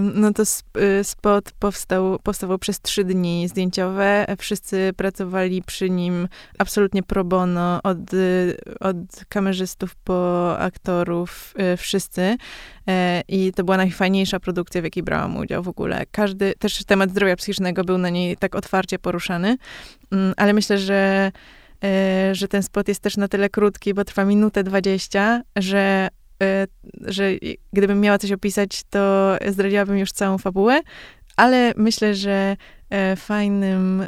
No 0.00 0.32
to 0.32 0.42
y, 0.42 1.04
spot 1.04 1.52
powstał, 1.58 2.18
powstawał 2.18 2.58
przez 2.58 2.80
trzy 2.80 3.04
dni 3.04 3.48
zdjęciowe. 3.48 4.26
Wszyscy 4.38 4.92
pracowali 4.96 5.62
przy 5.62 5.90
nim 5.90 6.28
absolutnie 6.58 7.02
pro 7.02 7.24
bono, 7.24 7.80
od, 7.82 7.98
od 8.80 8.96
kamerzystów 9.28 9.94
po 9.94 10.58
aktorów, 10.58 11.54
y, 11.74 11.76
wszyscy. 11.76 12.36
E, 12.88 13.22
I 13.28 13.52
to 13.52 13.64
była 13.64 13.76
najfajniejsza 13.76 14.40
produkcja, 14.40 14.80
w 14.80 14.84
jakiej 14.84 15.02
brałam 15.02 15.36
udział 15.36 15.62
w 15.62 15.68
ogóle. 15.68 16.04
Każdy, 16.10 16.54
też 16.58 16.84
temat 16.84 17.10
zdrowia 17.10 17.36
psychicznego 17.36 17.84
był 17.84 17.98
na 17.98 18.10
niej 18.10 18.36
tak 18.36 18.54
otwarcie 18.54 18.98
poruszany, 18.98 19.56
mm, 20.12 20.34
ale 20.36 20.52
myślę, 20.52 20.78
że 20.78 21.32
e, 21.84 22.34
że 22.34 22.48
ten 22.48 22.62
spot 22.62 22.88
jest 22.88 23.00
też 23.00 23.16
na 23.16 23.28
tyle 23.28 23.50
krótki, 23.50 23.94
bo 23.94 24.04
trwa 24.04 24.24
minutę 24.24 24.64
dwadzieścia, 24.64 25.42
że 25.56 26.08
że 27.00 27.30
gdybym 27.72 28.00
miała 28.00 28.18
coś 28.18 28.32
opisać, 28.32 28.82
to 28.90 29.36
zdradziłabym 29.48 29.98
już 29.98 30.12
całą 30.12 30.38
fabułę, 30.38 30.80
ale 31.36 31.72
myślę, 31.76 32.14
że 32.14 32.56
e, 32.90 33.16
fajnym, 33.16 34.06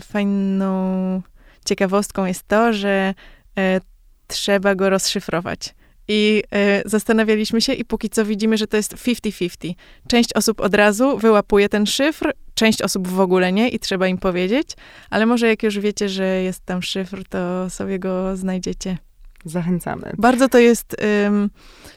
fajną 0.00 1.22
ciekawostką 1.64 2.24
jest 2.24 2.48
to, 2.48 2.72
że 2.72 3.14
e, 3.58 3.80
trzeba 4.26 4.74
go 4.74 4.90
rozszyfrować. 4.90 5.74
I 6.08 6.42
zastanawialiśmy 6.84 7.60
się, 7.60 7.72
i 7.72 7.84
póki 7.84 8.10
co 8.10 8.24
widzimy, 8.24 8.56
że 8.56 8.66
to 8.66 8.76
jest 8.76 8.94
50-50. 8.94 9.74
Część 10.08 10.32
osób 10.32 10.60
od 10.60 10.74
razu 10.74 11.18
wyłapuje 11.18 11.68
ten 11.68 11.86
szyfr, 11.86 12.32
część 12.54 12.82
osób 12.82 13.08
w 13.08 13.20
ogóle 13.20 13.52
nie 13.52 13.68
i 13.68 13.78
trzeba 13.78 14.06
im 14.08 14.18
powiedzieć, 14.18 14.68
ale 15.10 15.26
może 15.26 15.48
jak 15.48 15.62
już 15.62 15.78
wiecie, 15.78 16.08
że 16.08 16.42
jest 16.42 16.64
tam 16.64 16.82
szyfr, 16.82 17.24
to 17.28 17.70
sobie 17.70 17.98
go 17.98 18.36
znajdziecie. 18.36 18.98
Zachęcamy. 19.44 20.12
Bardzo 20.18 20.48
to 20.48 20.58
jest 20.58 20.96
um, 21.24 21.50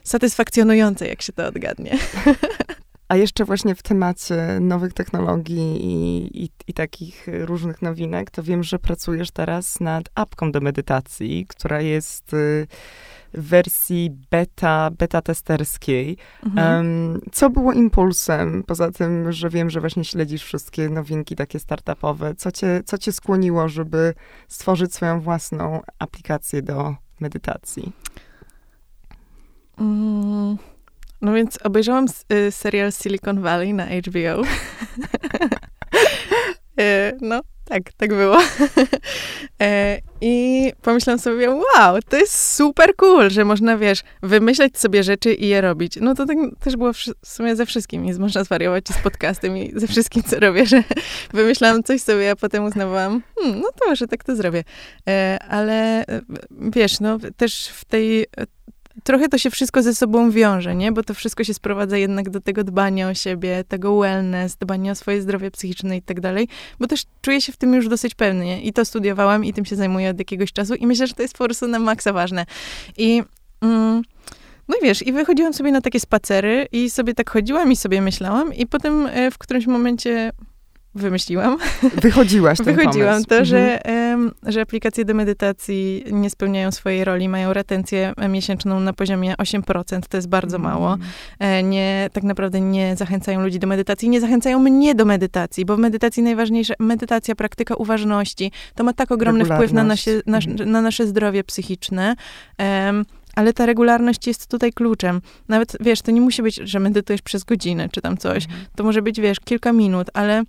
satysfakcjonujące, 0.04 1.08
jak 1.08 1.22
się 1.22 1.34
to 1.34 1.48
odgadnie. 1.48 1.98
A 3.08 3.16
jeszcze 3.16 3.46
właśnie 3.46 3.76
w 3.76 3.84
temacie 3.84 4.58
nowych 4.62 4.94
technologii 4.94 5.86
i, 5.86 6.44
i, 6.44 6.50
i, 6.68 6.74
takich 6.74 7.28
różnych 7.28 7.82
nowinek, 7.82 8.32
to 8.32 8.44
wiem, 8.44 8.64
że 8.64 8.80
pracujesz 8.80 9.32
teraz 9.32 9.80
nad 9.80 10.10
apką 10.16 10.52
do 10.52 10.62
medytacji, 10.62 11.46
która 11.50 11.82
jest 11.82 12.34
y, 12.34 12.68
w 13.34 13.48
wersji 13.48 14.12
beta, 14.32 14.90
beta 14.98 15.22
testerskiej. 15.22 16.18
Mhm. 16.46 16.78
Um, 16.78 17.22
co 17.32 17.50
było 17.50 17.74
impulsem, 17.74 18.64
poza 18.64 18.92
tym, 18.92 19.32
że 19.32 19.50
wiem, 19.50 19.70
że 19.70 19.80
właśnie 19.80 20.06
śledzisz 20.06 20.44
wszystkie 20.44 20.90
nowinki 20.90 21.36
takie 21.36 21.60
startupowe, 21.60 22.36
co 22.36 22.52
cię, 22.52 22.82
co 22.86 22.98
cię 22.98 23.12
skłoniło, 23.12 23.70
żeby 23.70 24.14
stworzyć 24.48 24.94
swoją 24.94 25.22
własną 25.22 25.82
aplikację 26.00 26.62
do 26.62 26.96
medytacji? 27.20 27.92
Mm, 29.80 30.58
no 31.22 31.34
więc 31.34 31.60
obejrzałam 31.64 32.06
y, 32.34 32.52
serial 32.52 32.92
Silicon 32.92 33.42
Valley 33.42 33.74
na 33.74 33.86
HBO. 33.86 34.42
y, 36.80 37.18
no, 37.22 37.42
tak, 37.66 37.94
tak 37.98 38.10
było. 38.10 38.38
e, 39.62 40.00
I 40.22 40.72
pomyślałam 40.82 41.20
sobie, 41.20 41.50
wow, 41.50 42.00
to 42.10 42.18
jest 42.18 42.54
super 42.56 42.96
cool, 42.96 43.30
że 43.30 43.46
można, 43.46 43.78
wiesz, 43.78 44.02
wymyślać 44.24 44.78
sobie 44.78 45.04
rzeczy 45.04 45.34
i 45.34 45.48
je 45.48 45.62
robić. 45.62 45.98
No 46.02 46.16
to 46.16 46.26
tak 46.26 46.38
też 46.60 46.78
było 46.78 46.94
w 46.94 47.28
sumie 47.28 47.56
ze 47.56 47.66
wszystkim. 47.66 48.06
Jest 48.06 48.20
można 48.20 48.44
zwariować 48.44 48.88
z 48.88 48.98
podcastem 48.98 49.58
i 49.58 49.80
ze 49.80 49.88
wszystkim, 49.88 50.24
co 50.24 50.40
robię, 50.40 50.66
że 50.66 50.84
wymyślałam 51.34 51.84
coś 51.84 52.02
sobie, 52.02 52.32
a 52.32 52.36
potem 52.36 52.66
uznawałam, 52.66 53.22
hmm, 53.40 53.60
no 53.62 53.68
to 53.80 53.90
może 53.90 54.08
tak 54.08 54.24
to 54.24 54.36
zrobię. 54.36 54.64
E, 55.08 55.38
ale 55.50 56.06
e, 56.06 56.22
wiesz, 56.52 57.00
no 57.00 57.18
też 57.38 57.68
w 57.68 57.86
tej 57.86 58.26
trochę 59.04 59.30
to 59.30 59.38
się 59.38 59.50
wszystko 59.50 59.84
ze 59.84 59.96
sobą 59.96 60.32
wiąże, 60.32 60.76
nie? 60.76 60.92
Bo 60.92 61.04
to 61.04 61.14
wszystko 61.14 61.44
się 61.44 61.54
sprowadza 61.54 61.98
jednak 61.98 62.30
do 62.30 62.42
tego 62.42 62.64
dbania 62.64 63.10
o 63.10 63.14
siebie, 63.14 63.64
tego 63.68 64.00
wellness, 64.00 64.56
dbania 64.56 64.92
o 64.92 64.96
swoje 64.96 65.22
zdrowie 65.22 65.52
psychiczne 65.52 65.98
i 65.98 66.02
tak 66.02 66.20
dalej, 66.20 66.48
bo 66.80 66.88
też 66.88 67.04
czuję 67.22 67.42
się 67.42 67.52
w 67.52 67.58
tym 67.58 67.74
już 67.74 67.88
dosyć 67.88 68.16
pewnie 68.16 68.62
i 68.62 68.74
to 68.74 68.86
studiowałam 68.86 69.46
i 69.46 69.54
tym 69.54 69.66
się 69.66 69.76
zajmuję 69.76 70.10
od 70.10 70.20
jakiegoś 70.20 70.54
czasu 70.54 70.76
i 70.76 70.88
myślę, 70.88 71.08
że 71.08 71.14
to 71.14 71.22
jest 71.22 71.38
po 71.38 71.46
prostu 71.46 71.68
na 71.68 71.80
maksa 71.80 72.14
ważne. 72.14 72.46
I... 72.98 73.24
Mm, 73.62 74.02
no 74.68 74.76
i 74.82 74.84
wiesz, 74.84 75.08
i 75.08 75.14
wychodziłam 75.14 75.54
sobie 75.54 75.72
na 75.72 75.82
takie 75.82 76.00
spacery 76.00 76.68
i 76.72 76.90
sobie 76.90 77.14
tak 77.14 77.30
chodziłam 77.30 77.72
i 77.72 77.76
sobie 77.76 78.02
myślałam 78.02 78.54
i 78.54 78.68
potem 78.68 79.08
e, 79.08 79.32
w 79.32 79.38
którymś 79.38 79.68
momencie 79.68 80.32
wymyśliłam. 80.96 81.58
Wychodziłaś 82.02 82.58
ten 82.58 82.76
Wychodziłam 82.76 83.10
pomysł. 83.10 83.28
to, 83.28 83.36
mhm. 83.36 83.46
że, 83.46 83.80
um, 84.12 84.32
że 84.44 84.62
aplikacje 84.62 85.06
do 85.06 85.14
medytacji 85.14 86.04
nie 86.12 86.30
spełniają 86.30 86.72
swojej 86.72 87.04
roli, 87.04 87.30
mają 87.30 87.54
retencję 87.54 88.14
miesięczną 88.30 88.80
na 88.80 88.94
poziomie 88.94 89.36
8%, 89.36 90.02
to 90.10 90.18
jest 90.18 90.30
bardzo 90.30 90.58
mhm. 90.58 90.74
mało. 90.74 90.98
E, 91.40 91.64
nie, 91.64 92.10
tak 92.14 92.24
naprawdę 92.24 92.62
nie 92.62 92.96
zachęcają 92.96 93.42
ludzi 93.42 93.60
do 93.60 93.68
medytacji, 93.68 94.10
nie 94.10 94.22
zachęcają 94.22 94.60
mnie 94.60 94.96
do 94.96 95.06
medytacji, 95.06 95.66
bo 95.66 95.76
w 95.76 95.80
medytacji 95.80 96.24
najważniejsza, 96.24 96.74
medytacja, 96.80 97.36
praktyka 97.36 97.76
uważności, 97.76 98.52
to 98.76 98.84
ma 98.84 98.94
tak 98.94 99.12
ogromny 99.12 99.46
wpływ 99.46 99.74
na, 99.74 99.84
nasie, 99.84 100.22
na, 100.26 100.38
mhm. 100.38 100.72
na 100.72 100.82
nasze 100.82 101.08
zdrowie 101.08 101.44
psychiczne. 101.44 102.16
Um, 102.60 103.06
ale 103.36 103.54
ta 103.54 103.66
regularność 103.66 104.28
jest 104.28 104.48
tutaj 104.48 104.74
kluczem. 104.74 105.22
Nawet, 105.48 105.78
wiesz, 105.80 106.02
to 106.02 106.12
nie 106.12 106.22
musi 106.22 106.42
być, 106.42 106.56
że 106.56 106.80
medytujesz 106.80 107.22
przez 107.22 107.44
godzinę, 107.44 107.90
czy 107.90 108.02
tam 108.02 108.18
coś. 108.18 108.46
Mhm. 108.46 108.66
To 108.76 108.84
może 108.84 109.02
być, 109.02 109.22
wiesz, 109.22 109.40
kilka 109.40 109.74
minut, 109.74 110.08
ale 110.14 110.44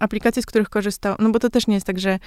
aplikacje, 0.00 0.42
z 0.42 0.46
których 0.46 0.68
korzystał, 0.68 1.16
no 1.18 1.30
bo 1.30 1.38
to 1.38 1.50
też 1.50 1.66
nie 1.66 1.74
jest 1.74 1.86
tak, 1.86 1.98
że 1.98 2.10
e, 2.10 2.18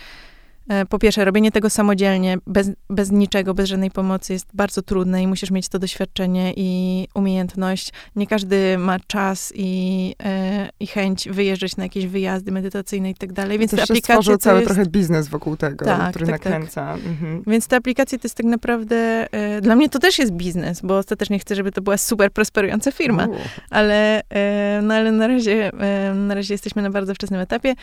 po 0.89 0.99
pierwsze, 0.99 1.25
robienie 1.25 1.51
tego 1.51 1.69
samodzielnie, 1.69 2.37
bez, 2.47 2.71
bez 2.89 3.11
niczego, 3.11 3.53
bez 3.53 3.69
żadnej 3.69 3.91
pomocy 3.91 4.33
jest 4.33 4.47
bardzo 4.53 4.81
trudne 4.81 5.23
i 5.23 5.27
musisz 5.27 5.51
mieć 5.51 5.69
to 5.69 5.79
doświadczenie 5.79 6.53
i 6.55 7.07
umiejętność. 7.15 7.93
Nie 8.15 8.27
każdy 8.27 8.77
ma 8.77 8.99
czas 8.99 9.53
i, 9.55 10.15
e, 10.23 10.69
i 10.79 10.87
chęć 10.87 11.29
wyjeżdżać 11.29 11.77
na 11.77 11.83
jakieś 11.83 12.07
wyjazdy 12.07 12.51
medytacyjne 12.51 13.09
i 13.09 13.15
tak 13.15 13.33
dalej, 13.33 13.59
więc 13.59 13.71
Też 13.71 13.79
te 13.79 13.83
aplikacje 13.83 14.13
stworzył 14.13 14.37
cały 14.37 14.59
jest... 14.59 14.73
trochę 14.73 14.89
biznes 14.89 15.27
wokół 15.27 15.57
tego, 15.57 15.85
tak, 15.85 16.09
który 16.09 16.25
tak, 16.25 16.43
tak. 16.43 16.51
nakręca. 16.51 16.93
Tak. 16.93 17.05
Mhm. 17.05 17.43
Więc 17.47 17.67
te 17.67 17.75
aplikacje 17.75 18.19
to 18.19 18.25
jest 18.25 18.35
tak 18.35 18.45
naprawdę, 18.45 19.27
e, 19.31 19.61
dla 19.61 19.75
mnie 19.75 19.89
to 19.89 19.99
też 19.99 20.19
jest 20.19 20.31
biznes, 20.31 20.81
bo 20.81 20.97
ostatecznie 20.97 21.39
chcę, 21.39 21.55
żeby 21.55 21.71
to 21.71 21.81
była 21.81 21.97
super 21.97 22.31
prosperująca 22.31 22.91
firma, 22.91 23.27
ale, 23.69 24.21
e, 24.29 24.81
no, 24.83 24.93
ale 24.93 25.11
na, 25.11 25.27
razie, 25.27 25.71
e, 25.79 26.13
na 26.13 26.35
razie 26.35 26.53
jesteśmy 26.53 26.81
na 26.81 26.89
bardzo 26.89 27.15
wczesnym 27.15 27.39
etapie. 27.39 27.73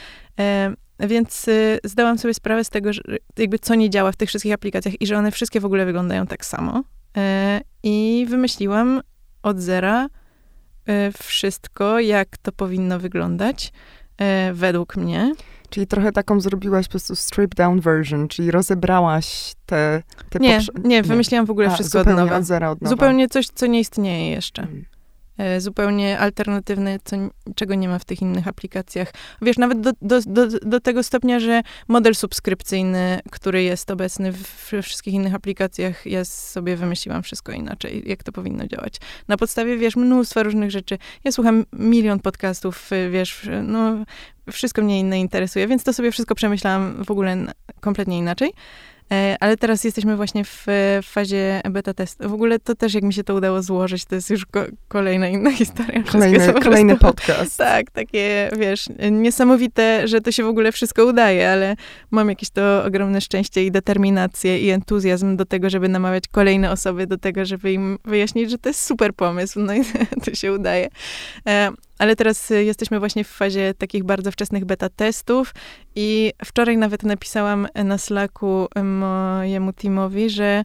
E, 1.01 1.09
więc 1.09 1.49
y, 1.49 1.79
zdałam 1.85 2.19
sobie 2.19 2.35
sprawę 2.35 2.65
z 2.65 2.71
tego, 2.71 2.93
że 2.93 3.03
jakby 3.39 3.59
co 3.59 3.75
nie 3.75 3.91
działa 3.91 4.13
w 4.13 4.17
tych 4.17 4.29
wszystkich 4.29 4.53
aplikacjach 4.53 5.01
i 5.03 5.07
że 5.07 5.19
one 5.19 5.31
wszystkie 5.31 5.61
w 5.61 5.65
ogóle 5.65 5.87
wyglądają 5.87 6.27
tak 6.27 6.45
samo. 6.45 6.79
Y, 6.79 7.21
I 7.83 8.27
wymyśliłam 8.29 9.01
od 9.43 9.61
zera 9.61 10.07
y, 10.07 11.13
wszystko, 11.19 12.01
jak 12.01 12.39
to 12.39 12.53
powinno 12.53 12.99
wyglądać 12.99 13.73
według 14.53 14.97
mnie. 14.97 15.35
Czyli 15.71 15.87
trochę 15.87 16.13
taką 16.13 16.41
zrobiłaś 16.41 16.87
po 16.87 16.91
prostu 16.91 17.17
strip 17.17 17.55
down 17.55 17.81
version, 17.81 18.29
czyli 18.29 18.51
rozebrałaś 18.51 19.55
te, 19.67 20.03
te 20.31 20.39
Nie, 20.39 20.61
nie, 20.85 21.03
wymyśliłam 21.03 21.47
w 21.47 21.51
ogóle 21.51 21.69
A, 21.69 21.75
wszystko 21.75 22.01
od 22.01 22.07
nowa. 22.07 22.37
Od 22.37 22.45
zera 22.45 22.71
od 22.71 22.81
nowa. 22.81 22.91
Zupełnie 22.91 23.29
coś, 23.29 23.47
co 23.47 23.67
nie 23.67 23.81
istnieje 23.81 24.31
jeszcze. 24.31 24.63
Hmm. 24.63 24.85
E, 25.41 25.61
zupełnie 25.61 26.19
alternatywne, 26.19 26.99
co, 27.05 27.17
czego 27.55 27.75
nie 27.75 27.89
ma 27.89 27.99
w 27.99 28.05
tych 28.05 28.23
innych 28.23 28.49
aplikacjach. 28.49 29.13
Wiesz, 29.43 29.59
nawet 29.59 29.81
do, 29.81 29.91
do, 30.03 30.21
do, 30.27 30.47
do 30.47 30.81
tego 30.81 31.03
stopnia, 31.03 31.41
że 31.41 31.63
model 31.89 32.15
subskrypcyjny, 32.15 33.21
który 33.31 33.63
jest 33.63 33.91
obecny 33.91 34.33
w 34.33 34.73
wszystkich 34.83 35.15
innych 35.15 35.35
aplikacjach, 35.35 36.07
ja 36.07 36.25
sobie 36.25 36.77
wymyśliłam 36.77 37.23
wszystko 37.23 37.53
inaczej, 37.53 38.03
jak 38.07 38.23
to 38.23 38.33
powinno 38.33 38.67
działać. 38.67 38.95
Na 39.29 39.37
podstawie, 39.37 39.77
wiesz, 39.77 39.97
mnóstwa 39.97 40.43
różnych 40.43 40.71
rzeczy. 40.71 40.99
Ja 41.25 41.33
słucham 41.33 41.65
milion 41.73 42.21
podcastów, 42.21 42.91
wiesz, 43.11 43.49
no, 43.63 44.05
wszystko 44.53 44.83
mnie 44.83 45.01
inne 45.01 45.21
interesuje, 45.21 45.67
więc 45.67 45.85
to 45.85 45.93
sobie 45.93 46.13
wszystko 46.13 46.35
przemyślałam 46.35 47.05
w 47.05 47.11
ogóle 47.11 47.37
kompletnie 47.81 48.19
inaczej. 48.19 48.53
E, 49.13 49.37
ale 49.41 49.57
teraz 49.57 49.85
jesteśmy 49.85 50.17
właśnie 50.17 50.45
w, 50.45 50.65
w 51.03 51.07
fazie 51.07 51.61
beta 51.71 51.95
testu. 51.95 52.29
W 52.29 52.33
ogóle 52.33 52.59
to 52.59 52.75
też, 52.75 52.95
jak 52.95 53.05
mi 53.05 53.13
się 53.13 53.25
to 53.25 53.35
udało 53.35 53.63
złożyć, 53.63 54.05
to 54.05 54.15
jest 54.15 54.31
już 54.31 54.47
ko 54.47 54.65
kolejna 54.89 55.29
inna 55.29 55.53
historia. 55.63 56.03
Kolejny, 56.03 56.53
kolejny 56.53 56.97
podcast. 56.97 57.61
Tak, 57.71 57.91
takie, 57.91 58.51
wiesz, 58.59 58.89
niesamowite, 59.11 60.09
że 60.09 60.21
to 60.21 60.33
się 60.33 60.45
w 60.45 60.47
ogóle 60.47 60.73
wszystko 60.73 61.05
udaje, 61.05 61.51
ale 61.51 61.77
mam 62.11 62.29
jakieś 62.29 62.51
to 62.51 62.85
ogromne 62.85 63.21
szczęście 63.21 63.65
i 63.65 63.71
determinację 63.71 64.59
i 64.59 64.71
entuzjazm 64.71 65.37
do 65.37 65.45
tego, 65.45 65.71
żeby 65.71 65.89
namawiać 65.89 66.29
kolejne 66.29 66.71
osoby 66.71 67.07
do 67.07 67.19
tego, 67.19 67.45
żeby 67.45 67.73
im 67.73 67.99
wyjaśnić, 68.05 68.51
że 68.51 68.59
to 68.59 68.69
jest 68.69 68.85
super 68.85 69.15
pomysł, 69.15 69.61
no 69.61 69.75
i 69.75 69.81
to 70.25 70.35
się 70.35 70.53
udaje. 70.53 70.89
Ale 72.01 72.17
teraz 72.17 72.51
y, 72.51 72.65
jesteśmy 72.65 72.99
właśnie 72.99 73.25
w 73.25 73.29
fazie 73.29 73.75
takich 73.75 74.05
bardzo 74.05 74.33
wczesnych 74.33 74.65
beta 74.65 74.89
testów 74.89 75.55
i 75.95 76.33
wczoraj 76.45 76.77
nawet 76.77 77.03
napisałam 77.03 77.69
na 77.85 77.99
Slacku 77.99 78.69
mojemu 78.85 79.73
teamowi, 79.73 80.31
że 80.31 80.65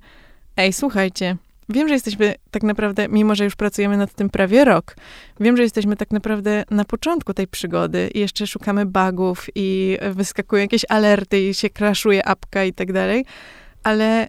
ej, 0.58 0.74
słuchajcie, 0.74 1.38
Wiem, 1.70 1.88
że 1.88 1.94
jesteśmy 1.94 2.36
tak 2.52 2.64
naprawdę, 2.64 3.08
mimo 3.10 3.36
że 3.36 3.44
już 3.44 3.56
pracujemy 3.56 3.98
nad 3.98 4.14
tym 4.14 4.30
prawie 4.30 4.66
rok, 4.66 4.96
wiem, 5.40 5.58
że 5.58 5.64
jesteśmy 5.64 5.96
tak 5.96 6.12
naprawdę 6.12 6.64
na 6.72 6.86
początku 6.86 7.34
tej 7.34 7.48
przygody 7.48 8.10
i 8.14 8.20
jeszcze 8.20 8.48
szukamy 8.48 8.86
bugów 8.86 9.48
i 9.56 9.98
wyskakują 10.12 10.62
jakieś 10.62 10.86
alerty 10.90 11.42
i 11.42 11.54
się 11.54 11.70
crashuje 11.70 12.28
apka 12.28 12.64
i 12.64 12.74
tak 12.74 12.94
dalej, 12.94 13.26
ale 13.84 14.28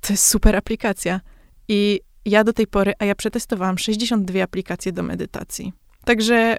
to 0.00 0.12
jest 0.12 0.26
super 0.26 0.56
aplikacja. 0.56 1.20
I 1.68 2.00
ja 2.24 2.44
do 2.44 2.52
tej 2.52 2.66
pory, 2.66 2.92
a 2.98 3.04
ja 3.04 3.14
przetestowałam 3.14 3.78
62 3.78 4.42
aplikacje 4.42 4.92
do 4.92 5.02
medytacji. 5.02 5.85
Także 6.06 6.56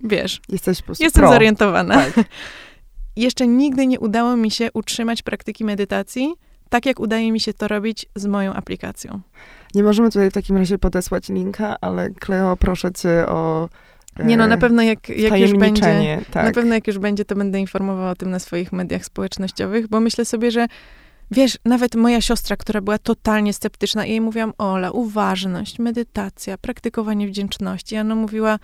wiesz, 0.00 0.40
Jesteś 0.48 0.82
po 0.82 0.92
jestem 1.00 1.22
pro. 1.22 1.32
zorientowana. 1.32 1.94
Tak. 1.94 2.24
Jeszcze 3.16 3.46
nigdy 3.46 3.86
nie 3.86 4.00
udało 4.00 4.36
mi 4.36 4.50
się 4.50 4.68
utrzymać 4.74 5.22
praktyki 5.22 5.64
medytacji, 5.64 6.34
tak 6.68 6.86
jak 6.86 7.00
udaje 7.00 7.32
mi 7.32 7.40
się 7.40 7.54
to 7.54 7.68
robić 7.68 8.06
z 8.14 8.26
moją 8.26 8.52
aplikacją. 8.52 9.20
Nie 9.74 9.82
możemy 9.82 10.10
tutaj 10.10 10.30
w 10.30 10.34
takim 10.34 10.56
razie 10.56 10.78
podesłać 10.78 11.28
linka, 11.28 11.76
ale 11.80 12.10
Kleo, 12.10 12.56
proszę 12.56 12.92
cię 12.92 13.26
o 13.26 13.68
Nie 14.24 14.36
no, 14.36 14.46
na 14.46 14.54
e, 14.54 14.58
pewno 14.58 14.82
jak, 14.82 15.08
jak 15.08 15.40
już 15.40 15.52
będzie... 15.52 16.20
Tak. 16.30 16.44
Na 16.44 16.52
pewno 16.52 16.74
jak 16.74 16.86
już 16.86 16.98
będzie, 16.98 17.24
to 17.24 17.34
będę 17.34 17.60
informowała 17.60 18.10
o 18.10 18.14
tym 18.14 18.30
na 18.30 18.38
swoich 18.38 18.72
mediach 18.72 19.04
społecznościowych, 19.04 19.88
bo 19.88 20.00
myślę 20.00 20.24
sobie, 20.24 20.50
że 20.50 20.66
wiesz, 21.30 21.58
nawet 21.64 21.94
moja 21.94 22.20
siostra, 22.20 22.56
która 22.56 22.80
była 22.80 22.98
totalnie 22.98 23.52
sceptyczna, 23.52 24.06
i 24.06 24.10
jej 24.10 24.20
mówiłam, 24.20 24.52
Ola, 24.58 24.90
uważność, 24.90 25.78
medytacja, 25.78 26.58
praktykowanie 26.58 27.26
wdzięczności. 27.26 27.94
I 27.94 27.98
ona 27.98 28.14
mówiła, 28.14 28.58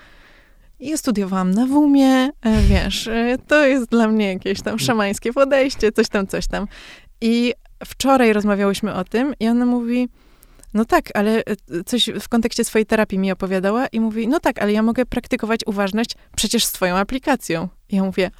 ja 0.85 0.97
studiowałam 0.97 1.51
na 1.51 1.67
WUMie, 1.67 2.07
e, 2.07 2.31
wiesz, 2.69 3.09
e, 3.09 3.37
to 3.47 3.67
jest 3.67 3.91
dla 3.91 4.09
mnie 4.09 4.33
jakieś 4.33 4.63
tam 4.63 4.79
szamańskie 4.79 5.33
podejście, 5.33 5.93
coś 5.93 6.09
tam, 6.09 6.27
coś 6.27 6.47
tam. 6.47 6.67
I 7.21 7.55
wczoraj 7.85 8.33
rozmawiałyśmy 8.33 8.95
o 8.95 9.05
tym 9.05 9.35
i 9.41 9.49
ona 9.49 9.67
mówi, 9.67 10.09
no 10.75 10.85
tak, 10.85 11.05
ale 11.15 11.43
e, 11.45 11.85
coś 11.87 12.11
w 12.21 12.29
kontekście 12.29 12.65
swojej 12.65 12.87
terapii 12.87 13.19
mi 13.19 13.33
opowiadała 13.33 13.87
i 13.87 14.01
mówi, 14.01 14.29
no 14.29 14.41
tak, 14.41 14.63
ale 14.63 14.73
ja 14.73 14.83
mogę 14.83 15.07
praktykować 15.07 15.61
uważność 15.67 16.11
przecież 16.37 16.65
z 16.65 16.73
twoją 16.73 16.97
aplikacją. 16.97 17.69
I 17.89 17.97
ja 17.97 18.05
mówię, 18.05 18.31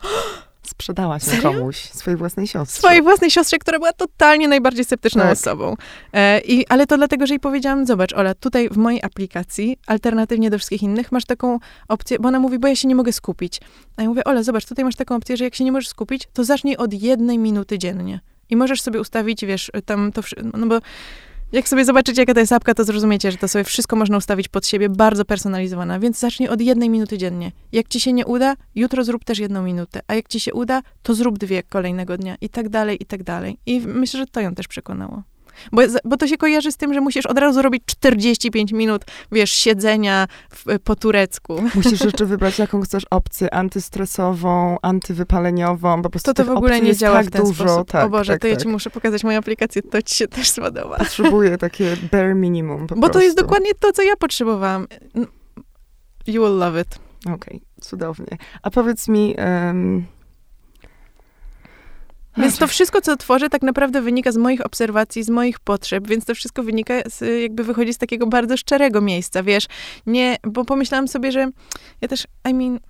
Sprzedałaś 0.67 1.27
ją 1.27 1.33
Serio? 1.33 1.53
komuś, 1.53 1.77
swojej 1.77 2.19
własnej 2.19 2.47
siostrze. 2.47 2.79
swojej 2.79 3.03
własnej 3.03 3.31
siostrze, 3.31 3.59
która 3.59 3.79
była 3.79 3.93
totalnie 3.93 4.49
najbardziej 4.49 4.85
sceptyczną 4.85 5.23
Tak. 5.23 5.33
osobą. 5.33 5.77
E, 6.13 6.41
i, 6.41 6.67
ale 6.67 6.87
to 6.87 6.97
dlatego, 6.97 7.27
że 7.27 7.35
jej 7.35 7.41
powiedziałam, 7.41 7.87
zobacz, 7.87 8.13
Ola, 8.13 8.35
tutaj 8.35 8.69
w 8.69 8.77
mojej 8.77 9.03
aplikacji, 9.03 9.79
alternatywnie 9.87 10.51
do 10.51 10.59
wszystkich 10.59 10.83
innych, 10.83 11.13
masz 11.13 11.25
taką 11.25 11.59
opcję, 11.89 12.19
bo 12.19 12.29
ona 12.29 12.41
mówi, 12.41 12.59
bo 12.59 12.69
ja 12.69 12.77
się 12.77 12.89
nie 12.89 12.95
mogę 12.95 13.13
skupić. 13.13 13.61
A 13.97 14.03
ja 14.03 14.09
mówię, 14.09 14.25
Ola, 14.25 14.43
zobacz, 14.43 14.67
tutaj 14.67 14.85
masz 14.85 14.97
taką 14.97 15.17
opcję, 15.17 15.37
że 15.37 15.45
jak 15.45 15.55
się 15.55 15.65
nie 15.65 15.73
możesz 15.73 15.89
skupić, 15.89 16.29
to 16.33 16.45
zacznij 16.45 16.77
od 16.77 16.93
jednej 16.95 17.39
minuty 17.39 17.79
dziennie. 17.79 18.21
I 18.51 18.57
możesz 18.57 18.83
sobie 18.83 19.01
ustawić, 19.01 19.45
wiesz, 19.47 19.71
tam 19.87 20.13
to, 20.13 20.23
no 20.55 20.67
bo 20.67 20.79
jak 21.55 21.69
sobie 21.69 21.85
zobaczycie, 21.85 22.23
jaka 22.23 22.35
to 22.35 22.41
jest 22.41 22.53
apka, 22.53 22.75
to 22.75 22.85
zrozumiecie, 22.85 23.31
że 23.31 23.37
to 23.37 23.49
sobie 23.49 23.65
wszystko 23.65 23.97
można 23.97 24.17
ustawić 24.17 24.49
pod 24.49 24.67
siebie, 24.67 24.89
bardzo 24.89 25.25
personalizowana. 25.25 26.01
Więc 26.01 26.19
zacznij 26.19 26.49
od 26.49 26.61
jednej 26.61 26.91
minuty 26.91 27.19
dziennie. 27.19 27.53
Jak 27.73 27.89
ci 27.89 28.01
się 28.01 28.13
nie 28.13 28.27
uda, 28.27 28.55
jutro 28.75 29.05
zrób 29.05 29.25
też 29.25 29.39
jedną 29.39 29.63
minutę. 29.63 30.01
A 30.07 30.15
jak 30.15 30.29
ci 30.29 30.41
się 30.41 30.55
uda, 30.55 30.83
to 31.03 31.15
zrób 31.15 31.39
dwie 31.39 31.63
kolejnego 31.63 32.17
dnia. 32.17 32.37
I 32.41 32.49
tak 32.49 32.69
dalej, 32.69 33.03
i 33.03 33.07
tak 33.07 33.23
dalej. 33.23 33.59
I 33.67 33.81
myślę, 33.81 34.21
że 34.21 34.27
to 34.27 34.41
ją 34.41 34.55
też 34.55 34.69
przekonało. 34.69 35.23
Bo, 35.73 35.83
bo 36.05 36.17
to 36.17 36.27
się 36.27 36.37
kojarzy 36.37 36.73
z 36.73 36.77
tym, 36.77 36.95
że 36.95 37.01
musisz 37.01 37.27
od 37.27 37.39
razu 37.39 37.63
robić 37.63 37.83
45 37.87 38.73
minut, 38.73 39.03
wiesz, 39.33 39.53
siedzenia 39.53 40.27
w, 40.51 40.79
po 40.85 40.97
turecku. 40.97 41.63
Musisz 41.75 42.01
jeszcze 42.05 42.25
wybrać, 42.27 42.59
jaką 42.59 42.81
chcesz 42.81 43.03
opcję, 43.11 43.55
antystresową, 43.55 44.77
antywypaleniową, 44.83 46.03
po 46.03 46.11
prostu 46.11 46.35
To 46.35 46.45
to 46.45 46.55
w 46.55 46.57
ogóle 46.57 46.81
nie 46.81 46.97
działa 46.97 47.17
tak 47.17 47.27
w 47.27 47.31
ten 47.31 47.43
dużo. 47.43 47.65
sposób. 47.65 47.91
Tak, 47.91 48.07
o 48.07 48.09
Boże, 48.11 48.33
tak, 48.33 48.43
to 48.43 48.47
ja 48.49 48.55
tak. 48.55 48.63
ci 48.63 48.69
muszę 48.69 48.91
pokazać 48.91 49.25
moją 49.25 49.39
aplikację, 49.39 49.83
to 49.83 50.03
ci 50.03 50.15
się 50.15 50.29
też 50.29 50.51
spodoba. 50.51 50.97
Potrzebuję 50.97 51.59
takie 51.59 51.97
bare 52.13 52.35
minimum 52.35 52.87
po 52.87 52.97
Bo 52.97 53.09
to 53.09 53.21
jest 53.21 53.37
prostu. 53.37 53.43
dokładnie 53.51 53.75
to, 53.81 53.93
co 53.93 54.03
ja 54.03 54.17
potrzebowałam. 54.17 54.87
You 56.27 56.43
will 56.45 56.57
love 56.59 56.81
it. 56.81 56.99
Okej, 57.35 57.61
cudownie. 57.81 58.39
A 58.63 58.71
powiedz 58.71 59.09
mi... 59.09 59.35
em, 59.37 60.05
Więc 62.37 62.59
to 62.59 62.67
wszystko, 62.67 63.01
co 63.01 63.17
tworzę, 63.17 63.49
tak 63.49 63.63
naprawdę 63.63 64.01
wynika 64.03 64.33
z 64.33 64.37
moich 64.37 64.67
obserwacji, 64.67 65.23
z 65.23 65.31
moich 65.31 65.61
potrzeb, 65.61 66.09
więc 66.09 66.25
to 66.25 66.35
wszystko 66.35 66.63
wynika, 66.63 66.95
z, 67.07 67.43
jakby 67.43 67.65
wychodzi 67.65 67.95
z 67.95 67.99
takiego 67.99 68.27
bardzo 68.27 68.57
szczerego 68.57 69.01
miejsca, 69.01 69.43
wiesz. 69.43 69.67
Nie, 70.07 70.37
bo 70.47 70.65
pomyślałam 70.65 71.09
sobie, 71.09 71.33
że 71.33 71.51
ja 72.01 72.09
też, 72.09 72.27
I 72.51 72.55
mean, 72.55 72.81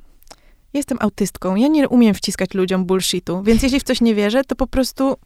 jestem 0.74 0.98
autystką, 1.00 1.56
ja 1.56 1.68
nie 1.68 1.88
umiem 1.88 2.14
wciskać 2.14 2.54
ludziom 2.54 2.84
bullshitu, 2.84 3.42
więc 3.42 3.62
jeśli 3.62 3.80
w 3.80 3.82
coś 3.82 4.00
nie 4.00 4.14
wierzę, 4.14 4.44
to 4.44 4.56
po 4.56 4.66
prostu, 4.66 5.16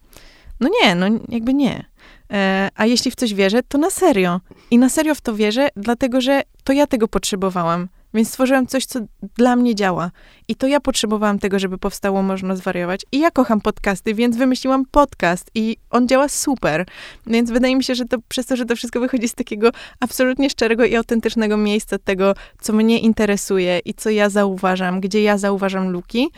no 0.60 0.68
nie, 0.82 0.94
no 0.94 1.06
jakby 1.28 1.54
nie. 1.54 1.84
E, 2.32 2.68
a 2.74 2.86
jeśli 2.86 3.10
w 3.10 3.14
coś 3.14 3.34
wierzę, 3.34 3.60
to 3.68 3.78
na 3.78 3.90
serio. 3.90 4.40
I 4.70 4.78
na 4.78 4.88
serio 4.88 5.14
w 5.14 5.20
to 5.20 5.34
wierzę, 5.34 5.68
dlatego 5.76 6.20
że 6.20 6.42
to 6.64 6.72
ja 6.72 6.86
tego 6.86 7.08
potrzebowałam. 7.08 7.88
Więc 8.14 8.28
stworzyłam 8.28 8.66
coś, 8.66 8.86
co 8.86 9.00
dla 9.36 9.56
mnie 9.56 9.74
działa. 9.74 10.10
I 10.48 10.54
to 10.54 10.66
ja 10.66 10.80
potrzebowałam 10.80 11.38
tego, 11.38 11.58
żeby 11.58 11.78
powstało 11.78 12.22
Można 12.22 12.56
Zwariować. 12.56 13.06
I 13.12 13.18
ja 13.18 13.30
kocham 13.30 13.60
podcasty, 13.60 14.14
więc 14.14 14.36
wymyśliłam 14.36 14.84
podcast 14.90 15.50
i 15.54 15.76
on 15.90 16.08
działa 16.08 16.28
super. 16.28 16.86
Więc 17.26 17.50
wydaje 17.50 17.76
mi 17.76 17.84
się, 17.84 17.94
że 17.94 18.04
to 18.04 18.16
przez 18.28 18.46
to, 18.46 18.56
że 18.56 18.64
to 18.64 18.76
wszystko 18.76 19.00
wychodzi 19.00 19.28
z 19.28 19.34
takiego 19.34 19.70
absolutnie 20.00 20.50
szczerego 20.50 20.84
i 20.84 20.96
autentycznego 20.96 21.56
miejsca 21.56 21.98
tego, 21.98 22.34
co 22.60 22.72
mnie 22.72 22.98
interesuje 22.98 23.80
i 23.84 23.94
co 23.94 24.10
ja 24.10 24.30
zauważam, 24.30 25.00
gdzie 25.00 25.22
ja 25.22 25.38
zauważam 25.38 25.90
luki, 25.90 26.28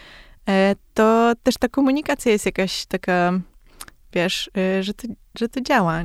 e, 0.49 0.75
to 0.95 1.33
też 1.43 1.55
ta 1.57 1.69
komunikacja 1.69 2.33
jest 2.33 2.47
jakaś 2.47 2.87
taka, 2.87 3.41
wiesz, 4.13 4.51
e, 4.57 4.83
że 4.83 4.95
to, 4.95 5.09
że 5.39 5.49
to 5.49 5.61
działa. 5.61 6.03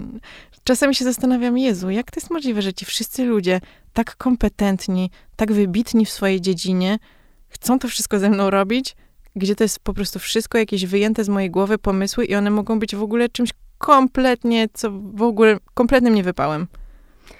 Czasami 0.64 0.96
się 0.96 1.06
zastanawiam, 1.06 1.58
Jezu, 1.58 1.90
jak 1.90 2.12
to 2.12 2.20
jest 2.20 2.32
możliwe, 2.32 2.62
że 2.62 2.74
ci 2.74 2.86
wszyscy 2.86 3.24
ludzie 3.26 3.62
tak 3.94 4.16
kompetentni, 4.16 5.12
tak 5.36 5.52
wybitni 5.52 6.06
w 6.06 6.10
swojej 6.10 6.42
dziedzinie, 6.42 7.00
chcą 7.48 7.80
to 7.80 7.88
wszystko 7.88 8.20
ze 8.20 8.30
mną 8.30 8.50
robić, 8.50 8.96
gdzie 9.36 9.56
to 9.56 9.64
jest 9.64 9.80
po 9.80 9.94
prostu 9.94 10.20
wszystko 10.20 10.58
jakieś 10.58 10.86
wyjęte 10.86 11.24
z 11.24 11.30
mojej 11.30 11.52
głowy 11.52 11.78
pomysły 11.78 12.26
i 12.26 12.36
one 12.36 12.50
mogą 12.50 12.80
być 12.80 12.96
w 12.96 13.04
ogóle 13.04 13.30
czymś 13.30 13.50
kompletnie, 13.78 14.68
co 14.74 14.92
w 14.92 15.22
ogóle 15.22 15.58
kompletnym 15.74 16.16
niewypałem. 16.16 16.68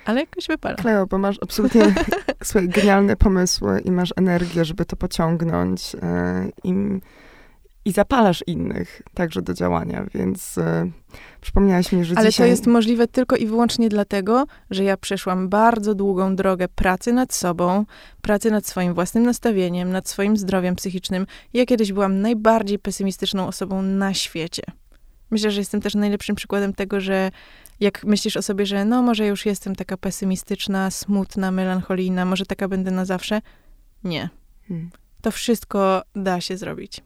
Ale 0.06 0.20
jakoś 0.20 0.48
wypala. 0.48 0.76
Kleo, 0.76 1.08
bo 1.08 1.18
masz 1.18 1.38
absolutnie 1.42 1.96
swoje 2.44 2.68
genialne 2.68 3.16
pomysły 3.16 3.82
i 3.86 3.92
masz 3.92 4.14
energię, 4.16 4.66
żeby 4.66 4.86
to 4.86 4.96
pociągnąć 4.96 5.96
e, 5.96 6.50
i, 7.86 7.92
zapalasz 7.92 8.44
innych 8.48 9.02
także 9.14 9.42
do 9.42 9.54
działania, 9.54 10.06
więc 10.14 10.58
e, 10.58 10.92
przypomniałaś 11.42 11.92
mi, 11.92 12.06
że 12.06 12.16
Ale 12.18 12.30
dzisiaj... 12.30 12.48
to 12.48 12.50
jest 12.50 12.68
możliwe 12.68 13.08
tylko 13.08 13.36
i 13.36 13.48
wyłącznie 13.48 13.90
dlatego, 13.90 14.46
że 14.72 14.84
ja 14.84 14.98
przeszłam 14.98 15.50
bardzo 15.50 15.96
długą 15.96 16.36
drogę 16.36 16.68
pracy 16.68 17.14
nad 17.14 17.34
sobą, 17.34 17.86
pracy 18.22 18.52
nad 18.52 18.68
swoim 18.68 18.94
własnym 18.94 19.24
nastawieniem, 19.24 19.92
nad 19.92 20.10
swoim 20.10 20.38
zdrowiem 20.38 20.76
psychicznym. 20.76 21.28
Ja 21.54 21.66
kiedyś 21.66 21.94
byłam 21.94 22.22
najbardziej 22.22 22.80
pesymistyczną 22.80 23.48
osobą 23.48 23.82
na 23.82 24.14
świecie. 24.14 24.64
Myślę, 25.32 25.52
że 25.52 25.62
jestem 25.62 25.82
też 25.82 25.96
najlepszym 25.96 26.36
przykładem 26.36 26.74
tego, 26.74 27.02
że 27.02 27.32
jak 27.80 28.04
myślisz 28.04 28.38
o 28.38 28.42
sobie, 28.42 28.66
że 28.66 28.86
no 28.86 29.02
może 29.02 29.28
już 29.28 29.46
jestem 29.46 29.76
taka 29.76 29.98
pesymistyczna, 29.98 30.92
smutna, 30.92 31.52
melancholijna, 31.52 32.26
może 32.26 32.46
taka 32.46 32.68
będę 32.68 32.92
na 32.92 33.06
zawsze. 33.06 33.42
Nie. 34.04 34.30
Hmm. 34.68 34.90
To 35.22 35.32
wszystko 35.32 36.02
da 36.16 36.42
się 36.42 36.58
zrobić. 36.58 37.02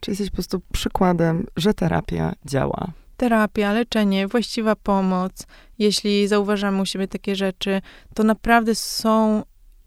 Czy 0.00 0.10
jesteś 0.10 0.30
po 0.30 0.34
prostu 0.34 0.60
przykładem, 0.72 1.46
że 1.56 1.74
terapia 1.74 2.32
działa? 2.46 2.92
terapia, 3.22 3.72
leczenie, 3.72 4.28
właściwa 4.28 4.76
pomoc, 4.76 5.46
jeśli 5.78 6.28
zauważamy 6.28 6.82
u 6.82 6.86
siebie 6.86 7.08
takie 7.08 7.36
rzeczy, 7.36 7.80
to 8.14 8.24
naprawdę 8.24 8.74
są 8.74 9.42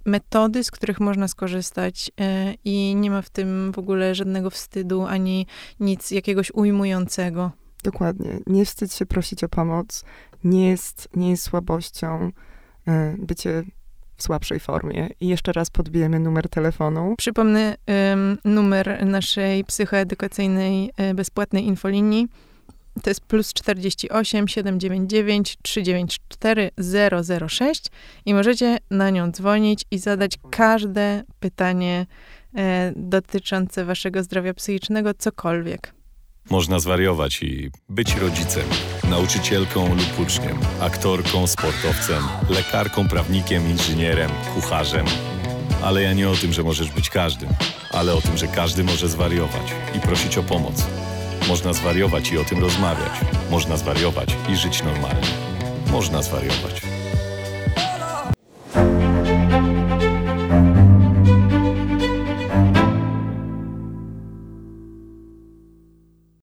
metody, 0.05 0.63
z 0.63 0.71
których 0.71 0.99
można 0.99 1.27
skorzystać 1.27 2.11
e, 2.19 2.53
i 2.65 2.95
nie 2.95 3.11
ma 3.11 3.21
w 3.21 3.29
tym 3.29 3.71
w 3.71 3.79
ogóle 3.79 4.15
żadnego 4.15 4.49
wstydu 4.49 5.05
ani 5.05 5.47
nic 5.79 6.11
jakiegoś 6.11 6.51
ujmującego. 6.51 7.51
Dokładnie. 7.83 8.39
Nie 8.47 8.65
wstydź 8.65 8.93
się 8.93 9.05
prosić 9.05 9.43
o 9.43 9.49
pomoc. 9.49 10.03
Nie 10.43 10.69
jest, 10.69 11.09
nie 11.15 11.29
jest 11.29 11.43
słabością 11.43 12.31
e, 12.87 13.15
bycie 13.19 13.63
w 14.17 14.23
słabszej 14.23 14.59
formie. 14.59 15.09
I 15.19 15.27
jeszcze 15.27 15.51
raz 15.51 15.69
podbijemy 15.69 16.19
numer 16.19 16.49
telefonu. 16.49 17.15
Przypomnę 17.17 17.75
ym, 18.13 18.37
numer 18.45 19.05
naszej 19.05 19.63
psychoedukacyjnej 19.63 20.91
y, 21.11 21.13
bezpłatnej 21.13 21.65
infolinii. 21.65 22.27
To 23.03 23.09
jest 23.09 23.21
plus 23.21 23.53
48 23.53 24.47
799 24.47 25.57
394 25.61 26.71
006 27.49 27.85
i 28.25 28.33
możecie 28.33 28.77
na 28.91 29.09
nią 29.09 29.31
dzwonić 29.31 29.85
i 29.91 29.97
zadać 29.97 30.31
każde 30.51 31.23
pytanie 31.39 32.05
e, 32.55 32.93
dotyczące 32.95 33.85
waszego 33.85 34.23
zdrowia 34.23 34.53
psychicznego, 34.53 35.13
cokolwiek. 35.13 35.94
Można 36.49 36.79
zwariować 36.79 37.43
i 37.43 37.71
być 37.89 38.15
rodzicem, 38.15 38.63
nauczycielką 39.09 39.89
lub 39.89 40.19
uczniem, 40.19 40.57
aktorką, 40.79 41.47
sportowcem, 41.47 42.23
lekarką, 42.49 43.07
prawnikiem, 43.07 43.69
inżynierem, 43.69 44.31
kucharzem. 44.53 45.05
Ale 45.83 46.01
ja 46.01 46.13
nie 46.13 46.29
o 46.29 46.35
tym, 46.35 46.53
że 46.53 46.63
możesz 46.63 46.91
być 46.91 47.09
każdym, 47.09 47.49
ale 47.91 48.13
o 48.13 48.21
tym, 48.21 48.37
że 48.37 48.47
każdy 48.47 48.83
może 48.83 49.09
zwariować 49.09 49.73
i 49.95 49.99
prosić 49.99 50.37
o 50.37 50.43
pomoc. 50.43 50.83
Można 51.47 51.73
zwariować 51.73 52.31
i 52.31 52.37
o 52.37 52.43
tym 52.43 52.59
rozmawiać. 52.59 53.11
Można 53.51 53.77
zwariować 53.77 54.35
i 54.49 54.55
żyć 54.55 54.83
normalnie. 54.83 55.27
Można 55.91 56.21
zwariować. 56.21 56.94